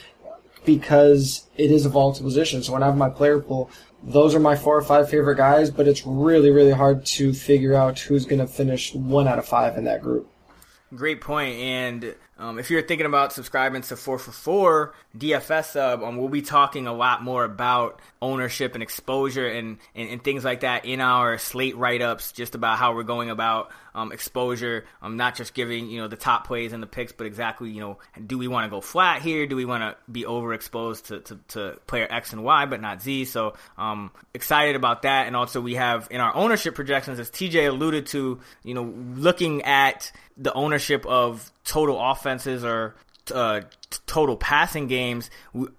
because 0.66 1.48
it 1.58 1.72
is 1.72 1.86
a 1.86 1.90
volatile 1.90 2.24
position. 2.24 2.64
So 2.64 2.74
when 2.74 2.82
I 2.82 2.88
have 2.88 2.98
my 2.98 3.10
player 3.10 3.40
pool, 3.40 3.70
those 4.06 4.36
are 4.36 4.40
my 4.40 4.56
four 4.56 4.78
or 4.78 4.82
five 4.82 5.10
favorite 5.10 5.38
guys, 5.38 5.72
but 5.72 5.88
it's 5.88 6.06
really, 6.06 6.50
really 6.50 6.72
hard 6.72 7.06
to 7.06 7.34
figure 7.34 7.74
out 7.74 8.00
who's 8.00 8.26
going 8.26 8.40
to 8.40 8.48
finish 8.48 8.94
one 8.94 9.28
out 9.28 9.40
of 9.40 9.46
five 9.46 9.78
in 9.78 9.86
that 9.86 10.02
group. 10.02 10.30
Great 10.94 11.22
point. 11.22 11.56
And 11.56 12.16
um, 12.38 12.58
if 12.58 12.72
you're 12.72 12.82
thinking 12.82 13.06
about 13.06 13.32
subscribing 13.32 13.84
to 13.84 13.96
4 13.96 14.18
for 14.18 14.32
4 14.32 14.94
DFS 15.18 15.66
sub, 15.66 16.04
um, 16.04 16.18
we'll 16.18 16.30
be 16.30 16.42
talking 16.42 16.88
a 16.88 16.94
lot 16.94 17.22
more 17.22 17.44
about 17.44 18.00
ownership 18.22 18.74
and 18.74 18.82
exposure 18.82 19.48
and, 19.48 19.78
and, 19.94 20.10
and 20.10 20.24
things 20.24 20.44
like 20.44 20.62
that 20.62 20.86
in 20.86 21.00
our 21.00 21.38
slate 21.38 21.78
write 21.78 22.02
ups, 22.02 22.32
just 22.32 22.56
about 22.56 22.78
how 22.78 22.96
we're 22.96 23.04
going 23.04 23.30
about 23.30 23.72
um, 23.96 24.12
exposure. 24.12 24.86
Um, 25.02 25.18
not 25.18 25.36
just 25.36 25.54
giving 25.54 25.90
you 25.90 26.02
know 26.02 26.08
the 26.08 26.16
top 26.16 26.48
plays 26.48 26.74
and 26.74 26.82
the 26.82 26.88
picks, 26.88 27.12
but 27.12 27.28
exactly 27.28 27.70
you 27.70 27.80
know 27.80 27.98
do 28.26 28.38
we 28.38 28.48
want 28.48 28.66
to 28.66 28.70
go 28.70 28.82
flat 28.82 29.22
here? 29.22 29.46
Do 29.46 29.56
we 29.56 29.66
want 29.66 29.84
to 29.84 30.12
be 30.12 30.24
overexposed 30.24 31.06
to, 31.08 31.20
to, 31.20 31.40
to 31.50 31.80
player 31.88 32.08
X 32.10 32.34
and 32.34 32.44
Y, 32.44 32.66
but 32.66 32.82
not 32.82 33.02
Z? 33.02 33.26
So 33.26 33.54
um, 33.78 34.12
excited 34.34 34.76
about 34.76 35.04
that. 35.04 35.28
And 35.28 35.36
also 35.36 35.62
we 35.62 35.76
have 35.76 36.08
in 36.12 36.22
our 36.22 36.36
ownership 36.36 36.76
projections, 36.76 37.20
as 37.20 37.30
TJ 37.30 37.68
alluded 37.68 38.08
to, 38.08 38.40
you 38.64 38.74
know, 38.74 38.94
looking 39.16 39.64
at 39.64 40.12
the 40.38 40.54
ownership 40.54 41.06
of 41.06 41.52
total 41.64 42.00
offenses 42.00 42.64
or 42.64 42.96
uh, 43.32 43.62
total 44.06 44.36
passing 44.36 44.88
games 44.88 45.30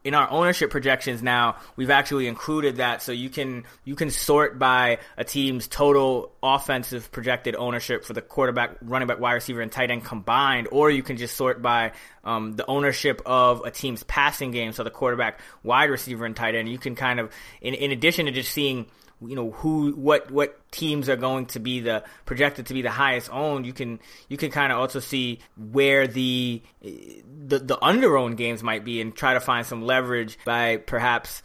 in 0.03 0.15
our 0.15 0.31
ownership 0.31 0.71
projections 0.71 1.23
now 1.23 1.57
we've 1.77 1.91
actually 1.91 2.27
included 2.27 2.77
that. 2.77 3.03
So 3.03 3.13
you 3.13 3.29
can 3.29 3.65
you 3.85 3.97
can 3.97 4.11
sort 4.11 4.59
by 4.59 4.99
a 5.17 5.25
team's 5.25 5.69
total 5.69 6.33
offensive 6.43 7.13
projected 7.13 7.55
ownership 7.55 8.05
for 8.05 8.13
the 8.13 8.23
quarterback 8.23 8.77
running 8.81 9.09
back 9.09 9.21
wide 9.21 9.35
receiver 9.35 9.61
and 9.61 9.71
tight 9.71 9.91
end 9.91 10.05
combined 10.05 10.69
or 10.73 10.91
you 10.91 11.03
can 11.03 11.17
just 11.17 11.37
sort 11.37 11.61
by 11.61 11.93
um, 12.25 12.53
the 12.53 12.65
ownership 12.67 13.21
of 13.27 13.63
a 13.65 13.71
team's 13.71 14.03
passing 14.05 14.51
game. 14.51 14.73
So 14.73 14.83
the 14.83 14.91
quarterback 14.91 15.41
wide 15.63 15.91
receiver 15.91 16.25
and 16.25 16.35
tight 16.35 16.55
end. 16.55 16.69
You 16.69 16.79
can 16.79 16.95
kind 16.95 17.21
of 17.21 17.31
in, 17.61 17.75
in 17.75 17.91
addition 17.91 18.27
to 18.27 18.33
just 18.33 18.53
seeing 18.53 18.87
you 19.29 19.37
know 19.37 19.51
who 19.51 19.93
what 19.93 20.31
what 20.31 20.59
teams 20.70 21.09
are 21.09 21.16
going 21.16 21.47
to 21.47 21.59
be 21.59 21.81
the 21.81 22.03
projected 22.25 22.66
to 22.66 22.75
be 22.75 22.83
the 22.83 22.91
highest 22.91 23.31
owned 23.33 23.66
you 23.66 23.72
can 23.72 24.01
you 24.29 24.37
can 24.37 24.51
kind 24.51 24.72
of 24.72 24.79
also 24.79 25.01
see 25.01 25.39
where 25.57 26.07
the 26.07 26.62
the 26.83 27.59
the 27.59 27.79
under 27.83 28.16
owned 28.16 28.37
games 28.37 28.62
might 28.62 28.85
be 28.85 29.01
and 29.01 29.14
try 29.14 29.35
to 29.35 29.41
find 29.41 29.66
some 29.66 29.83
leverage 29.83 30.39
by 30.45 30.77
perhaps 30.77 31.43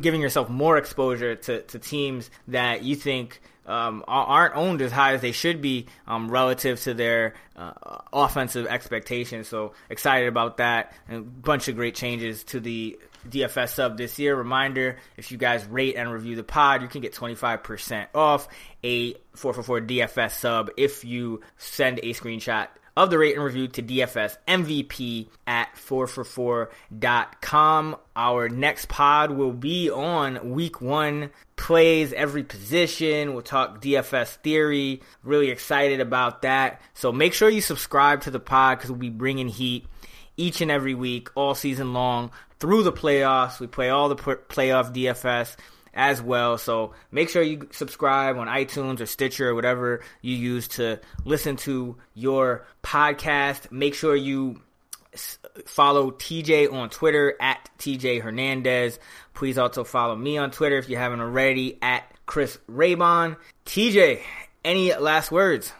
giving 0.00 0.20
yourself 0.20 0.48
more 0.48 0.76
exposure 0.76 1.34
to, 1.34 1.62
to 1.62 1.78
teams 1.78 2.30
that 2.48 2.82
you 2.82 2.94
think 2.94 3.40
um, 3.66 4.02
aren't 4.08 4.56
owned 4.56 4.80
as 4.80 4.90
high 4.90 5.12
as 5.12 5.20
they 5.20 5.32
should 5.32 5.60
be 5.60 5.86
um, 6.06 6.30
relative 6.30 6.80
to 6.82 6.94
their 6.94 7.34
uh, 7.54 7.98
offensive 8.12 8.66
expectations. 8.66 9.46
So 9.46 9.74
excited 9.90 10.26
about 10.26 10.56
that. 10.56 10.94
And 11.06 11.18
a 11.18 11.20
bunch 11.20 11.68
of 11.68 11.76
great 11.76 11.94
changes 11.94 12.44
to 12.44 12.60
the 12.60 12.98
DFS 13.28 13.70
sub 13.70 13.96
this 13.96 14.18
year. 14.18 14.36
Reminder, 14.36 14.98
if 15.16 15.32
you 15.32 15.38
guys 15.38 15.66
rate 15.66 15.96
and 15.96 16.12
review 16.12 16.36
the 16.36 16.44
pod, 16.44 16.82
you 16.82 16.88
can 16.88 17.00
get 17.00 17.14
25% 17.14 18.08
off 18.14 18.48
a 18.84 19.14
4for4 19.36 19.86
DFS 19.86 20.32
sub 20.32 20.70
if 20.76 21.04
you 21.04 21.40
send 21.56 21.98
a 22.00 22.14
screenshot 22.14 22.68
of 22.98 23.10
the 23.10 23.18
rate 23.18 23.36
and 23.36 23.44
review 23.44 23.68
to 23.68 23.80
DFS 23.80 24.36
MVP 24.48 25.28
at 25.46 25.72
4for4.com. 25.76 27.96
Our 28.16 28.48
next 28.48 28.88
pod 28.88 29.30
will 29.30 29.52
be 29.52 29.88
on 29.88 30.50
week 30.50 30.80
one 30.80 31.30
plays 31.54 32.12
every 32.12 32.42
position. 32.42 33.34
We'll 33.34 33.42
talk 33.42 33.80
DFS 33.80 34.38
theory. 34.38 35.02
Really 35.22 35.50
excited 35.50 36.00
about 36.00 36.42
that. 36.42 36.80
So 36.94 37.12
make 37.12 37.34
sure 37.34 37.48
you 37.48 37.60
subscribe 37.60 38.22
to 38.22 38.32
the 38.32 38.40
pod 38.40 38.78
because 38.78 38.90
we'll 38.90 38.98
be 38.98 39.10
bringing 39.10 39.46
heat 39.46 39.86
each 40.36 40.60
and 40.60 40.70
every 40.70 40.94
week, 40.94 41.28
all 41.36 41.54
season 41.54 41.92
long, 41.92 42.32
through 42.60 42.82
the 42.82 42.92
playoffs. 42.92 43.60
We 43.60 43.66
play 43.66 43.90
all 43.90 44.08
the 44.08 44.16
playoff 44.16 44.94
DFS 44.94 45.56
as 45.94 46.22
well. 46.22 46.58
So 46.58 46.92
make 47.10 47.28
sure 47.28 47.42
you 47.42 47.68
subscribe 47.72 48.36
on 48.36 48.46
iTunes 48.46 49.00
or 49.00 49.06
Stitcher 49.06 49.50
or 49.50 49.54
whatever 49.54 50.00
you 50.22 50.36
use 50.36 50.68
to 50.68 51.00
listen 51.24 51.56
to 51.58 51.96
your 52.14 52.66
podcast. 52.82 53.72
Make 53.72 53.94
sure 53.94 54.14
you 54.14 54.60
follow 55.66 56.10
TJ 56.12 56.72
on 56.72 56.90
Twitter 56.90 57.34
at 57.40 57.68
TJ 57.78 58.22
Hernandez. 58.22 58.98
Please 59.34 59.58
also 59.58 59.84
follow 59.84 60.14
me 60.14 60.38
on 60.38 60.50
Twitter 60.50 60.78
if 60.78 60.88
you 60.88 60.96
haven't 60.96 61.20
already 61.20 61.78
at 61.82 62.04
Chris 62.26 62.58
Raybon. 62.70 63.36
TJ, 63.66 64.20
any 64.64 64.94
last 64.94 65.32
words? 65.32 65.72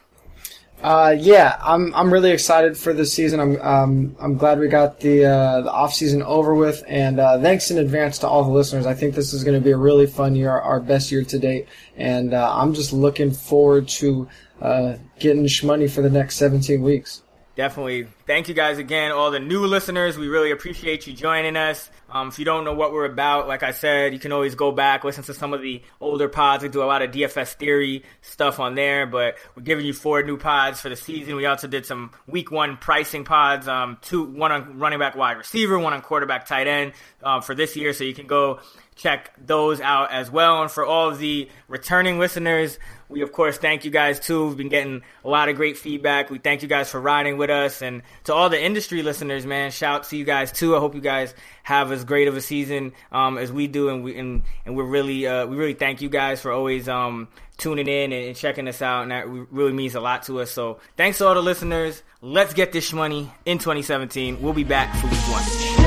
Uh, 0.83 1.17
yeah, 1.19 1.59
I'm 1.61 1.93
I'm 1.93 2.13
really 2.13 2.31
excited 2.31 2.77
for 2.77 2.93
this 2.93 3.13
season. 3.13 3.41
I'm 3.41 3.61
um, 3.61 4.17
I'm 4.21 4.37
glad 4.37 4.61
we 4.61 4.69
got 4.69 5.01
the 5.01 5.25
uh, 5.25 5.61
the 5.63 5.73
off 5.73 5.93
season 5.93 6.23
over 6.23 6.55
with, 6.55 6.85
and 6.87 7.19
uh, 7.19 7.41
thanks 7.41 7.73
in 7.73 7.79
advance 7.79 8.19
to 8.19 8.29
all 8.29 8.45
the 8.45 8.51
listeners. 8.51 8.87
I 8.87 8.95
think 8.95 9.17
this 9.17 9.33
is 9.33 9.43
going 9.43 9.59
to 9.59 9.65
be 9.65 9.73
a 9.73 9.77
really 9.77 10.07
fun 10.07 10.37
year, 10.37 10.51
our 10.51 10.79
best 10.79 11.11
year 11.11 11.25
to 11.25 11.39
date, 11.39 11.67
and 11.97 12.33
uh, 12.33 12.53
I'm 12.55 12.75
just 12.75 12.93
looking 12.93 13.33
forward 13.33 13.89
to 13.89 14.29
uh, 14.63 14.95
getting 15.19 15.45
shmoney 15.47 15.91
for 15.91 16.01
the 16.01 16.11
next 16.11 16.37
17 16.37 16.81
weeks 16.81 17.23
definitely 17.59 18.07
thank 18.25 18.47
you 18.49 18.55
guys 18.55 18.79
again, 18.79 19.11
all 19.11 19.33
the 19.33 19.41
new 19.41 19.67
listeners. 19.67 20.17
We 20.17 20.29
really 20.29 20.53
appreciate 20.53 21.09
you 21.09 21.13
joining 21.13 21.57
us. 21.57 21.91
Um, 22.09 22.29
if 22.29 22.39
you 22.39 22.45
don't 22.45 22.65
know 22.65 22.73
what 22.73 22.93
we're 22.93 23.05
about, 23.05 23.49
like 23.49 23.65
I 23.65 23.73
said, 23.73 24.13
you 24.13 24.21
can 24.21 24.31
always 24.31 24.55
go 24.55 24.71
back, 24.71 25.03
listen 25.03 25.25
to 25.25 25.35
some 25.35 25.53
of 25.53 25.61
the 25.61 25.83
older 26.01 26.29
pods. 26.29 26.63
We 26.63 26.69
do 26.69 26.85
a 26.85 26.87
lot 26.87 27.03
of 27.03 27.11
DFS 27.11 27.55
theory 27.55 28.05
stuff 28.23 28.61
on 28.61 28.77
there, 28.77 29.07
but 29.07 29.39
we're 29.57 29.65
giving 29.65 29.85
you 29.85 29.93
four 29.93 30.23
new 30.23 30.37
pods 30.37 30.81
for 30.81 30.89
the 30.89 30.95
season. 30.95 31.35
We 31.35 31.47
also 31.47 31.67
did 31.67 31.85
some 31.85 32.13
week 32.29 32.53
one 32.53 32.77
pricing 32.77 33.25
pods, 33.25 33.67
um, 33.67 33.99
two, 34.03 34.23
one 34.23 34.53
on 34.53 34.79
running 34.79 35.01
back 35.01 35.17
wide 35.17 35.37
receiver, 35.37 35.81
one 35.81 35.93
on 35.93 36.01
quarterback 36.01 36.47
tight 36.47 36.69
end, 36.69 36.93
uh, 37.25 37.41
for 37.41 37.57
this 37.57 37.75
year. 37.75 37.93
So 37.93 38.05
you 38.05 38.15
can 38.15 38.29
go 38.29 38.61
check 38.99 39.33
those 39.39 39.81
out 39.81 40.11
as 40.13 40.31
well. 40.31 40.61
And 40.61 40.71
for 40.71 40.85
all 40.85 41.09
of 41.09 41.19
the 41.19 41.49
returning 41.69 42.19
listeners, 42.19 42.79
we 43.09 43.23
of 43.23 43.33
course 43.33 43.57
thank 43.57 43.85
you 43.85 43.91
guys 43.91 44.21
too. 44.21 44.49
We've 44.49 44.57
been 44.57 44.69
getting 44.69 45.03
a 45.25 45.29
lot 45.29 45.49
of 45.49 45.57
great 45.57 45.79
feedback. 45.79 46.29
We 46.29 46.39
thank 46.39 46.63
you 46.63 46.69
guys 46.69 46.91
for 46.91 47.01
riding 47.01 47.39
with 47.39 47.49
us, 47.49 47.81
and 47.81 48.03
to 48.25 48.35
all 48.35 48.51
the 48.51 48.63
industry 48.63 49.03
listeners, 49.03 49.47
man, 49.47 49.71
shout 49.71 50.05
to 50.05 50.17
you 50.17 50.25
guys 50.25 50.53
too. 50.53 50.77
I 50.77 50.81
hope 50.81 50.95
you 50.95 51.01
guys 51.01 51.35
have 51.63 51.91
as 51.91 52.05
great 52.05 52.29
of 52.29 52.37
a 52.37 52.41
season 52.41 52.93
um, 53.11 53.39
as 53.39 53.51
we 53.51 53.67
do, 53.67 53.89
and 53.89 54.05
we 54.05 54.19
and, 54.19 54.43
and 54.67 54.77
we're 54.77 54.85
really 54.85 55.27
uh, 55.27 55.47
we 55.47 55.57
really 55.57 55.75
thank 55.75 56.03
you 56.03 56.11
guys 56.11 56.41
for 56.41 56.53
always 56.53 56.89
um, 56.89 57.29
tuning 57.57 57.89
in 57.89 58.13
and, 58.13 58.27
and, 58.27 58.37
checking 58.37 58.69
us 58.69 58.83
out, 58.83 59.03
and 59.03 59.13
that 59.13 59.27
really 59.29 59.73
means 59.73 59.95
a 59.95 60.01
lot 60.01 60.25
to 60.25 60.41
us. 60.41 60.51
So 60.51 60.81
thanks 60.97 61.19
to 61.19 61.27
all 61.27 61.35
the 61.35 61.43
listeners. 61.43 62.03
Let's 62.21 62.53
get 62.53 62.73
this 62.73 62.93
money 62.93 63.31
in 63.47 63.59
2017. 63.59 64.43
We'll 64.43 64.53
be 64.53 64.65
back 64.65 64.95
for 64.97 65.07
week 65.07 65.29
one. 65.29 65.78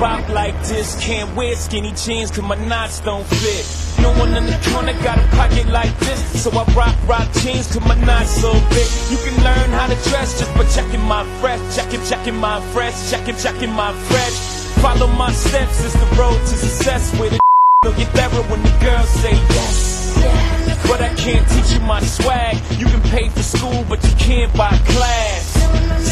Bop 0.00 0.26
like 0.30 0.54
this, 0.64 0.98
can't 0.98 1.28
wear 1.36 1.54
skinny 1.54 1.92
jeans 1.92 2.30
cause 2.30 2.42
my 2.42 2.56
knots 2.66 3.00
don't 3.00 3.26
fit. 3.26 3.64
No 4.00 4.10
one 4.18 4.32
in 4.34 4.46
the 4.46 4.58
corner 4.72 4.94
got 5.04 5.18
a 5.18 5.26
pocket 5.36 5.66
like 5.68 5.94
this, 5.98 6.42
so 6.42 6.50
I 6.52 6.64
rock 6.72 6.96
rock 7.06 7.30
jeans 7.42 7.66
cause 7.70 7.84
my 7.86 7.94
knots 8.06 8.30
so 8.30 8.50
big. 8.70 8.88
You 9.12 9.18
can 9.18 9.36
learn 9.44 9.70
how 9.78 9.86
to 9.86 9.98
dress 10.08 10.40
just 10.40 10.52
by 10.54 10.64
checking 10.74 11.02
my 11.02 11.22
fresh, 11.40 11.60
checking, 11.76 12.02
checking 12.06 12.36
my 12.36 12.60
fresh, 12.72 13.10
checking, 13.10 13.36
checking 13.36 13.72
my 13.72 13.92
fresh. 14.08 14.36
Follow 14.80 15.06
my 15.06 15.30
steps, 15.32 15.84
it's 15.84 15.92
the 15.92 16.16
road 16.16 16.40
to 16.48 16.54
success 16.56 17.12
with 17.20 17.34
it. 17.34 17.40
You'll 17.84 17.92
get 17.92 18.12
better 18.14 18.42
when 18.50 18.62
the 18.62 18.74
girls 18.80 19.08
say 19.10 19.32
yes. 19.32 20.16
Yeah. 20.18 20.59
But 20.90 21.00
I 21.02 21.14
can't 21.14 21.48
teach 21.48 21.72
you 21.72 21.78
my 21.86 22.00
swag. 22.00 22.56
You 22.76 22.86
can 22.86 23.00
pay 23.14 23.28
for 23.28 23.44
school, 23.44 23.84
but 23.88 24.02
you 24.02 24.10
can't 24.16 24.52
buy 24.56 24.76
class. 24.86 25.54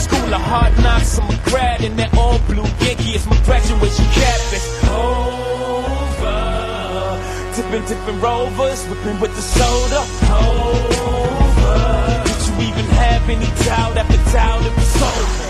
School 0.04 0.32
of 0.32 0.40
hard 0.40 0.72
knocks, 0.78 1.18
I'm 1.18 1.28
a 1.28 1.36
grad 1.50 1.82
in 1.82 1.96
that 1.96 2.16
all 2.16 2.38
blue 2.46 2.62
Yankee. 2.86 3.10
It's 3.16 3.26
my 3.26 3.36
graduation 3.42 4.04
cap. 4.14 4.38
It's 4.54 4.68
over. 4.86 6.38
Tipping, 7.56 7.84
tipping 7.90 8.20
rovers, 8.20 8.86
whipping 8.86 9.18
with 9.18 9.34
the 9.34 9.42
soda. 9.42 10.00
Over. 10.46 12.22
Did 12.24 12.40
you 12.46 12.54
even 12.70 12.86
have 13.02 13.28
any 13.28 13.50
doubt 13.66 13.96
after 13.96 14.32
doubt 14.32 14.64
it 14.64 14.74
was 14.76 15.02
over? 15.02 15.47